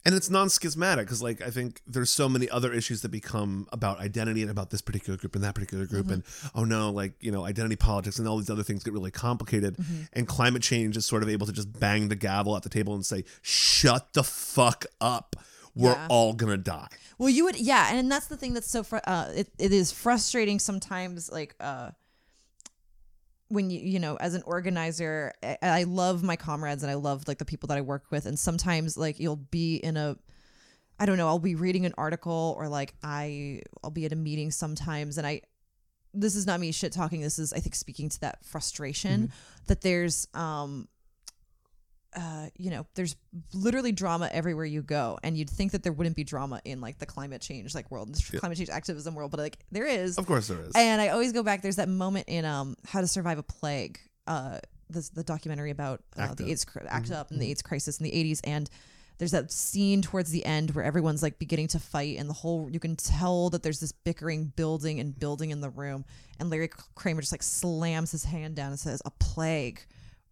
And 0.05 0.15
it's 0.15 0.29
non-schismatic 0.29 1.05
because 1.05 1.21
like 1.21 1.41
i 1.41 1.49
think 1.49 1.81
there's 1.85 2.09
so 2.09 2.29
many 2.29 2.49
other 2.49 2.71
issues 2.73 3.01
that 3.01 3.09
become 3.09 3.67
about 3.73 3.99
identity 3.99 4.41
and 4.41 4.49
about 4.51 4.69
this 4.69 4.81
particular 4.81 5.17
group 5.17 5.35
and 5.35 5.43
that 5.43 5.53
particular 5.55 5.85
group 5.85 6.05
Mm-hmm. 6.07 6.13
and 6.13 6.23
oh 6.55 6.63
no 6.63 6.89
like 6.91 7.13
you 7.19 7.31
know 7.31 7.45
identity 7.45 7.75
politics 7.75 8.17
and 8.19 8.27
all 8.27 8.37
these 8.37 8.49
other 8.49 8.63
things 8.63 8.83
get 8.83 8.93
really 8.93 9.11
complicated 9.11 9.75
Mm-hmm. 9.77 10.03
and 10.13 10.27
climate 10.27 10.61
change 10.61 10.95
is 10.97 11.05
sort 11.05 11.23
of 11.23 11.29
able 11.29 11.45
to 11.47 11.53
just 11.53 11.77
bang 11.79 12.07
the 12.09 12.15
gavel 12.15 12.55
at 12.55 12.63
the 12.63 12.69
table 12.69 12.93
and 12.95 13.05
say 13.05 13.23
shut 13.41 14.13
the 14.13 14.23
fuck 14.23 14.85
up 15.01 15.35
we're 15.75 15.91
Yeah. 15.93 16.07
all 16.09 16.33
gonna 16.33 16.57
die 16.57 16.87
Well, 17.19 17.29
you 17.29 17.43
would, 17.45 17.59
yeah, 17.59 17.93
and 17.93 18.09
that's 18.11 18.27
the 18.27 18.37
thing 18.37 18.53
that's 18.53 18.69
so 18.71 18.81
fr- 18.83 18.97
uh, 19.05 19.27
it, 19.35 19.49
it 19.59 19.71
is 19.73 19.91
frustrating 19.91 20.57
sometimes. 20.59 21.29
Like 21.31 21.53
uh, 21.59 21.91
when 23.49 23.69
you 23.69 23.81
you 23.81 23.99
know, 23.99 24.15
as 24.15 24.33
an 24.33 24.41
organizer, 24.45 25.33
I, 25.43 25.57
I 25.61 25.83
love 25.83 26.23
my 26.23 26.37
comrades 26.37 26.81
and 26.81 26.91
I 26.91 26.95
love 26.95 27.27
like 27.27 27.37
the 27.37 27.45
people 27.45 27.67
that 27.67 27.77
I 27.77 27.81
work 27.81 28.05
with, 28.09 28.25
and 28.25 28.39
sometimes 28.39 28.97
like 28.97 29.19
you'll 29.19 29.35
be 29.35 29.75
in 29.75 29.97
a, 29.97 30.17
I 30.99 31.05
don't 31.05 31.17
know, 31.17 31.27
I'll 31.27 31.37
be 31.39 31.55
reading 31.55 31.85
an 31.85 31.93
article 31.97 32.55
or 32.57 32.69
like 32.69 32.93
I 33.03 33.61
I'll 33.83 33.91
be 33.91 34.05
at 34.05 34.13
a 34.13 34.15
meeting 34.15 34.51
sometimes, 34.51 35.17
and 35.17 35.27
I. 35.27 35.41
This 36.11 36.35
is 36.35 36.47
not 36.47 36.59
me 36.59 36.71
shit 36.71 36.91
talking. 36.91 37.21
This 37.21 37.37
is, 37.37 37.53
I 37.53 37.59
think, 37.59 37.75
speaking 37.75 38.09
to 38.09 38.19
that 38.21 38.43
frustration 38.43 39.31
that 39.67 39.81
there's, 39.81 40.27
um, 40.33 40.87
uh, 42.15 42.47
you 42.57 42.71
know, 42.71 42.85
there's 42.95 43.15
literally 43.53 43.91
drama 43.91 44.29
everywhere 44.31 44.65
you 44.65 44.81
go, 44.81 45.19
and 45.23 45.37
you'd 45.37 45.49
think 45.49 45.73
that 45.73 45.83
there 45.83 45.93
wouldn't 45.93 46.15
be 46.15 46.23
drama 46.23 46.61
in 46.65 46.81
like 46.81 46.97
the 46.97 47.05
climate 47.05 47.41
change 47.41 47.75
like 47.75 47.91
world, 47.91 48.13
the 48.15 48.39
climate 48.39 48.57
change 48.57 48.69
activism 48.69 49.13
world, 49.15 49.31
but 49.31 49.39
like 49.39 49.59
there 49.71 49.85
is. 49.85 50.17
of 50.17 50.25
course 50.25 50.47
there 50.47 50.61
is 50.61 50.71
And 50.75 51.01
I 51.01 51.09
always 51.09 51.31
go 51.33 51.43
back. 51.43 51.61
There's 51.61 51.75
that 51.75 51.89
moment 51.89 52.27
in 52.27 52.45
um 52.45 52.75
How 52.85 53.01
to 53.01 53.07
Survive 53.07 53.37
a 53.37 53.43
Plague, 53.43 53.99
uh, 54.25 54.59
this 54.89 55.09
the 55.09 55.23
documentary 55.23 55.71
about 55.71 56.01
uh, 56.17 56.21
Act 56.21 56.37
the 56.37 56.45
Up. 56.45 56.49
AIDS 56.49 56.65
act 56.87 57.11
up 57.11 57.31
and 57.31 57.39
the 57.39 57.49
AIDS 57.51 57.61
crisis 57.61 57.99
in 57.99 58.03
the 58.03 58.11
80s, 58.11 58.39
and 58.43 58.69
there's 59.19 59.31
that 59.31 59.51
scene 59.51 60.01
towards 60.01 60.31
the 60.31 60.45
end 60.45 60.71
where 60.71 60.83
everyone's 60.83 61.21
like 61.21 61.37
beginning 61.37 61.67
to 61.69 61.79
fight, 61.79 62.17
and 62.17 62.27
the 62.29 62.33
whole 62.33 62.69
you 62.71 62.79
can 62.79 62.95
tell 62.95 63.49
that 63.51 63.61
there's 63.61 63.79
this 63.79 63.91
bickering 63.91 64.45
building 64.55 64.99
and 64.99 65.17
building 65.19 65.51
in 65.51 65.61
the 65.61 65.69
room, 65.69 66.05
and 66.39 66.49
Larry 66.49 66.69
Kramer 66.95 67.21
just 67.21 67.33
like 67.33 67.43
slams 67.43 68.11
his 68.11 68.23
hand 68.23 68.55
down 68.55 68.71
and 68.71 68.79
says, 68.79 69.01
"A 69.05 69.11
plague." 69.11 69.85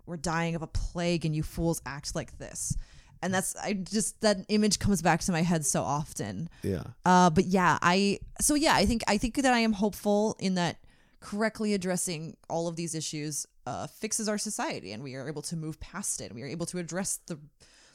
We're 0.08 0.18
dying 0.18 0.56
of 0.56 0.62
a 0.62 0.68
plague, 0.68 1.26
and 1.26 1.36
you 1.36 1.44
fools 1.44 1.82
act 1.86 2.16
like 2.16 2.38
this. 2.38 2.76
And 3.22 3.34
that's 3.34 3.56
I 3.56 3.74
just 3.74 4.22
that 4.22 4.46
image 4.48 4.80
comes 4.80 5.02
back 5.02 5.22
to 5.22 5.32
my 5.32 5.42
head 5.42 5.66
so 5.66 5.84
often. 5.84 6.50
yeah 6.64 6.84
Uh, 7.06 7.30
but 7.30 7.46
yeah, 7.46 7.78
I 7.82 8.20
so 8.40 8.56
yeah, 8.56 8.76
I 8.76 8.86
think 8.86 9.04
I 9.08 9.18
think 9.18 9.36
that 9.36 9.54
I 9.54 9.60
am 9.60 9.74
hopeful 9.74 10.36
in 10.40 10.56
that 10.56 10.78
correctly 11.20 11.74
addressing 11.74 12.38
all 12.50 12.68
of 12.68 12.76
these 12.76 12.94
issues 12.94 13.46
uh, 13.66 13.88
fixes 13.88 14.30
our 14.30 14.38
society, 14.38 14.92
and 14.92 15.04
we 15.04 15.16
are 15.16 15.28
able 15.28 15.42
to 15.44 15.56
move 15.56 15.80
past 15.80 16.22
it, 16.22 16.26
and 16.26 16.36
we 16.36 16.44
are 16.44 16.48
able 16.48 16.66
to 16.68 16.78
address 16.78 17.20
the 17.28 17.40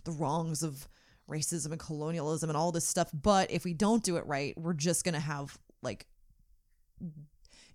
the 0.04 0.10
wrongs 0.10 0.62
of 0.62 0.88
racism 1.30 1.70
and 1.70 1.80
colonialism 1.80 2.50
and 2.50 2.56
all 2.56 2.72
this 2.72 2.86
stuff. 2.86 3.08
But 3.14 3.50
if 3.50 3.64
we 3.64 3.74
don't 3.74 4.02
do 4.02 4.16
it 4.16 4.26
right, 4.26 4.56
we're 4.58 4.74
just 4.74 5.04
gonna 5.04 5.20
have 5.20 5.56
like 5.82 6.06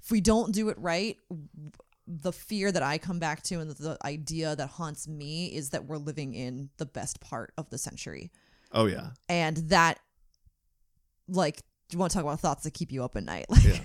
if 0.02 0.12
we 0.12 0.21
don't 0.21 0.54
do 0.54 0.69
it 0.69 0.78
right. 0.80 1.17
The 2.08 2.32
fear 2.32 2.72
that 2.72 2.84
I 2.84 2.98
come 2.98 3.20
back 3.20 3.43
to 3.43 3.60
and 3.60 3.72
the 3.72 3.98
idea 4.04 4.56
that 4.56 4.67
haunts 4.70 5.08
me 5.08 5.48
is 5.48 5.72
that 5.72 5.86
we're 5.86 5.98
living 5.98 6.34
in 6.34 6.70
the 6.78 6.86
best 6.86 7.20
part 7.20 7.54
of 7.58 7.70
the 7.70 7.78
century. 7.78 8.32
Oh 8.72 8.86
yeah. 8.86 9.10
And 9.28 9.58
that 9.70 10.00
like 11.28 11.58
do 11.89 11.96
you 11.96 12.00
want 12.00 12.12
to 12.12 12.17
talk 12.17 12.26
about 12.26 12.39
thoughts 12.39 12.63
that 12.63 12.74
keep 12.74 12.91
you 12.91 13.04
up 13.04 13.15
at 13.15 13.24
night? 13.24 13.46
Like 13.50 13.63
Yeah. 13.63 13.80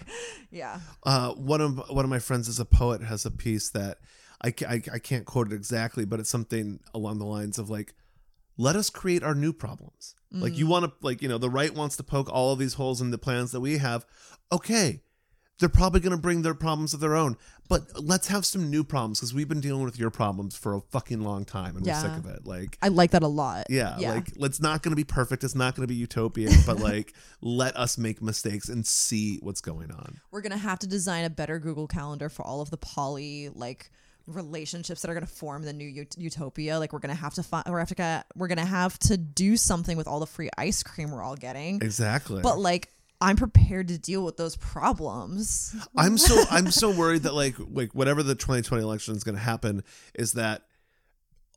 yeah. 0.51 0.81
Uh, 1.05 1.33
one 1.33 1.61
of 1.61 1.83
one 1.89 2.05
of 2.05 2.11
my 2.11 2.19
friends 2.19 2.49
is 2.49 2.61
a 2.61 2.65
poet 2.65 3.03
has 3.03 3.27
a 3.27 3.31
piece 3.31 3.71
that 3.71 3.99
I, 4.45 4.55
I, 4.69 4.83
I 4.93 4.99
can't 4.99 5.25
quote 5.25 5.53
it 5.53 5.55
exactly 5.55 6.05
but 6.05 6.21
it's 6.21 6.31
something 6.31 6.81
along 6.95 7.19
the 7.19 7.27
lines 7.27 7.59
of 7.59 7.71
like 7.71 7.95
let 8.57 8.77
us 8.77 8.91
create 8.91 9.23
our 9.23 9.35
new 9.35 9.53
problems. 9.53 10.15
Like 10.31 10.57
you 10.57 10.67
want 10.67 10.87
to 10.87 10.93
like 11.03 11.21
you 11.21 11.29
know 11.29 11.39
the 11.39 11.51
right 11.51 11.75
wants 11.75 11.97
to 11.97 12.03
poke 12.03 12.31
all 12.31 12.53
of 12.53 12.59
these 12.59 12.75
holes 12.75 13.01
in 13.01 13.11
the 13.11 13.19
plans 13.19 13.53
that 13.53 13.61
we 13.61 13.79
have. 13.79 14.07
Okay 14.51 15.03
they're 15.62 15.68
probably 15.68 16.01
going 16.01 16.11
to 16.11 16.20
bring 16.20 16.42
their 16.42 16.55
problems 16.55 16.92
of 16.92 16.98
their 16.98 17.14
own. 17.14 17.37
But 17.68 18.03
let's 18.03 18.27
have 18.27 18.44
some 18.44 18.68
new 18.68 18.83
problems 18.83 19.20
because 19.20 19.33
we've 19.33 19.48
been 19.48 19.61
dealing 19.61 19.85
with 19.85 19.96
your 19.96 20.11
problems 20.11 20.57
for 20.57 20.75
a 20.75 20.81
fucking 20.81 21.20
long 21.20 21.44
time 21.44 21.77
and 21.77 21.87
we're 21.87 21.94
sick 21.94 22.11
of 22.11 22.27
it. 22.27 22.44
Like 22.44 22.77
i 22.83 22.88
like 22.88 23.12
that 23.12 23.22
a 23.22 23.29
lot. 23.29 23.66
Yeah, 23.70 23.96
yeah. 23.96 24.14
like 24.14 24.33
let's 24.37 24.61
not 24.61 24.83
going 24.83 24.90
to 24.90 24.96
be 24.96 25.05
perfect. 25.05 25.44
It's 25.44 25.55
not 25.55 25.77
going 25.77 25.85
to 25.85 25.88
be 25.88 25.94
utopian 25.94 26.53
but 26.66 26.81
like 26.81 27.14
let 27.40 27.77
us 27.77 27.96
make 27.96 28.20
mistakes 28.20 28.68
and 28.68 28.85
see 28.85 29.38
what's 29.40 29.61
going 29.61 29.92
on. 29.92 30.20
We're 30.33 30.42
gonna 30.42 30.57
have 30.57 30.81
to 30.81 30.88
design 30.88 31.25
a 31.25 31.31
better 31.31 31.61
google 31.61 31.87
calendar 31.87 32.29
for 32.29 32.44
all 32.44 32.61
of 32.61 32.70
the 32.70 32.77
poly 32.77 33.48
like 33.48 33.90
relationships 34.27 35.03
that 35.03 35.11
are 35.11 35.14
going 35.14 35.27
to 35.27 35.33
form 35.33 35.62
the 35.62 35.72
new 35.72 36.03
ut- 36.03 36.18
utopia. 36.18 36.79
Like 36.79 36.92
we're 36.92 36.98
going 36.98 37.14
to 37.14 37.20
have 37.20 37.35
to 37.35 37.42
find 37.42 37.64
we're 37.68 37.79
have 37.79 37.94
to 37.94 38.25
we're 38.35 38.48
going 38.48 38.59
to 38.59 38.64
have 38.64 38.98
to 39.01 39.16
do 39.16 39.57
something 39.57 39.96
with 39.96 40.09
all 40.09 40.20
the 40.20 40.27
free 40.27 40.51
ice 40.59 40.83
cream 40.83 41.11
we're 41.11 41.22
all 41.22 41.37
getting. 41.37 41.77
Exactly. 41.77 42.42
But 42.42 42.59
like 42.59 42.90
i'm 43.23 43.37
prepared 43.37 43.89
to 43.89 43.97
deal 43.99 44.23
with 44.25 44.37
those 44.37 44.57
problems 44.57 45.75
I'm 45.97 46.18
so 46.18 46.43
I'm 46.51 46.70
so 46.70 46.91
worried 46.91 47.23
that 47.23 47.35
like 47.35 47.55
like 47.59 47.95
whatever 47.95 48.23
the 48.23 48.35
2020 48.35 48.83
election 48.83 49.14
is 49.16 49.25
going 49.25 49.37
to 49.37 49.41
happen 49.43 49.83
is 50.14 50.33
that 50.35 50.62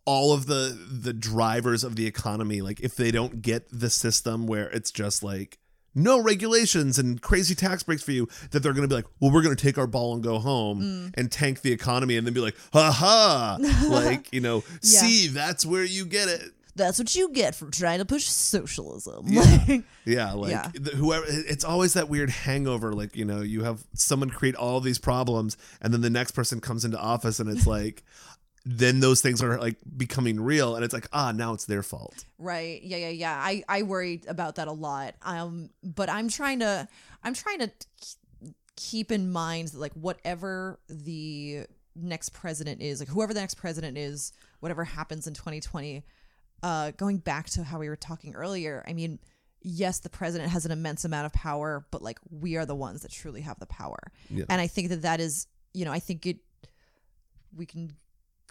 all 0.05 0.33
of 0.33 0.45
the 0.45 0.77
the 0.91 1.13
drivers 1.13 1.83
of 1.83 1.95
the 1.95 2.05
economy 2.05 2.61
like 2.61 2.79
if 2.81 2.95
they 2.95 3.09
don't 3.11 3.41
get 3.41 3.67
the 3.71 3.89
system 3.89 4.45
where 4.47 4.69
it's 4.69 4.91
just 4.91 5.23
like 5.23 5.57
no 5.97 6.21
regulations 6.21 6.99
and 6.99 7.21
crazy 7.21 7.55
tax 7.55 7.81
breaks 7.81 8.03
for 8.03 8.11
you 8.11 8.27
that 8.51 8.59
they're 8.61 8.73
going 8.73 8.83
to 8.83 8.87
be 8.87 8.93
like 8.95 9.07
well 9.19 9.31
we're 9.31 9.41
going 9.41 9.55
to 9.55 9.63
take 9.63 9.77
our 9.77 9.87
ball 9.87 10.13
and 10.13 10.21
go 10.23 10.37
home 10.39 10.81
Mm. 10.81 11.11
and 11.17 11.31
tank 11.31 11.61
the 11.61 11.71
economy 11.71 12.17
and 12.17 12.27
then 12.27 12.33
be 12.35 12.39
like 12.41 12.55
ha 12.73 12.91
ha 12.91 13.57
like 13.89 14.31
you 14.31 14.41
know 14.41 14.63
Yeah. 14.83 14.99
see 14.99 15.27
that's 15.29 15.65
where 15.65 15.83
you 15.85 16.05
get 16.05 16.27
it 16.29 16.51
that's 16.75 16.99
what 16.99 17.15
you 17.15 17.29
get 17.29 17.55
for 17.55 17.69
trying 17.69 17.99
to 17.99 18.05
push 18.05 18.25
socialism. 18.25 19.25
Yeah. 19.27 19.77
Yeah, 20.05 20.33
like 20.33 20.51
Yeah. 20.51 20.69
whoever 20.95 21.25
it's 21.27 21.63
always 21.63 21.93
that 21.93 22.09
weird 22.09 22.29
hangover 22.29 22.93
like, 22.93 23.15
you 23.15 23.25
know, 23.25 23.41
you 23.41 23.63
have 23.63 23.83
someone 23.95 24.29
create 24.29 24.55
all 24.55 24.79
these 24.79 24.99
problems 24.99 25.57
and 25.81 25.91
then 25.91 26.01
the 26.01 26.11
next 26.11 26.31
person 26.31 26.59
comes 26.61 26.85
into 26.85 26.99
office 26.99 27.39
and 27.39 27.49
it's 27.49 27.65
like 27.77 28.03
then 28.67 28.99
those 28.99 29.21
things 29.21 29.41
are 29.41 29.57
like 29.59 29.77
becoming 29.97 30.39
real 30.39 30.75
and 30.75 30.83
it's 30.83 30.93
like, 30.93 31.07
ah, 31.13 31.31
now 31.31 31.53
it's 31.53 31.65
their 31.65 31.81
fault. 31.83 32.25
Right. 32.37 32.81
Yeah, 32.83 32.97
yeah, 32.97 33.09
yeah. 33.09 33.35
I 33.35 33.63
I 33.67 33.81
worry 33.83 34.21
about 34.27 34.55
that 34.55 34.67
a 34.67 34.71
lot. 34.71 35.15
Um 35.23 35.69
but 35.83 36.09
I'm 36.09 36.29
trying 36.29 36.59
to 36.59 36.87
I'm 37.23 37.33
trying 37.33 37.59
to 37.59 37.71
keep 38.75 39.11
in 39.11 39.31
mind 39.31 39.69
that 39.69 39.79
like 39.79 39.93
whatever 39.93 40.79
the 40.89 41.65
next 41.95 42.29
president 42.29 42.81
is, 42.81 42.99
like 42.99 43.09
whoever 43.09 43.33
the 43.33 43.39
next 43.39 43.55
president 43.55 43.97
is, 43.97 44.33
whatever 44.59 44.83
happens 44.83 45.27
in 45.27 45.33
2020, 45.33 46.03
uh 46.65 46.91
going 46.91 47.19
back 47.19 47.49
to 47.51 47.63
how 47.63 47.79
we 47.79 47.87
were 47.87 47.95
talking 47.95 48.35
earlier, 48.35 48.83
I 48.87 48.93
mean, 48.93 49.19
yes, 49.61 49.99
the 49.99 50.09
president 50.09 50.51
has 50.51 50.65
an 50.65 50.71
immense 50.71 51.05
amount 51.05 51.25
of 51.25 51.33
power, 51.33 51.85
but 51.91 52.01
like 52.01 52.19
we 52.29 52.55
are 52.57 52.65
the 52.65 52.75
ones 52.75 53.01
that 53.01 53.11
truly 53.11 53.41
have 53.41 53.59
the 53.59 53.65
power. 53.65 53.99
Yeah. 54.29 54.45
And 54.49 54.59
I 54.59 54.67
think 54.67 54.89
that 54.89 55.01
that 55.03 55.19
is, 55.19 55.47
you 55.73 55.85
know, 55.85 55.91
I 55.91 55.99
think 55.99 56.25
it 56.25 56.37
we 57.55 57.65
can 57.65 57.95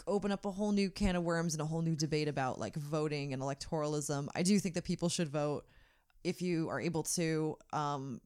open 0.07 0.33
up 0.33 0.45
a 0.45 0.51
whole 0.51 0.73
new 0.73 0.91
can 0.91 1.17
of 1.17 1.23
worms 1.23 1.55
and 1.55 1.61
a 1.61 1.67
whole 1.67 1.83
new 1.83 1.97
debate 1.97 2.29
about 2.29 2.59
like 2.59 2.77
voting 2.77 3.33
and 3.33 3.43
electoralism. 3.43 4.29
I 4.35 4.43
do 4.43 4.59
think 4.59 4.75
that 4.75 4.85
people 4.85 5.09
should 5.09 5.29
vote 5.29 5.65
if 6.25 6.41
you 6.43 6.69
are 6.71 6.81
able 6.81 7.03
to, 7.03 7.57
um, 7.73 8.21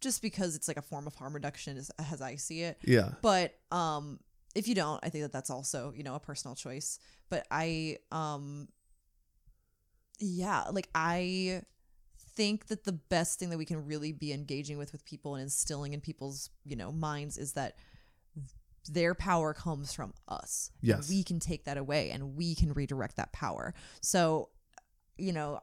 just 0.00 0.22
because 0.22 0.56
it's 0.56 0.68
like 0.68 0.76
a 0.76 0.82
form 0.82 1.06
of 1.06 1.14
harm 1.14 1.34
reduction, 1.34 1.76
as, 1.76 1.90
as 2.10 2.20
I 2.22 2.36
see 2.36 2.62
it. 2.62 2.78
Yeah. 2.82 3.10
But 3.22 3.54
um, 3.70 4.18
if 4.54 4.66
you 4.66 4.74
don't, 4.74 5.00
I 5.02 5.08
think 5.08 5.22
that 5.22 5.32
that's 5.32 5.50
also 5.50 5.92
you 5.96 6.02
know 6.02 6.14
a 6.14 6.20
personal 6.20 6.54
choice. 6.54 6.98
But 7.28 7.46
I, 7.50 7.98
um, 8.10 8.68
yeah, 10.18 10.64
like 10.70 10.88
I 10.94 11.62
think 12.36 12.66
that 12.66 12.84
the 12.84 12.92
best 12.92 13.38
thing 13.38 13.50
that 13.50 13.58
we 13.58 13.64
can 13.64 13.86
really 13.86 14.12
be 14.12 14.32
engaging 14.32 14.78
with 14.78 14.92
with 14.92 15.04
people 15.04 15.34
and 15.34 15.42
instilling 15.42 15.92
in 15.92 16.00
people's 16.00 16.50
you 16.64 16.76
know 16.76 16.90
minds 16.90 17.38
is 17.38 17.52
that 17.52 17.76
their 18.88 19.14
power 19.14 19.54
comes 19.54 19.92
from 19.92 20.12
us. 20.28 20.70
Yes. 20.82 21.08
we 21.08 21.22
can 21.22 21.40
take 21.40 21.64
that 21.64 21.78
away 21.78 22.10
and 22.10 22.36
we 22.36 22.54
can 22.54 22.72
redirect 22.72 23.16
that 23.16 23.32
power. 23.32 23.74
So, 24.00 24.50
you 25.16 25.32
know, 25.32 25.60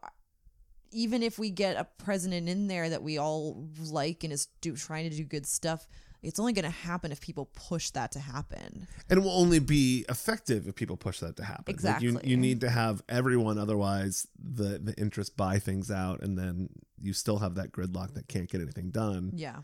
even 0.92 1.24
if 1.24 1.38
we 1.38 1.50
get 1.50 1.78
a 1.78 1.88
president 2.04 2.50
in 2.50 2.68
there 2.68 2.90
that 2.90 3.04
we 3.04 3.18
all 3.18 3.68
like 3.80 4.24
and 4.24 4.34
is 4.34 4.48
do 4.60 4.76
trying 4.76 5.10
to 5.10 5.16
do 5.16 5.24
good 5.24 5.46
stuff, 5.46 5.88
it's 6.24 6.40
only 6.40 6.54
going 6.54 6.66
to 6.66 6.70
happen 6.70 7.12
if 7.12 7.20
people 7.20 7.50
push 7.56 7.90
that 7.92 8.12
to 8.12 8.20
happen. 8.20 8.88
And 9.10 9.20
it 9.20 9.24
will 9.24 9.32
only 9.32 9.60
be 9.60 10.06
effective 10.08 10.68
if 10.68 10.76
people 10.76 10.96
push 10.98 11.20
that 11.20 11.36
to 11.38 11.44
happen. 11.44 11.76
Like, 11.82 12.02
you, 12.02 12.10
Exactly. 12.10 12.30
you 12.30 12.38
need 12.38 12.62
to 12.62 12.70
have 12.70 13.02
everyone, 13.10 13.58
otherwise 13.58 14.28
the 14.38 14.78
the 14.80 14.94
interest 14.98 15.36
buy 15.36 15.58
things 15.60 15.90
out, 15.90 16.22
and 16.22 16.38
then 16.38 16.70
you 17.02 17.14
still 17.14 17.40
have 17.40 17.56
that 17.56 17.72
gridlock 17.72 18.14
that 18.14 18.28
can't 18.28 18.50
get 18.50 18.62
anything 18.62 18.92
done. 18.92 19.32
Yeah. 19.36 19.58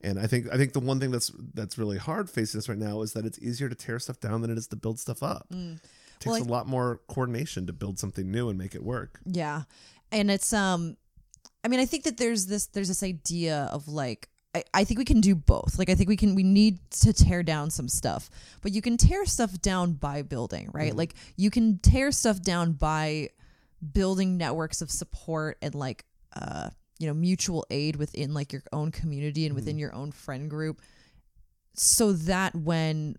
And 0.00 0.18
I 0.20 0.26
think 0.26 0.46
I 0.52 0.56
think 0.56 0.72
the 0.74 0.80
one 0.80 1.00
thing 1.00 1.10
that's 1.10 1.32
that's 1.54 1.78
really 1.78 1.96
hard 1.98 2.28
facing 2.30 2.58
us 2.58 2.68
right 2.68 2.78
now 2.78 3.00
is 3.02 3.14
that 3.14 3.24
it's 3.24 3.38
easier 3.38 3.68
to 3.68 3.74
tear 3.74 3.98
stuff 3.98 4.20
down 4.20 4.42
than 4.42 4.50
it 4.50 4.58
is 4.58 4.66
to 4.68 4.76
build 4.76 5.00
stuff 5.00 5.22
up. 5.22 5.46
It 5.50 5.80
takes 6.20 6.36
Mm. 6.36 6.40
Well, 6.40 6.42
a 6.42 6.52
lot 6.52 6.68
more 6.68 7.00
coordination 7.08 7.66
to 7.66 7.72
build 7.72 7.98
something 7.98 8.30
new 8.30 8.48
and 8.50 8.58
make 8.58 8.74
it 8.74 8.82
work. 8.84 9.18
Yeah. 9.24 9.62
And 10.12 10.30
it's 10.30 10.52
um 10.52 10.96
I 11.64 11.68
mean 11.68 11.80
I 11.80 11.86
think 11.86 12.04
that 12.04 12.18
there's 12.18 12.46
this 12.46 12.66
there's 12.66 12.88
this 12.88 13.02
idea 13.02 13.68
of 13.72 13.88
like 13.88 14.28
I, 14.54 14.64
I 14.72 14.84
think 14.84 14.98
we 14.98 15.04
can 15.04 15.20
do 15.20 15.34
both. 15.34 15.78
Like 15.78 15.90
I 15.90 15.94
think 15.94 16.08
we 16.08 16.16
can 16.16 16.34
we 16.34 16.42
need 16.42 16.78
to 17.00 17.12
tear 17.12 17.42
down 17.42 17.70
some 17.70 17.88
stuff. 17.88 18.30
But 18.62 18.72
you 18.72 18.80
can 18.82 18.96
tear 18.96 19.26
stuff 19.26 19.60
down 19.60 19.92
by 19.92 20.22
building, 20.22 20.70
right? 20.72 20.94
Like 20.94 21.14
you 21.36 21.50
can 21.50 21.78
tear 21.78 22.12
stuff 22.12 22.40
down 22.40 22.72
by 22.72 23.30
building 23.92 24.36
networks 24.36 24.80
of 24.80 24.90
support 24.90 25.58
and 25.60 25.74
like 25.74 26.04
uh 26.40 26.70
you 26.98 27.06
know 27.06 27.12
mutual 27.12 27.66
aid 27.68 27.96
within 27.96 28.32
like 28.32 28.52
your 28.52 28.62
own 28.72 28.90
community 28.90 29.44
and 29.44 29.54
within 29.54 29.78
your 29.78 29.94
own 29.94 30.10
friend 30.10 30.48
group 30.48 30.80
so 31.74 32.12
that 32.12 32.54
when 32.54 33.16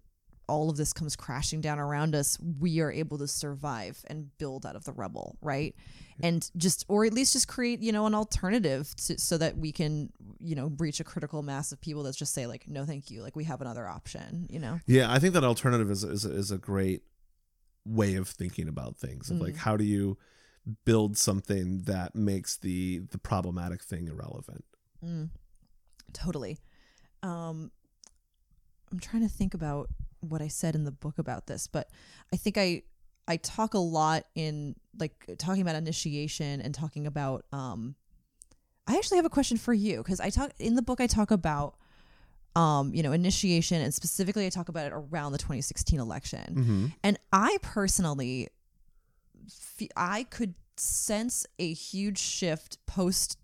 all 0.48 0.70
of 0.70 0.78
this 0.78 0.94
comes 0.94 1.16
crashing 1.16 1.62
down 1.62 1.80
around 1.80 2.16
us, 2.16 2.38
we 2.60 2.80
are 2.80 2.92
able 2.92 3.18
to 3.18 3.28
survive 3.28 4.04
and 4.08 4.36
build 4.38 4.66
out 4.66 4.76
of 4.76 4.86
the 4.86 4.92
rubble, 4.92 5.38
right? 5.42 5.76
And 6.24 6.50
just, 6.56 6.86
or 6.88 7.04
at 7.06 7.14
least 7.14 7.34
just 7.34 7.48
create, 7.48 7.82
you 7.82 7.92
know, 7.92 8.06
an 8.06 8.16
alternative 8.16 8.96
to, 9.08 9.20
so 9.20 9.38
that 9.38 9.58
we 9.58 9.72
can, 9.74 10.12
you 10.40 10.56
know, 10.56 10.72
reach 10.78 11.00
a 11.02 11.04
critical 11.04 11.44
mass 11.44 11.72
of 11.74 11.82
people 11.82 12.04
that 12.04 12.16
just 12.16 12.34
say, 12.34 12.48
like, 12.48 12.68
no, 12.70 12.86
thank 12.86 13.12
you. 13.12 13.22
Like, 13.22 13.36
we 13.36 13.44
have 13.44 13.60
another 13.60 13.88
option, 13.88 14.48
you 14.50 14.60
know? 14.60 14.80
Yeah, 14.88 15.12
I 15.12 15.20
think 15.20 15.34
that 15.34 15.44
alternative 15.44 15.92
is 15.92 16.04
is, 16.06 16.24
is 16.24 16.52
a 16.52 16.58
great 16.58 17.04
way 17.86 18.16
of 18.16 18.30
thinking 18.30 18.68
about 18.68 18.98
things. 18.98 19.30
Of 19.30 19.38
Mm. 19.38 19.42
like 19.42 19.58
how 19.58 19.76
do 19.78 19.84
you 19.84 20.18
build 20.86 21.18
something 21.18 21.84
that 21.84 22.16
makes 22.16 22.58
the 22.58 23.00
the 23.12 23.18
problematic 23.18 23.84
thing 23.84 24.08
irrelevant? 24.08 24.64
Mm, 25.04 25.30
totally. 26.14 26.60
Um, 27.24 27.72
I'm 28.92 29.00
trying 29.00 29.24
to 29.24 29.30
think 29.30 29.54
about 29.54 29.90
what 30.22 30.42
I 30.42 30.48
said 30.48 30.76
in 30.76 30.86
the 30.86 30.92
book 30.92 31.20
about 31.20 31.46
this, 31.48 31.68
but 31.68 31.90
I 32.34 32.38
think 32.38 32.58
I 32.58 32.84
I 33.28 33.38
talk 33.38 33.74
a 33.74 33.80
lot 33.80 34.26
in 34.36 34.76
like 34.98 35.14
talking 35.38 35.62
about 35.62 35.76
initiation 35.76 36.62
and 36.62 36.74
talking 36.74 37.08
about 37.08 37.46
um 37.52 37.96
I 38.88 38.96
actually 38.98 39.18
have 39.18 39.26
a 39.26 39.30
question 39.30 39.58
for 39.58 39.74
you 39.74 39.98
because 39.98 40.20
I 40.20 40.30
talk 40.30 40.52
in 40.60 40.76
the 40.76 40.82
book 40.82 41.02
I 41.02 41.08
talk 41.08 41.32
about 41.32 41.76
um 42.56 42.94
you 42.94 43.04
know 43.04 43.12
initiation 43.12 43.82
and 43.82 43.94
specifically 43.94 44.46
I 44.46 44.50
talk 44.50 44.70
about 44.70 44.88
it 44.88 44.94
around 44.94 45.32
the 45.32 45.38
2016 45.38 46.00
election. 46.00 46.56
Mm-hmm. 46.56 46.86
And 47.04 47.20
I 47.34 47.58
personally, 47.62 48.50
fe- 49.50 49.90
I 49.96 50.24
could 50.24 50.54
sense 50.78 51.46
a 51.58 51.74
huge 51.74 52.20
shift 52.20 52.86
post 52.86 53.38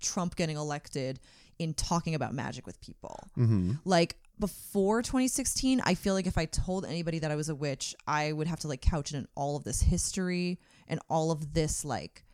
Trump 0.00 0.36
getting 0.36 0.56
elected 0.56 1.20
in 1.58 1.74
talking 1.74 2.14
about 2.14 2.34
magic 2.34 2.66
with 2.66 2.80
people. 2.80 3.28
Mm-hmm. 3.36 3.72
Like 3.84 4.16
before 4.40 5.02
2016, 5.02 5.80
I 5.84 5.94
feel 5.94 6.14
like 6.14 6.26
if 6.26 6.38
I 6.38 6.44
told 6.46 6.84
anybody 6.84 7.18
that 7.20 7.30
I 7.30 7.36
was 7.36 7.48
a 7.48 7.54
witch, 7.54 7.94
I 8.06 8.32
would 8.32 8.46
have 8.46 8.60
to 8.60 8.68
like 8.68 8.80
couch 8.80 9.12
it 9.12 9.16
in 9.18 9.26
all 9.34 9.56
of 9.56 9.64
this 9.64 9.80
history 9.82 10.58
and 10.86 11.00
all 11.08 11.30
of 11.30 11.52
this 11.54 11.84
like, 11.84 12.24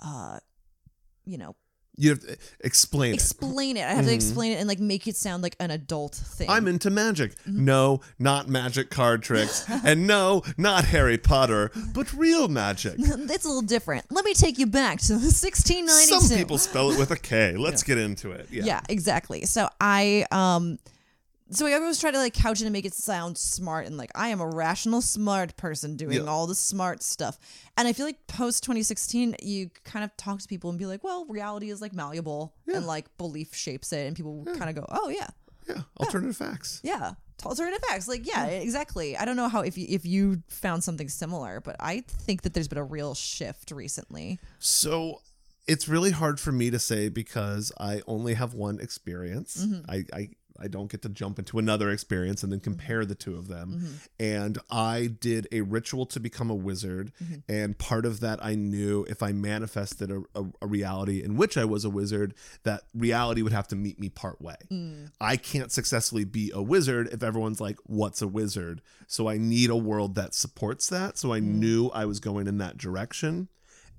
uh, 0.00 0.38
you 1.24 1.38
know, 1.38 1.54
You 1.96 2.10
have 2.10 2.20
to 2.20 2.36
explain 2.60 3.12
it. 3.12 3.14
explain 3.14 3.76
it. 3.76 3.84
I 3.84 3.92
have 3.94 4.04
to 4.06 4.12
explain 4.12 4.52
it 4.52 4.56
and 4.56 4.66
like 4.68 4.80
make 4.80 5.06
it 5.06 5.16
sound 5.16 5.42
like 5.44 5.54
an 5.60 5.70
adult 5.70 6.14
thing. 6.16 6.50
I'm 6.50 6.66
into 6.66 6.90
magic. 6.90 7.36
Mm-hmm. 7.42 7.64
No, 7.64 8.00
not 8.18 8.48
magic 8.48 8.90
card 8.90 9.22
tricks. 9.22 9.64
and 9.84 10.06
no, 10.06 10.42
not 10.58 10.84
Harry 10.86 11.16
Potter, 11.18 11.70
but 11.94 12.12
real 12.12 12.48
magic. 12.48 12.94
it's 12.98 13.44
a 13.44 13.48
little 13.48 13.62
different. 13.62 14.04
Let 14.10 14.24
me 14.24 14.34
take 14.34 14.58
you 14.58 14.66
back 14.66 14.98
to 15.02 15.12
1692. 15.14 16.20
Some 16.20 16.36
people 16.36 16.58
spell 16.58 16.90
it 16.90 16.98
with 16.98 17.10
a 17.12 17.16
K. 17.16 17.56
Let's 17.56 17.82
get 17.84 17.96
into 17.98 18.32
it. 18.32 18.48
Yeah. 18.50 18.64
yeah. 18.64 18.80
exactly 18.88 19.44
so 19.46 19.68
i 19.80 20.26
um 20.30 20.78
so 21.50 21.66
I 21.66 21.74
always 21.74 22.00
try 22.00 22.10
to 22.10 22.18
like 22.18 22.32
couch 22.34 22.60
it 22.60 22.64
and 22.64 22.72
make 22.72 22.84
it 22.86 22.94
sound 22.94 23.36
smart 23.38 23.86
and 23.86 23.96
like 23.96 24.10
I 24.14 24.28
am 24.28 24.40
a 24.40 24.46
rational, 24.48 25.00
smart 25.02 25.56
person 25.56 25.96
doing 25.96 26.18
Yeah. 26.24 26.30
all 26.30 26.46
the 26.46 26.54
smart 26.54 27.02
stuff. 27.02 27.38
And 27.76 27.86
I 27.86 27.92
feel 27.92 28.06
like 28.06 28.26
post 28.26 28.62
2016, 28.64 29.36
you 29.42 29.70
kind 29.84 30.04
of 30.04 30.16
talk 30.16 30.40
to 30.40 30.48
people 30.48 30.70
and 30.70 30.78
be 30.78 30.86
like, 30.86 31.04
well, 31.04 31.26
reality 31.26 31.70
is 31.70 31.80
like 31.80 31.92
malleable 31.92 32.54
and 32.72 32.86
like 32.86 33.14
belief 33.18 33.54
shapes 33.54 33.92
it, 33.92 34.06
and 34.06 34.16
people 34.16 34.44
kind 34.56 34.70
of 34.70 34.74
go, 34.76 34.86
oh 34.88 35.08
yeah, 35.10 35.28
Yeah. 35.68 35.82
Alternative 36.00 36.36
facts. 36.36 36.80
yeah, 36.82 37.12
alternative 37.44 37.82
facts. 37.88 38.08
Like 38.08 38.26
yeah, 38.26 38.46
exactly. 38.46 39.16
I 39.16 39.24
don't 39.24 39.36
know 39.36 39.48
how 39.48 39.60
if 39.60 39.76
you 39.76 39.86
if 39.88 40.04
you 40.06 40.42
found 40.48 40.82
something 40.84 41.08
similar, 41.08 41.60
but 41.60 41.76
I 41.80 42.00
think 42.08 42.42
that 42.42 42.54
there's 42.54 42.68
been 42.68 42.78
a 42.78 42.84
real 42.84 43.14
shift 43.14 43.70
recently. 43.70 44.38
So 44.58 45.20
it's 45.66 45.88
really 45.88 46.10
hard 46.10 46.38
for 46.40 46.52
me 46.52 46.70
to 46.70 46.78
say 46.78 47.08
because 47.08 47.72
I 47.80 48.02
only 48.06 48.34
have 48.34 48.52
one 48.54 48.80
experience. 48.80 49.64
Mm-hmm. 49.64 49.90
I, 49.90 50.04
I 50.12 50.28
I 50.60 50.68
don't 50.68 50.90
get 50.90 51.02
to 51.02 51.08
jump 51.08 51.38
into 51.38 51.58
another 51.58 51.90
experience 51.90 52.42
and 52.42 52.52
then 52.52 52.60
mm-hmm. 52.60 52.70
compare 52.70 53.04
the 53.04 53.14
two 53.14 53.36
of 53.36 53.48
them. 53.48 53.72
Mm-hmm. 53.72 53.94
And 54.20 54.58
I 54.70 55.08
did 55.20 55.48
a 55.50 55.62
ritual 55.62 56.06
to 56.06 56.20
become 56.20 56.50
a 56.50 56.54
wizard, 56.54 57.12
mm-hmm. 57.22 57.40
and 57.48 57.76
part 57.78 58.06
of 58.06 58.20
that 58.20 58.44
I 58.44 58.54
knew 58.54 59.04
if 59.08 59.22
I 59.22 59.32
manifested 59.32 60.10
a, 60.10 60.22
a, 60.34 60.44
a 60.62 60.66
reality 60.66 61.22
in 61.22 61.36
which 61.36 61.56
I 61.56 61.64
was 61.64 61.84
a 61.84 61.90
wizard, 61.90 62.34
that 62.62 62.82
reality 62.94 63.42
would 63.42 63.52
have 63.52 63.68
to 63.68 63.76
meet 63.76 63.98
me 63.98 64.08
part 64.08 64.40
way. 64.40 64.56
Mm. 64.70 65.10
I 65.20 65.36
can't 65.36 65.72
successfully 65.72 66.24
be 66.24 66.50
a 66.54 66.62
wizard 66.62 67.08
if 67.12 67.22
everyone's 67.22 67.60
like, 67.60 67.78
"What's 67.84 68.22
a 68.22 68.28
wizard?" 68.28 68.80
So 69.06 69.28
I 69.28 69.38
need 69.38 69.70
a 69.70 69.76
world 69.76 70.14
that 70.14 70.34
supports 70.34 70.88
that. 70.88 71.18
So 71.18 71.32
I 71.32 71.40
mm. 71.40 71.44
knew 71.44 71.88
I 71.88 72.04
was 72.04 72.20
going 72.20 72.46
in 72.46 72.58
that 72.58 72.78
direction. 72.78 73.48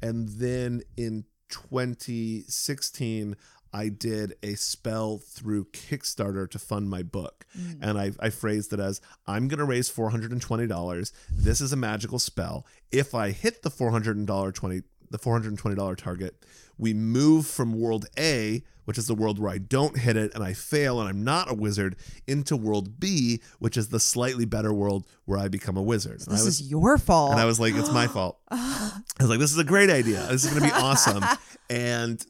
And 0.01 0.29
then 0.29 0.81
in 0.97 1.25
2016, 1.49 3.35
I 3.75 3.89
did 3.89 4.35
a 4.41 4.55
spell 4.55 5.17
through 5.17 5.65
Kickstarter 5.65 6.49
to 6.49 6.57
fund 6.59 6.89
my 6.89 7.03
book. 7.03 7.45
Mm. 7.59 7.77
And 7.81 7.97
I, 7.99 8.11
I 8.19 8.29
phrased 8.29 8.71
it 8.71 8.79
as 8.79 9.01
I'm 9.27 9.47
going 9.49 9.59
to 9.59 9.65
raise 9.65 9.89
$420. 9.91 11.11
This 11.29 11.59
is 11.59 11.73
a 11.73 11.75
magical 11.75 12.19
spell. 12.19 12.65
If 12.91 13.13
I 13.13 13.31
hit 13.31 13.63
the 13.63 13.69
$400 13.69 14.53
20 14.53 14.81
the 15.11 15.19
$420 15.19 15.97
target, 15.97 16.43
we 16.77 16.93
move 16.93 17.45
from 17.45 17.79
world 17.79 18.05
A, 18.17 18.63
which 18.85 18.97
is 18.97 19.07
the 19.07 19.13
world 19.13 19.39
where 19.39 19.51
I 19.51 19.59
don't 19.59 19.97
hit 19.99 20.17
it 20.17 20.33
and 20.33 20.43
I 20.43 20.53
fail 20.53 20.99
and 20.99 21.07
I'm 21.07 21.23
not 21.23 21.49
a 21.49 21.53
wizard, 21.53 21.95
into 22.27 22.55
world 22.57 22.99
B, 22.99 23.41
which 23.59 23.77
is 23.77 23.89
the 23.89 23.99
slightly 23.99 24.45
better 24.45 24.73
world 24.73 25.05
where 25.25 25.37
I 25.37 25.47
become 25.47 25.77
a 25.77 25.81
wizard. 25.83 26.21
I 26.27 26.31
This 26.31 26.45
was 26.45 26.59
is 26.61 26.69
your 26.69 26.97
fault. 26.97 27.31
and 27.33 27.39
I 27.39 27.45
was 27.45 27.59
like, 27.59 27.75
it's 27.75 27.91
my 27.91 28.07
fault. 28.07 28.39
I 28.51 28.91
was 29.19 29.29
like, 29.29 29.39
this 29.39 29.51
is 29.51 29.57
a 29.59 29.63
great 29.63 29.89
idea. 29.89 30.25
This 30.29 30.43
is 30.45 30.49
going 30.51 30.63
to 30.63 30.67
be 30.69 30.73
awesome. 30.81 31.23
and 31.69 32.25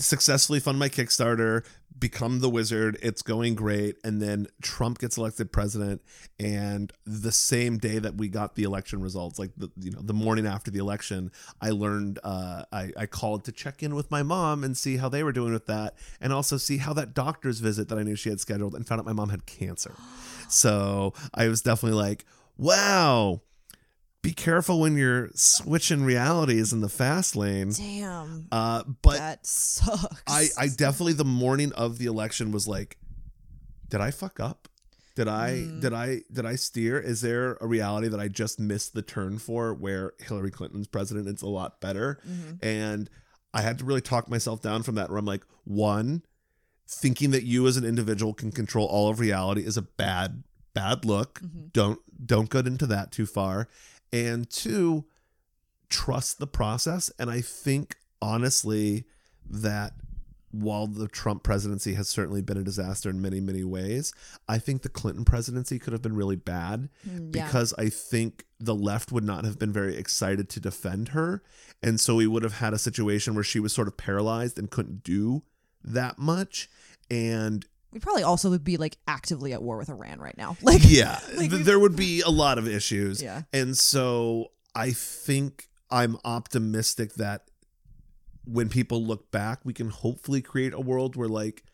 successfully 0.00 0.60
fund 0.60 0.78
my 0.78 0.88
Kickstarter, 0.88 1.64
become 1.98 2.40
the 2.40 2.48
wizard. 2.48 2.98
It's 3.02 3.22
going 3.22 3.54
great. 3.54 3.96
And 4.02 4.20
then 4.20 4.46
Trump 4.62 4.98
gets 4.98 5.16
elected 5.16 5.52
president. 5.52 6.02
And 6.38 6.92
the 7.04 7.32
same 7.32 7.78
day 7.78 7.98
that 7.98 8.16
we 8.16 8.28
got 8.28 8.54
the 8.54 8.62
election 8.62 9.00
results, 9.00 9.38
like 9.38 9.50
the 9.56 9.70
you 9.76 9.90
know 9.90 10.00
the 10.02 10.14
morning 10.14 10.46
after 10.46 10.70
the 10.70 10.78
election, 10.78 11.30
I 11.60 11.70
learned 11.70 12.18
uh, 12.24 12.64
I, 12.72 12.92
I 12.96 13.06
called 13.06 13.44
to 13.44 13.52
check 13.52 13.82
in 13.82 13.94
with 13.94 14.10
my 14.10 14.22
mom 14.22 14.64
and 14.64 14.76
see 14.76 14.96
how 14.96 15.08
they 15.08 15.22
were 15.22 15.32
doing 15.32 15.52
with 15.52 15.66
that, 15.66 15.94
and 16.20 16.32
also 16.32 16.56
see 16.56 16.78
how 16.78 16.92
that 16.94 17.14
doctor's 17.14 17.60
visit 17.60 17.88
that 17.88 17.98
I 17.98 18.02
knew 18.02 18.16
she 18.16 18.30
had 18.30 18.40
scheduled, 18.40 18.74
and 18.74 18.86
found 18.86 19.00
out 19.00 19.06
my 19.06 19.12
mom 19.12 19.28
had 19.28 19.46
cancer. 19.46 19.94
So 20.52 21.14
I 21.32 21.46
was 21.46 21.62
definitely 21.62 21.96
like, 21.96 22.24
wow. 22.58 23.40
Be 24.22 24.32
careful 24.32 24.80
when 24.80 24.96
you're 24.98 25.30
switching 25.34 26.02
realities 26.04 26.72
in 26.74 26.80
the 26.80 26.88
fast 26.90 27.36
lane. 27.36 27.72
Damn. 27.72 28.48
Uh, 28.52 28.82
but 29.02 29.16
that 29.16 29.46
sucks. 29.46 30.22
I, 30.26 30.48
I 30.58 30.68
definitely 30.68 31.14
the 31.14 31.24
morning 31.24 31.72
of 31.72 31.96
the 31.98 32.04
election 32.06 32.52
was 32.52 32.68
like, 32.68 32.98
did 33.88 34.00
I 34.02 34.10
fuck 34.10 34.38
up? 34.38 34.68
Did 35.16 35.26
I 35.26 35.50
Mm. 35.66 35.80
did 35.80 35.92
I 35.92 36.20
did 36.32 36.46
I 36.46 36.54
steer? 36.56 36.98
Is 37.00 37.20
there 37.22 37.56
a 37.60 37.66
reality 37.66 38.08
that 38.08 38.20
I 38.20 38.28
just 38.28 38.60
missed 38.60 38.94
the 38.94 39.02
turn 39.02 39.38
for 39.38 39.74
where 39.74 40.12
Hillary 40.20 40.50
Clinton's 40.50 40.86
president 40.86 41.26
is 41.26 41.42
a 41.42 41.48
lot 41.48 41.80
better? 41.80 42.20
Mhm. 42.28 42.58
And 42.62 43.10
I 43.52 43.62
had 43.62 43.78
to 43.80 43.84
really 43.84 44.00
talk 44.02 44.28
myself 44.28 44.60
down 44.62 44.82
from 44.82 44.94
that 44.96 45.08
where 45.08 45.18
I'm 45.18 45.24
like, 45.24 45.44
one, 45.64 46.22
thinking 46.88 47.30
that 47.32 47.42
you 47.44 47.66
as 47.66 47.76
an 47.76 47.84
individual 47.84 48.32
can 48.34 48.52
control 48.52 48.86
all 48.86 49.08
of 49.08 49.18
reality 49.18 49.62
is 49.66 49.76
a 49.76 49.82
bad, 49.82 50.44
bad 50.74 51.04
look. 51.04 51.40
Mhm. 51.40 51.72
Don't 51.72 52.00
don't 52.26 52.50
get 52.50 52.66
into 52.66 52.86
that 52.86 53.12
too 53.12 53.26
far. 53.26 53.68
And 54.12 54.48
two, 54.50 55.04
trust 55.88 56.38
the 56.38 56.46
process. 56.46 57.10
And 57.18 57.30
I 57.30 57.40
think 57.40 57.96
honestly 58.20 59.04
that 59.48 59.94
while 60.52 60.86
the 60.88 61.06
Trump 61.06 61.44
presidency 61.44 61.94
has 61.94 62.08
certainly 62.08 62.42
been 62.42 62.56
a 62.56 62.62
disaster 62.64 63.08
in 63.08 63.22
many, 63.22 63.40
many 63.40 63.62
ways, 63.62 64.12
I 64.48 64.58
think 64.58 64.82
the 64.82 64.88
Clinton 64.88 65.24
presidency 65.24 65.78
could 65.78 65.92
have 65.92 66.02
been 66.02 66.16
really 66.16 66.34
bad 66.36 66.88
Mm, 67.08 67.34
yeah. 67.34 67.44
because 67.46 67.72
I 67.78 67.88
think 67.88 68.44
the 68.58 68.74
left 68.74 69.12
would 69.12 69.22
not 69.24 69.44
have 69.44 69.58
been 69.60 69.72
very 69.72 69.96
excited 69.96 70.48
to 70.50 70.60
defend 70.60 71.08
her. 71.10 71.42
And 71.82 72.00
so 72.00 72.16
we 72.16 72.26
would 72.26 72.42
have 72.42 72.54
had 72.54 72.74
a 72.74 72.78
situation 72.78 73.34
where 73.34 73.44
she 73.44 73.60
was 73.60 73.72
sort 73.72 73.86
of 73.88 73.96
paralyzed 73.96 74.58
and 74.58 74.68
couldn't 74.70 75.04
do 75.04 75.42
that 75.84 76.18
much. 76.18 76.68
And 77.08 77.64
we 77.92 78.00
probably 78.00 78.22
also 78.22 78.50
would 78.50 78.64
be 78.64 78.76
like 78.76 78.96
actively 79.08 79.52
at 79.52 79.62
war 79.62 79.76
with 79.76 79.88
Iran 79.88 80.20
right 80.20 80.36
now. 80.36 80.56
Like 80.62 80.82
yeah, 80.84 81.18
Like, 81.36 81.50
there 81.50 81.78
would 81.78 81.96
be 81.96 82.20
a 82.20 82.28
lot 82.30 82.58
of 82.58 82.68
issues. 82.68 83.22
Yeah. 83.22 83.42
And 83.52 83.76
so 83.76 84.52
I 84.74 84.90
think 84.92 85.68
I'm 85.90 86.16
optimistic 86.24 87.14
that 87.14 87.48
when 88.44 88.68
people 88.68 89.04
look 89.04 89.30
back, 89.30 89.60
we 89.64 89.72
can 89.72 89.90
hopefully 89.90 90.40
create 90.42 90.72
a 90.72 90.80
world 90.80 91.16
where 91.16 91.28
like 91.28 91.64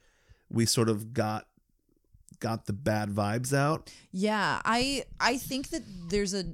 we 0.51 0.65
sort 0.67 0.89
of 0.89 1.13
got 1.13 1.47
got 2.41 2.67
the 2.67 2.73
bad 2.73 3.11
vibes 3.11 3.53
out. 3.57 3.91
Yeah, 4.13 4.61
I 4.65 5.05
I 5.21 5.37
think 5.37 5.69
that 5.71 5.83
there's 6.09 6.35
a 6.35 6.45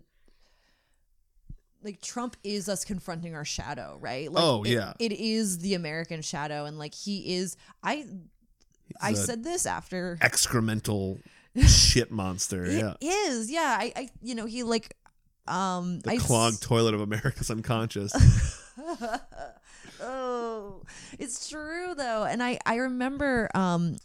like 1.84 2.00
Trump 2.00 2.36
is 2.44 2.68
us 2.68 2.84
confronting 2.84 3.34
our 3.34 3.44
shadow, 3.44 3.98
right? 4.00 4.30
Like, 4.30 4.44
Oh, 4.44 4.62
it- 4.62 4.70
yeah. 4.70 4.92
it 5.00 5.12
is 5.12 5.58
the 5.58 5.74
American 5.74 6.22
shadow, 6.22 6.64
and 6.64 6.78
like 6.78 6.94
he 6.94 7.34
is. 7.36 7.56
I 7.82 8.06
I 9.00 9.14
said 9.14 9.44
this 9.44 9.66
after 9.66 10.18
excremental 10.20 11.20
shit 11.66 12.10
monster. 12.10 12.64
It 12.64 12.78
yeah. 12.78 12.94
is, 13.00 13.50
yeah. 13.50 13.76
I, 13.78 13.92
I 13.96 14.10
you 14.22 14.34
know 14.34 14.46
he 14.46 14.62
like 14.62 14.96
um 15.46 16.00
The 16.00 16.10
I 16.10 16.16
clogged 16.18 16.62
toilet 16.62 16.94
of 16.94 17.00
America's 17.00 17.50
unconscious. 17.50 18.12
oh, 20.00 20.82
it's 21.18 21.48
true 21.48 21.94
though, 21.96 22.24
and 22.24 22.42
I 22.42 22.58
I 22.64 22.76
remember 22.76 23.48
um 23.54 23.96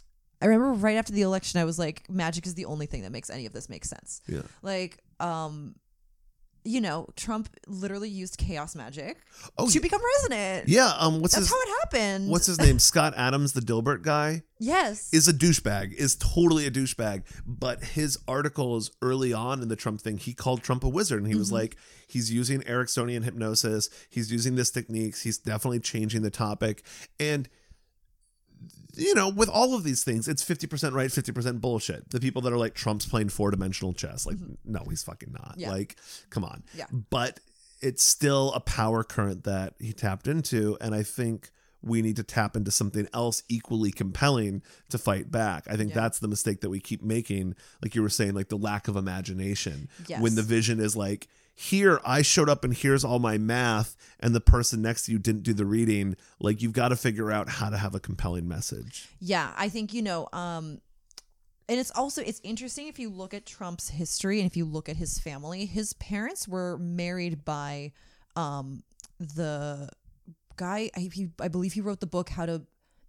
I 0.42 0.46
remember 0.46 0.74
right 0.74 0.98
after 0.98 1.14
the 1.14 1.22
election 1.24 1.60
I 1.60 1.66
was 1.66 1.80
like 1.80 2.10
magic 2.10 2.46
is 2.46 2.54
the 2.54 2.66
only 2.66 2.86
thing 2.86 3.04
that 3.04 3.12
makes 3.12 3.30
any 3.30 3.46
of 3.46 3.54
this 3.54 3.70
make 3.70 3.86
sense. 3.86 4.22
yeah. 4.28 4.42
Like 4.62 5.00
um 5.20 5.76
you 6.68 6.82
know 6.82 7.07
Trump 7.15 7.49
literally 7.68 8.09
used 8.09 8.38
chaos 8.38 8.76
magic 8.76 9.18
Oh, 9.57 9.70
to 9.70 9.80
become 9.80 10.01
president. 10.01 10.68
yeah. 10.70 10.93
Um. 10.97 11.22
What's 11.22 11.34
That's 11.36 11.47
his 11.47 11.55
how 11.55 11.61
it 11.61 11.70
happened. 11.80 12.30
What's 12.30 12.45
his 12.47 12.59
name? 12.59 12.78
Scott 12.89 13.13
Adams, 13.15 13.53
the 13.53 13.61
Dilbert 13.61 14.01
guy. 14.03 14.43
yes 14.59 15.13
is 15.13 15.28
a 15.28 15.34
douchebag, 15.34 15.93
is 15.93 16.15
totally 16.15 16.65
a 16.68 16.72
douchebag. 16.72 17.24
But 17.45 17.84
his 17.84 18.18
articles 18.28 18.91
early 19.01 19.32
on 19.34 19.61
in 19.61 19.68
the 19.70 19.76
Trump 19.76 20.01
thing, 20.01 20.18
he 20.18 20.34
called 20.34 20.61
Trump 20.63 20.84
a 20.84 20.89
wizard. 20.89 21.20
And 21.24 21.32
he 21.32 21.38
was 21.38 21.51
like, 21.51 21.78
he's 22.07 22.32
using 22.34 22.61
Ericksonian 22.61 23.24
hypnosis. 23.24 23.89
He's 24.09 24.32
using 24.32 24.55
this 24.55 24.70
techniques. 24.72 25.22
He's 25.22 25.38
definitely 25.38 25.80
changing 25.80 26.22
the 26.24 26.32
topic. 26.32 26.84
And, 27.20 27.47
you 28.97 29.14
know, 29.14 29.30
with 29.30 29.49
all 29.49 29.76
of 29.76 29.84
these 29.84 30.03
things, 30.03 30.28
it's 30.28 30.43
50% 30.43 30.93
right, 30.93 31.10
50% 31.10 31.62
bullshit. 31.62 32.10
The 32.10 32.20
people 32.20 32.41
that 32.43 32.53
are 32.53 32.58
like, 32.58 32.74
Trump's 32.74 33.05
playing 33.05 33.30
four 33.30 33.51
dimensional 33.51 33.93
chess. 33.93 34.26
Like, 34.26 34.38
mm-hmm. 34.38 34.53
no, 34.66 34.84
he's 34.89 35.03
fucking 35.03 35.32
not. 35.32 35.55
Yeah. 35.58 35.72
Like, 35.72 35.97
come 36.30 36.43
on. 36.43 36.64
Yeah. 36.76 36.86
But 37.10 37.39
it's 37.82 38.03
still 38.03 38.51
a 38.53 38.60
power 38.60 39.03
current 39.03 39.43
that 39.43 39.76
he 39.80 39.93
tapped 39.93 40.28
into. 40.28 40.78
And 40.82 40.95
I 40.95 41.03
think 41.03 41.51
we 41.84 42.01
need 42.01 42.16
to 42.16 42.24
tap 42.24 42.55
into 42.55 42.72
something 42.72 43.08
else 43.14 43.43
equally 43.49 43.91
compelling 43.91 44.64
to 44.89 44.97
fight 44.97 45.30
back. 45.32 45.66
I 45.70 45.78
think 45.78 45.91
Yeah. 45.91 46.01
that's 46.01 46.20
the 46.20 46.28
mistake 46.28 46.62
that 46.62 46.70
we 46.70 46.80
keep 46.80 47.03
making. 47.03 47.55
Like 47.84 47.93
you 47.93 48.01
were 48.01 48.10
saying, 48.10 48.34
like 48.34 48.49
the 48.49 48.58
lack 48.58 48.88
of 48.88 48.95
imagination. 48.95 49.89
Yes. 50.08 50.22
When 50.22 50.36
the 50.36 50.43
vision 50.43 50.80
is 50.80 50.95
like, 50.95 51.28
here, 51.60 51.99
I 52.05 52.22
showed 52.22 52.49
up 52.49 52.64
and 52.64 52.72
here's 52.72 53.03
all 53.03 53.18
my 53.18 53.39
math, 53.39 53.97
and 54.20 54.36
the 54.36 54.39
person 54.39 54.84
next 54.84 55.05
to 55.05 55.12
you 55.12 55.18
didn't 55.18 55.41
do 55.41 55.53
the 55.53 55.66
reading. 55.66 56.16
Like 56.39 56.62
you've 56.62 56.72
got 56.72 56.89
to 56.89 56.95
figure 56.95 57.32
out 57.32 57.49
how 57.49 57.72
to 57.72 57.78
have 57.78 57.95
a 57.95 57.99
compelling 57.99 58.47
message. 58.47 59.10
Yeah, 59.20 59.51
I 59.58 59.68
think 59.68 59.91
you 59.91 60.03
know, 60.03 60.30
um, 60.34 60.82
and 61.68 61.80
it's 61.80 61.89
also 61.95 62.22
it's 62.22 62.39
interesting 62.43 62.88
if 62.88 62.99
you 62.99 63.10
look 63.10 63.34
at 63.34 63.47
Trump's 63.47 63.89
history 63.89 64.39
and 64.39 64.45
if 64.45 64.55
you 64.55 64.66
look 64.66 64.88
at 64.88 64.97
his 64.97 65.18
family. 65.18 65.66
His 65.66 65.93
parents 65.93 66.47
were 66.47 66.78
married 66.78 67.43
by 67.43 67.91
um, 68.36 68.84
the 69.20 69.89
guy. 70.58 70.91
I, 70.95 71.10
he, 71.12 71.30
I 71.41 71.47
believe 71.47 71.74
he 71.74 71.82
wrote 71.82 72.01
the 72.01 72.05
book 72.05 72.30
How 72.30 72.45
to 72.45 72.62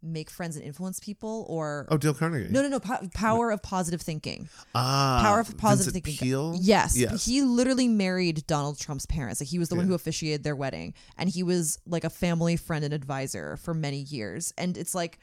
Make 0.02 0.30
Friends 0.30 0.54
and 0.56 0.64
Influence 0.64 1.00
People, 1.00 1.44
or 1.48 1.86
Oh, 1.90 1.96
Dale 1.96 2.14
Carnegie. 2.14 2.48
no, 2.52 2.62
no, 2.62 2.68
no, 2.68 2.78
po- 2.80 3.08
Power 3.14 3.50
of 3.50 3.62
Positive 3.62 4.00
Thinking. 4.00 4.48
Ah, 4.74 5.20
Power 5.22 5.40
of 5.40 5.56
Positive 5.58 5.92
Vincent 5.92 6.04
Thinking. 6.06 6.28
Peale? 6.28 6.56
Yes, 6.60 6.96
Yes. 6.96 7.24
he 7.24 7.42
literally 7.42 7.88
married 7.88 8.46
Donald 8.46 8.78
Trump's 8.78 9.06
parents. 9.06 9.40
Like 9.40 9.48
he 9.48 9.58
was 9.58 9.68
the 9.68 9.74
one 9.74 9.86
who 9.86 9.94
officiated 9.94 10.44
their 10.44 10.54
wedding, 10.56 10.94
and 11.16 11.28
he 11.28 11.42
was 11.42 11.78
like 11.86 12.04
a 12.04 12.10
family 12.10 12.56
friend 12.56 12.84
and 12.84 12.94
advisor 12.94 13.56
for 13.56 13.74
many 13.74 13.98
years. 14.02 14.52
And 14.56 14.76
it's 14.78 14.94
like, 14.94 15.18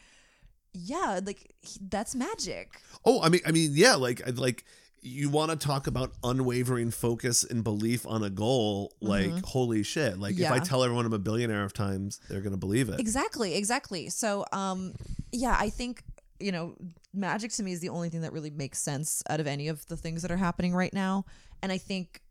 yeah, 0.73 1.21
like 1.25 1.53
he, 1.61 1.79
that's 1.89 2.13
magic. 2.15 2.81
Oh, 3.05 3.21
I 3.21 3.29
mean, 3.29 3.41
I 3.45 3.51
mean, 3.51 3.71
yeah, 3.73 3.95
like, 3.95 4.21
like 4.37 4.65
you 5.05 5.29
want 5.29 5.51
to 5.51 5.57
talk 5.57 5.87
about 5.87 6.11
unwavering 6.23 6.89
focus 6.89 7.43
and 7.43 7.63
belief 7.63 8.07
on 8.07 8.23
a 8.23 8.29
goal. 8.29 8.95
Like, 8.99 9.43
holy 9.45 9.83
shit! 9.83 10.17
Like, 10.17 10.37
if 10.39 10.49
I 10.51 10.55
Mm-hmm. 10.55 10.63
Tell 10.65 10.83
everyone 10.83 11.05
I'm 11.05 11.13
a 11.13 11.19
billionaire 11.19 11.63
of 11.63 11.73
times, 11.73 12.19
they're 12.29 12.41
gonna 12.41 12.57
believe 12.57 12.89
it. 12.89 12.99
Exactly, 12.99 13.55
exactly. 13.55 14.09
So, 14.09 14.45
um, 14.51 14.93
yeah, 15.31 15.55
I 15.59 15.69
think 15.69 16.03
you 16.39 16.51
know, 16.51 16.75
magic 17.13 17.51
to 17.51 17.63
me 17.63 17.71
is 17.71 17.79
the 17.79 17.89
only 17.89 18.09
thing 18.09 18.21
that 18.21 18.33
really 18.33 18.49
makes 18.49 18.81
sense 18.81 19.23
out 19.29 19.39
of 19.39 19.47
any 19.47 19.69
of 19.69 19.85
the 19.87 19.95
things 19.95 20.21
that 20.21 20.31
are 20.31 20.37
happening 20.37 20.73
right 20.73 20.93
now. 20.93 21.23
And 21.61 21.71
I 21.71 21.77
think 21.77 22.21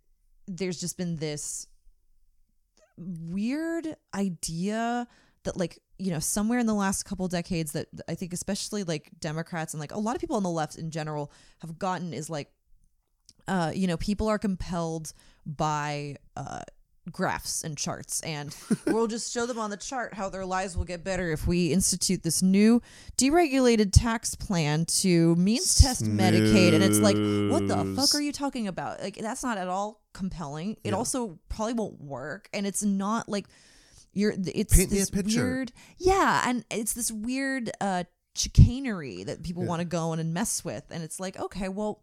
there's 0.47 0.79
just 0.79 0.99
been 0.99 1.17
this 1.17 1.67
weird 2.97 3.97
idea 4.15 5.07
that 5.45 5.57
like 5.57 5.79
you 5.99 6.11
know 6.11 6.19
somewhere 6.19 6.59
in 6.59 6.67
the 6.67 6.75
last 6.75 7.03
couple 7.05 7.27
decades 7.29 7.73
that 7.73 7.89
i 8.09 8.15
think 8.15 8.33
especially 8.33 8.85
like 8.85 9.11
democrats 9.19 9.75
and 9.75 9.81
like 9.81 9.93
a 9.93 9.99
lot 9.99 10.15
of 10.15 10.21
people 10.21 10.37
on 10.37 10.43
the 10.43 10.51
left 10.51 10.77
in 10.77 10.91
general 10.91 11.33
have 11.61 11.77
gotten 11.79 12.15
is 12.15 12.31
like 12.31 12.51
uh 13.49 13.73
you 13.75 13.87
know 13.87 13.97
people 13.97 14.29
are 14.29 14.39
compelled 14.39 15.13
by 15.47 16.17
uh 16.37 16.63
graphs 17.13 17.63
and 17.63 17.77
charts 17.77 18.21
and 18.23 18.57
we'll 18.87 19.07
just 19.07 19.33
show 19.33 19.45
them 19.45 19.59
on 19.59 19.69
the 19.69 19.77
chart 19.77 20.15
how 20.15 20.29
their 20.31 20.47
lives 20.47 20.77
will 20.77 20.87
get 20.87 21.05
better 21.05 21.31
if 21.33 21.47
we 21.47 21.71
institute 21.73 22.23
this 22.23 22.43
new 22.43 22.81
deregulated 23.19 23.91
tax 23.93 24.35
plan 24.35 24.87
to 24.87 25.35
means 25.37 25.75
test 25.75 26.05
medicaid 26.05 26.73
and 26.73 26.83
it's 26.83 26.99
like 26.99 27.17
what 27.53 27.69
the 27.69 27.95
fuck 27.95 28.15
are 28.15 28.23
you 28.23 28.33
talking 28.33 28.69
about? 28.69 29.03
Like 29.03 29.17
that's 29.17 29.43
not 29.43 29.59
at 29.59 29.69
all 29.69 30.03
compelling. 30.13 30.77
It 30.83 30.95
also 30.95 31.39
probably 31.49 31.75
won't 31.75 32.01
work 32.01 32.49
and 32.55 32.67
it's 32.67 32.83
not 32.83 33.29
like 33.29 33.47
you're 34.15 34.33
it's 34.33 34.77
Paint 34.77 34.91
this 34.91 35.11
weird 35.11 35.73
yeah 35.99 36.49
and 36.49 36.65
it's 36.71 36.95
this 36.95 37.13
weird 37.13 37.71
uh 37.81 38.05
chicanery 38.35 39.25
that 39.25 39.43
people 39.43 39.65
want 39.65 39.81
to 39.81 39.85
go 39.85 40.13
in 40.13 40.21
and 40.21 40.33
mess 40.33 40.65
with 40.65 40.85
and 40.91 41.05
it's 41.05 41.21
like 41.21 41.39
okay 41.39 41.69
well 41.69 42.03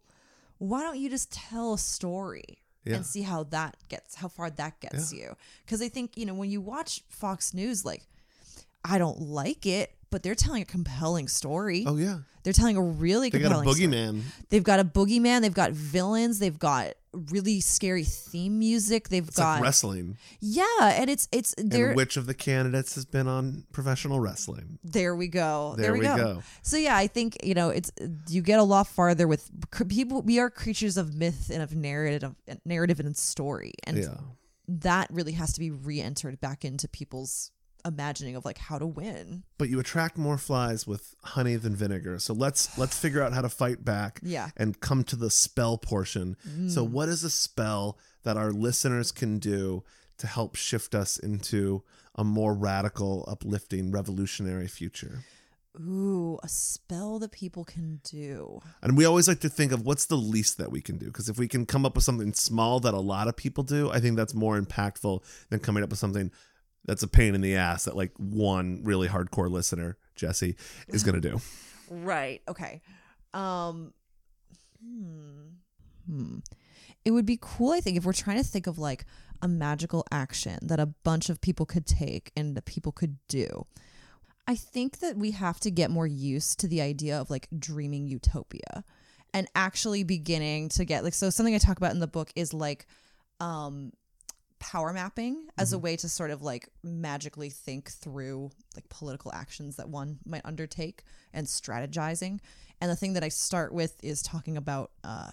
why 0.62 0.80
don't 0.82 0.98
you 0.98 1.10
just 1.10 1.32
tell 1.32 1.74
a 1.74 1.78
story 1.78 2.58
Yeah. 2.84 2.96
and 2.96 3.06
see 3.06 3.22
how 3.22 3.42
that 3.44 3.76
gets 3.88 4.14
how 4.14 4.28
far 4.28 4.48
that 4.50 4.78
gets 4.80 5.12
you 5.12 5.34
because 5.64 5.82
i 5.82 5.88
think 5.88 6.16
you 6.16 6.24
know 6.26 6.34
when 6.34 6.50
you 6.50 6.60
watch 6.60 7.02
fox 7.08 7.52
news 7.52 7.84
like 7.84 8.02
i 8.84 8.96
don't 8.98 9.20
like 9.20 9.66
it 9.66 9.92
but 10.10 10.22
they're 10.22 10.34
telling 10.36 10.62
a 10.62 10.66
compelling 10.66 11.26
story 11.26 11.84
Oh 11.86 11.96
yeah, 11.96 12.18
they're 12.42 12.52
telling 12.52 12.76
a 12.76 12.82
really 12.82 13.30
they 13.30 13.38
got 13.38 13.52
a 13.52 13.54
compelling 13.54 13.74
story. 13.76 13.88
boogeyman. 13.88 14.22
They've 14.50 14.62
got 14.62 14.78
a 14.78 14.84
boogeyman. 14.84 15.40
They've 15.40 15.54
got 15.54 15.70
villains. 15.72 16.38
They've 16.38 16.58
got 16.58 16.92
really 17.14 17.60
scary 17.60 18.04
theme 18.04 18.58
music. 18.58 19.08
They've 19.08 19.26
It's 19.26 19.36
got 19.36 19.54
like 19.54 19.62
wrestling. 19.62 20.16
yeah, 20.40 20.64
and 20.80 21.10
it's 21.10 21.28
it's 21.32 21.54
there. 21.58 21.88
And 21.88 21.96
which 21.96 22.16
of 22.16 22.26
the 22.26 22.34
candidates 22.34 22.94
has 22.94 23.04
been 23.04 23.28
on 23.28 23.64
professional 23.72 24.20
wrestling? 24.20 24.78
There 24.82 25.14
we 25.14 25.28
go. 25.28 25.74
There, 25.76 25.92
we 25.92 26.00
go. 26.00 26.42
So 26.62 26.76
yeah, 26.76 26.96
I 26.96 27.06
think 27.06 27.36
you 27.44 27.54
know 27.54 27.68
it's 27.70 27.90
you 28.28 28.42
get 28.42 28.58
a 28.58 28.62
lot 28.64 28.86
farther 28.86 29.28
with 29.28 29.50
people. 29.88 30.22
We 30.22 30.38
are 30.38 30.50
creatures 30.50 30.96
of 30.96 31.14
myth 31.14 31.50
and 31.52 31.62
of 31.62 31.74
narrative, 31.74 32.34
narrative 32.64 33.00
and 33.00 33.16
story, 33.16 33.72
and 33.84 33.98
Yeah. 33.98 34.16
that 34.68 35.08
really 35.10 35.32
has 35.32 35.52
to 35.54 35.60
be 35.60 35.70
re-entered 35.70 36.40
back 36.40 36.64
into 36.64 36.88
people's 36.88 37.50
imagining 37.84 38.36
of 38.36 38.44
like 38.44 38.58
how 38.58 38.78
to 38.78 38.86
win. 38.86 39.42
But 39.58 39.68
you 39.68 39.80
attract 39.80 40.16
more 40.18 40.38
flies 40.38 40.86
with 40.86 41.14
honey 41.24 41.56
than 41.56 41.74
vinegar. 41.76 42.18
So 42.18 42.32
let's 42.32 42.76
let's 42.78 42.98
figure 42.98 43.22
out 43.22 43.32
how 43.32 43.42
to 43.42 43.48
fight 43.48 43.84
back 43.84 44.20
Yeah. 44.22 44.50
and 44.56 44.78
come 44.80 45.04
to 45.04 45.16
the 45.16 45.30
spell 45.30 45.78
portion. 45.78 46.36
So 46.68 46.86
Mm. 46.86 46.90
what 46.90 47.08
is 47.08 47.24
a 47.24 47.30
spell 47.30 47.98
that 48.22 48.36
our 48.36 48.52
listeners 48.52 49.10
can 49.12 49.38
do 49.38 49.82
to 50.18 50.26
help 50.26 50.54
shift 50.56 50.94
us 50.94 51.18
into 51.18 51.82
a 52.14 52.22
more 52.24 52.54
radical, 52.54 53.24
uplifting, 53.26 53.90
revolutionary 53.90 54.68
future? 54.68 55.24
Ooh, 55.80 56.38
a 56.42 56.48
spell 56.48 57.18
that 57.20 57.32
people 57.32 57.64
can 57.64 57.98
do. 58.04 58.60
And 58.82 58.94
we 58.94 59.06
always 59.06 59.26
like 59.26 59.40
to 59.40 59.48
think 59.48 59.72
of 59.72 59.86
what's 59.86 60.04
the 60.04 60.16
least 60.18 60.58
that 60.58 60.70
we 60.70 60.82
can 60.82 60.98
do. 60.98 61.06
Because 61.06 61.30
if 61.30 61.38
we 61.38 61.48
can 61.48 61.64
come 61.64 61.86
up 61.86 61.94
with 61.94 62.04
something 62.04 62.34
small 62.34 62.78
that 62.80 62.92
a 62.92 63.00
lot 63.00 63.26
of 63.26 63.36
people 63.36 63.64
do, 63.64 63.90
I 63.90 63.98
think 63.98 64.16
that's 64.16 64.34
more 64.34 64.60
impactful 64.60 65.22
than 65.48 65.60
coming 65.60 65.82
up 65.82 65.88
with 65.88 65.98
something 65.98 66.30
that's 66.84 67.02
a 67.02 67.08
pain 67.08 67.34
in 67.34 67.40
the 67.40 67.56
ass 67.56 67.84
that 67.84 67.96
like 67.96 68.12
one 68.16 68.80
really 68.84 69.08
hardcore 69.08 69.50
listener, 69.50 69.96
Jesse, 70.14 70.56
is 70.88 71.02
going 71.02 71.20
to 71.20 71.28
do. 71.28 71.40
Right. 71.90 72.40
Okay. 72.48 72.80
Um 73.34 73.92
hmm. 74.82 75.48
Hmm. 76.10 76.38
It 77.04 77.10
would 77.10 77.26
be 77.26 77.38
cool, 77.38 77.72
I 77.72 77.80
think, 77.80 77.98
if 77.98 78.06
we're 78.06 78.14
trying 78.14 78.38
to 78.38 78.48
think 78.48 78.66
of 78.66 78.78
like 78.78 79.04
a 79.42 79.48
magical 79.48 80.06
action 80.10 80.58
that 80.62 80.80
a 80.80 80.86
bunch 80.86 81.28
of 81.28 81.42
people 81.42 81.66
could 81.66 81.84
take 81.84 82.32
and 82.34 82.56
that 82.56 82.64
people 82.64 82.92
could 82.92 83.18
do. 83.28 83.66
I 84.46 84.54
think 84.54 85.00
that 85.00 85.16
we 85.16 85.32
have 85.32 85.60
to 85.60 85.70
get 85.70 85.90
more 85.90 86.06
used 86.06 86.60
to 86.60 86.68
the 86.68 86.80
idea 86.80 87.20
of 87.20 87.28
like 87.28 87.48
dreaming 87.58 88.06
utopia 88.06 88.84
and 89.34 89.48
actually 89.54 90.04
beginning 90.04 90.68
to 90.70 90.84
get 90.84 91.04
like 91.04 91.14
so 91.14 91.30
something 91.30 91.54
I 91.54 91.58
talk 91.58 91.76
about 91.76 91.92
in 91.92 92.00
the 92.00 92.06
book 92.06 92.30
is 92.34 92.54
like 92.54 92.86
um 93.40 93.92
power 94.62 94.92
mapping 94.92 95.48
as 95.58 95.72
a 95.72 95.78
way 95.78 95.96
to 95.96 96.08
sort 96.08 96.30
of 96.30 96.40
like 96.40 96.68
magically 96.84 97.50
think 97.50 97.90
through 97.90 98.48
like 98.76 98.88
political 98.88 99.32
actions 99.34 99.74
that 99.74 99.88
one 99.88 100.20
might 100.24 100.42
undertake 100.44 101.02
and 101.34 101.48
strategizing. 101.48 102.38
And 102.80 102.88
the 102.88 102.94
thing 102.94 103.14
that 103.14 103.24
I 103.24 103.28
start 103.28 103.74
with 103.74 103.96
is 104.04 104.22
talking 104.22 104.56
about 104.56 104.92
uh 105.02 105.30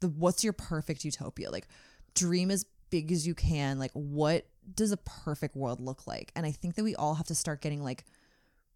the 0.00 0.08
what's 0.08 0.44
your 0.44 0.52
perfect 0.52 1.06
utopia? 1.06 1.50
Like 1.50 1.68
dream 2.14 2.50
as 2.50 2.66
big 2.90 3.10
as 3.10 3.26
you 3.26 3.34
can. 3.34 3.78
Like 3.78 3.92
what 3.94 4.46
does 4.74 4.92
a 4.92 4.98
perfect 4.98 5.56
world 5.56 5.80
look 5.80 6.06
like? 6.06 6.30
And 6.36 6.44
I 6.44 6.52
think 6.52 6.74
that 6.74 6.84
we 6.84 6.94
all 6.94 7.14
have 7.14 7.28
to 7.28 7.34
start 7.34 7.62
getting 7.62 7.82
like 7.82 8.04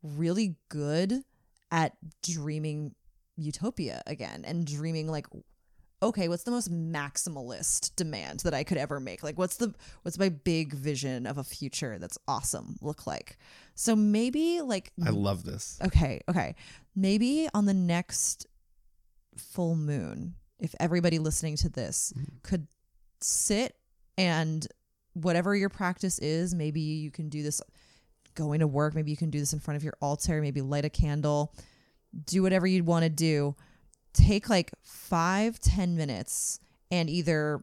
really 0.02 0.56
good 0.70 1.22
at 1.70 1.92
dreaming 2.22 2.94
utopia 3.36 4.02
again 4.06 4.44
and 4.46 4.66
dreaming 4.66 5.08
like 5.08 5.26
okay 6.02 6.28
what's 6.28 6.42
the 6.42 6.50
most 6.50 6.72
maximalist 6.72 7.94
demand 7.96 8.40
that 8.40 8.54
i 8.54 8.64
could 8.64 8.78
ever 8.78 9.00
make? 9.00 9.22
Like 9.22 9.38
what's 9.38 9.56
the 9.56 9.74
what's 10.02 10.18
my 10.18 10.28
big 10.28 10.72
vision 10.72 11.26
of 11.26 11.38
a 11.38 11.44
future 11.44 11.98
that's 11.98 12.18
awesome 12.28 12.76
look 12.80 13.06
like? 13.06 13.38
So 13.74 13.96
maybe 13.96 14.60
like 14.60 14.92
I 15.04 15.10
love 15.10 15.44
this. 15.44 15.78
okay 15.84 16.20
okay. 16.28 16.54
Maybe 16.96 17.48
on 17.54 17.66
the 17.66 17.74
next 17.74 18.46
full 19.36 19.74
moon 19.74 20.34
if 20.60 20.74
everybody 20.78 21.18
listening 21.18 21.56
to 21.56 21.68
this 21.68 22.12
mm-hmm. 22.16 22.36
could 22.42 22.66
sit 23.20 23.76
and 24.16 24.66
whatever 25.14 25.54
your 25.54 25.68
practice 25.68 26.18
is 26.18 26.54
maybe 26.54 26.80
you 26.80 27.10
can 27.10 27.28
do 27.28 27.42
this 27.42 27.60
going 28.34 28.60
to 28.60 28.66
work 28.66 28.94
maybe 28.94 29.10
you 29.10 29.16
can 29.16 29.30
do 29.30 29.38
this 29.38 29.52
in 29.52 29.60
front 29.60 29.76
of 29.76 29.84
your 29.84 29.94
altar 30.00 30.40
maybe 30.40 30.60
light 30.60 30.84
a 30.84 30.90
candle 30.90 31.54
do 32.26 32.42
whatever 32.42 32.66
you'd 32.66 32.86
want 32.86 33.02
to 33.02 33.08
do 33.08 33.54
take 34.14 34.48
like 34.48 34.72
five 34.82 35.58
ten 35.58 35.96
minutes 35.96 36.58
and 36.90 37.10
either 37.10 37.62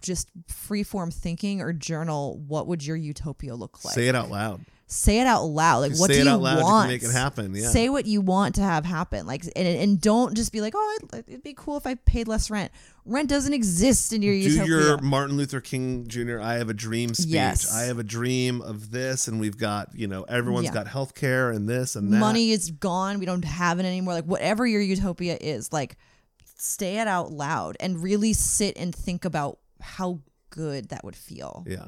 just 0.00 0.30
free 0.48 0.82
form 0.82 1.10
thinking 1.10 1.60
or 1.60 1.72
journal 1.72 2.38
what 2.46 2.66
would 2.66 2.86
your 2.86 2.96
utopia 2.96 3.54
look 3.54 3.84
like 3.84 3.94
Say 3.94 4.08
it 4.08 4.14
out 4.14 4.30
loud. 4.30 4.64
Say 4.92 5.20
it 5.20 5.26
out 5.26 5.44
loud 5.44 5.78
like 5.80 5.92
what 5.98 6.08
say 6.10 6.16
do 6.16 6.20
it 6.20 6.24
you 6.24 6.30
out 6.30 6.40
loud, 6.42 6.52
you 6.52 6.58
can 6.58 6.66
want 6.66 6.88
make 6.90 7.02
it 7.02 7.10
happen, 7.10 7.54
yeah. 7.54 7.68
say 7.68 7.88
what 7.88 8.06
you 8.06 8.20
want 8.20 8.54
to 8.56 8.60
have 8.60 8.84
happen 8.84 9.26
like 9.26 9.42
and, 9.56 9.66
and 9.66 10.00
don't 10.00 10.36
just 10.36 10.52
be 10.52 10.60
like 10.60 10.74
oh 10.76 10.98
it'd, 10.98 11.24
it'd 11.28 11.42
be 11.42 11.54
cool 11.54 11.76
if 11.76 11.86
i 11.86 11.94
paid 11.94 12.28
less 12.28 12.50
rent 12.50 12.70
rent 13.04 13.28
doesn't 13.28 13.52
exist 13.52 14.12
in 14.12 14.22
your 14.22 14.34
utopia. 14.34 14.64
Do 14.64 14.70
utopia 14.72 14.88
your 14.88 14.98
Martin 14.98 15.36
Luther 15.36 15.60
King 15.60 16.06
Jr. 16.06 16.38
I 16.40 16.54
have 16.54 16.68
a 16.68 16.74
dream 16.74 17.14
speech. 17.14 17.32
Yes. 17.32 17.74
I 17.74 17.82
have 17.84 17.98
a 17.98 18.04
dream 18.04 18.60
of 18.62 18.92
this, 18.92 19.26
and 19.26 19.40
we've 19.40 19.58
got, 19.58 19.88
you 19.92 20.06
know, 20.06 20.22
everyone's 20.22 20.66
Yeah. 20.66 20.72
got 20.74 20.86
health 20.86 21.16
care 21.16 21.50
and 21.50 21.68
this 21.68 21.96
and 21.96 22.12
that. 22.12 22.18
money 22.18 22.52
is 22.52 22.70
gone 22.70 23.18
we 23.18 23.26
don't 23.26 23.44
have 23.44 23.80
it 23.80 23.86
anymore 23.86 24.14
like 24.14 24.24
whatever 24.26 24.64
your 24.66 24.80
utopia 24.80 25.36
is 25.40 25.72
like 25.72 25.96
say 26.58 26.98
it 26.98 27.08
out 27.08 27.32
loud 27.32 27.76
and 27.80 28.00
really 28.02 28.32
sit 28.32 28.76
and 28.76 28.94
think 28.94 29.24
about 29.24 29.58
how 29.80 30.20
good 30.50 30.90
that 30.90 31.02
would 31.02 31.16
feel 31.16 31.64
Yeah. 31.66 31.86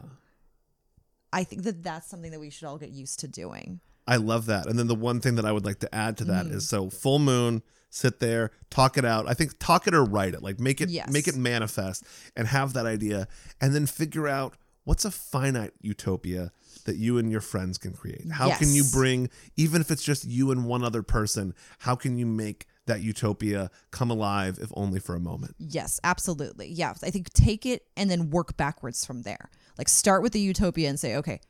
I 1.35 1.45
think 1.45 1.62
that 1.64 1.82
that's 1.82 2.09
something 2.09 2.30
that 2.30 2.41
we 2.41 2.49
should 2.51 2.66
all 2.66 2.78
get 2.78 2.91
used 2.91 3.20
to 3.20 3.28
doing 3.28 3.80
I 4.07 4.16
love 4.16 4.45
that. 4.47 4.66
And 4.66 4.78
then 4.78 4.87
the 4.87 4.95
one 4.95 5.18
thing 5.20 5.37
that 5.37 5.47
I 5.47 5.53
would 5.53 5.64
like 5.64 5.78
to 5.80 5.95
add 5.95 6.18
to 6.18 6.24
that 6.26 6.45
is 6.49 6.64
Mm. 6.64 6.68
so 6.68 6.91
full 6.91 7.18
moon, 7.18 7.62
sit 7.89 8.20
there, 8.20 8.51
talk 8.68 8.99
it 8.99 9.05
out. 9.07 9.26
I 9.26 9.32
think 9.32 9.59
talk 9.59 9.87
it 9.87 9.95
or 9.95 10.05
write 10.05 10.35
it. 10.35 10.43
Like 10.43 10.61
make 10.61 10.82
it 10.82 10.91
Yes. 10.91 11.11
make 11.11 11.26
it 11.26 11.37
manifest 11.37 12.05
and 12.37 12.47
have 12.49 12.74
that 12.74 12.85
idea 12.85 13.26
and 13.62 13.74
then 13.74 13.87
figure 13.87 14.28
out 14.28 14.59
what's 14.85 15.07
a 15.07 15.11
finite 15.11 15.72
utopia 15.80 16.53
that 16.85 16.97
you 16.97 17.16
and 17.16 17.30
your 17.32 17.41
friends 17.41 17.78
can 17.78 17.95
create. 17.95 18.30
How 18.30 18.55
can 18.55 18.74
you 18.74 18.85
bring 18.93 19.30
even 19.57 19.80
if 19.80 19.91
it's 19.91 20.03
just 20.05 20.26
you 20.26 20.51
and 20.51 20.66
one 20.66 20.85
other 20.85 21.03
person, 21.03 21.55
how 21.78 21.95
can 21.95 22.18
you 22.18 22.26
make 22.26 22.66
that 22.85 23.01
utopia 23.01 23.70
come 23.91 24.11
alive 24.11 24.59
if 24.61 24.70
only 24.74 25.01
for 25.01 25.14
a 25.14 25.20
moment? 25.20 25.57
Yes, 25.59 25.99
absolutely. 26.05 26.68
Yeah, 26.70 26.93
I 27.03 27.09
think 27.11 27.32
take 27.32 27.64
it 27.64 27.87
and 27.97 28.11
then 28.11 28.28
work 28.28 28.59
backwards 28.59 29.07
from 29.07 29.22
there. 29.22 29.49
Like 29.79 29.89
start 29.89 30.22
with 30.22 30.33
the 30.33 30.41
utopia 30.41 30.89
and 30.89 30.99
say, 30.99 31.16
okay, 31.16 31.41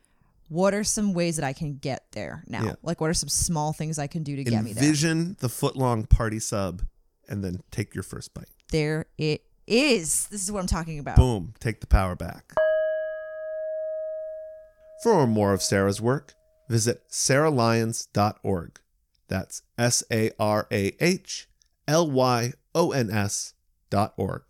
what 0.47 0.73
are 0.73 0.83
some 0.83 1.13
ways 1.13 1.37
that 1.37 1.45
I 1.45 1.53
can 1.53 1.77
get 1.77 2.11
there 2.11 2.43
now? 2.47 2.63
Yeah. 2.63 2.73
Like 2.83 3.01
what 3.01 3.09
are 3.09 3.15
some 3.15 3.29
small 3.29 3.73
things 3.73 3.99
I 3.99 4.07
can 4.07 4.23
do 4.23 4.35
to 4.35 4.43
get 4.43 4.63
me 4.63 4.73
there? 4.73 4.83
Envision 4.83 5.37
the 5.39 5.49
foot 5.49 5.75
long 5.75 6.05
party 6.05 6.39
sub 6.39 6.83
and 7.27 7.43
then 7.43 7.61
take 7.71 7.95
your 7.95 8.03
first 8.03 8.33
bite. 8.33 8.49
There 8.71 9.05
it 9.17 9.43
is. 9.67 10.27
This 10.27 10.43
is 10.43 10.51
what 10.51 10.59
I'm 10.59 10.67
talking 10.67 10.99
about. 10.99 11.15
Boom, 11.15 11.53
take 11.59 11.81
the 11.81 11.87
power 11.87 12.15
back. 12.15 12.53
For 15.03 15.27
more 15.27 15.53
of 15.53 15.61
Sarah's 15.61 16.01
work, 16.01 16.33
visit 16.69 17.03
sarahlyons.org. 17.09 18.79
That's 19.27 19.61
S 19.77 20.03
A 20.11 20.31
R 20.39 20.67
A 20.71 20.95
H 20.99 21.47
L 21.87 22.09
Y 22.09 22.53
O 22.73 22.91
N 22.91 23.09
S 23.09 23.53
dot 23.89 24.13
org. 24.17 24.43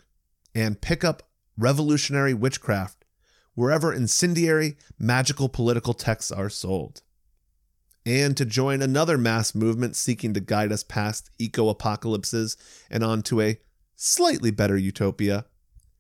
And 0.54 0.80
pick 0.80 1.04
up 1.04 1.24
Revolutionary 1.58 2.34
Witchcraft 2.34 3.05
wherever 3.56 3.92
incendiary, 3.92 4.78
magical 5.00 5.50
political 5.50 5.94
texts 5.94 6.32
are 6.32 6.50
sold. 6.50 7.02
And 8.06 8.38
to 8.38 8.46
join 8.46 8.82
another 8.82 9.18
mass 9.18 9.56
movement 9.56 9.96
seeking 9.96 10.34
to 10.36 10.40
guide 10.40 10.72
us 10.72 10.84
past 10.84 11.32
eco 11.40 11.70
apocalypses 11.70 12.56
and 12.92 13.04
onto 13.04 13.42
a 13.42 13.60
slightly 13.96 14.52
better 14.52 14.78
utopia, 14.78 15.46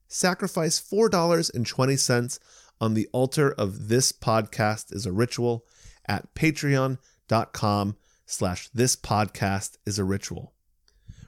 sacrifice 0.07 0.79
$4.20 0.79 2.39
on 2.79 2.93
the 2.93 3.07
altar 3.11 3.51
of 3.53 3.87
this 3.87 4.11
podcast 4.11 4.93
is 4.93 5.05
a 5.05 5.11
ritual 5.11 5.65
at 6.07 6.35
patreon.com 6.35 7.97
slash 8.27 8.69
this 8.69 8.95
podcast 8.95 9.77
is 9.85 9.97
a 9.97 10.03
ritual 10.03 10.54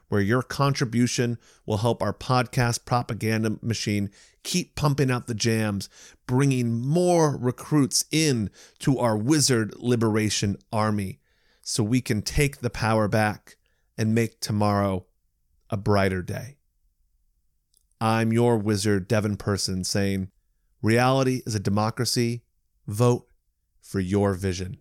where 0.10 0.22
your 0.22 0.42
contribution 0.42 1.38
will 1.66 1.78
help 1.78 2.02
our 2.02 2.14
podcast 2.14 2.86
propaganda 2.86 3.58
machine 3.62 4.10
keep 4.44 4.76
pumping 4.76 5.12
out 5.12 5.28
the 5.28 5.34
jams 5.34 5.90
bringing 6.26 6.74
more 6.74 7.38
recruits 7.38 8.06
in 8.12 8.50
to 8.80 9.00
our 9.00 9.18
wizard 9.18 9.74
liberation 9.78 10.58
army 10.72 11.20
so 11.62 11.84
we 11.84 12.02
can 12.02 12.22
take 12.22 12.60
the 12.60 12.70
power 12.70 13.08
back 13.08 13.58
and 13.98 14.16
make 14.16 14.40
tomorrow 14.40 15.06
a 15.70 15.78
brighter 15.78 16.22
day 16.22 16.58
I'm 18.00 18.32
your 18.32 18.58
wizard, 18.58 19.08
Devin 19.08 19.38
Person, 19.38 19.84
saying, 19.84 20.30
Reality 20.84 21.42
is 21.48 21.56
a 21.56 21.60
democracy. 21.60 22.44
Vote 22.86 23.28
for 23.82 24.00
your 24.00 24.36
vision. 24.36 24.78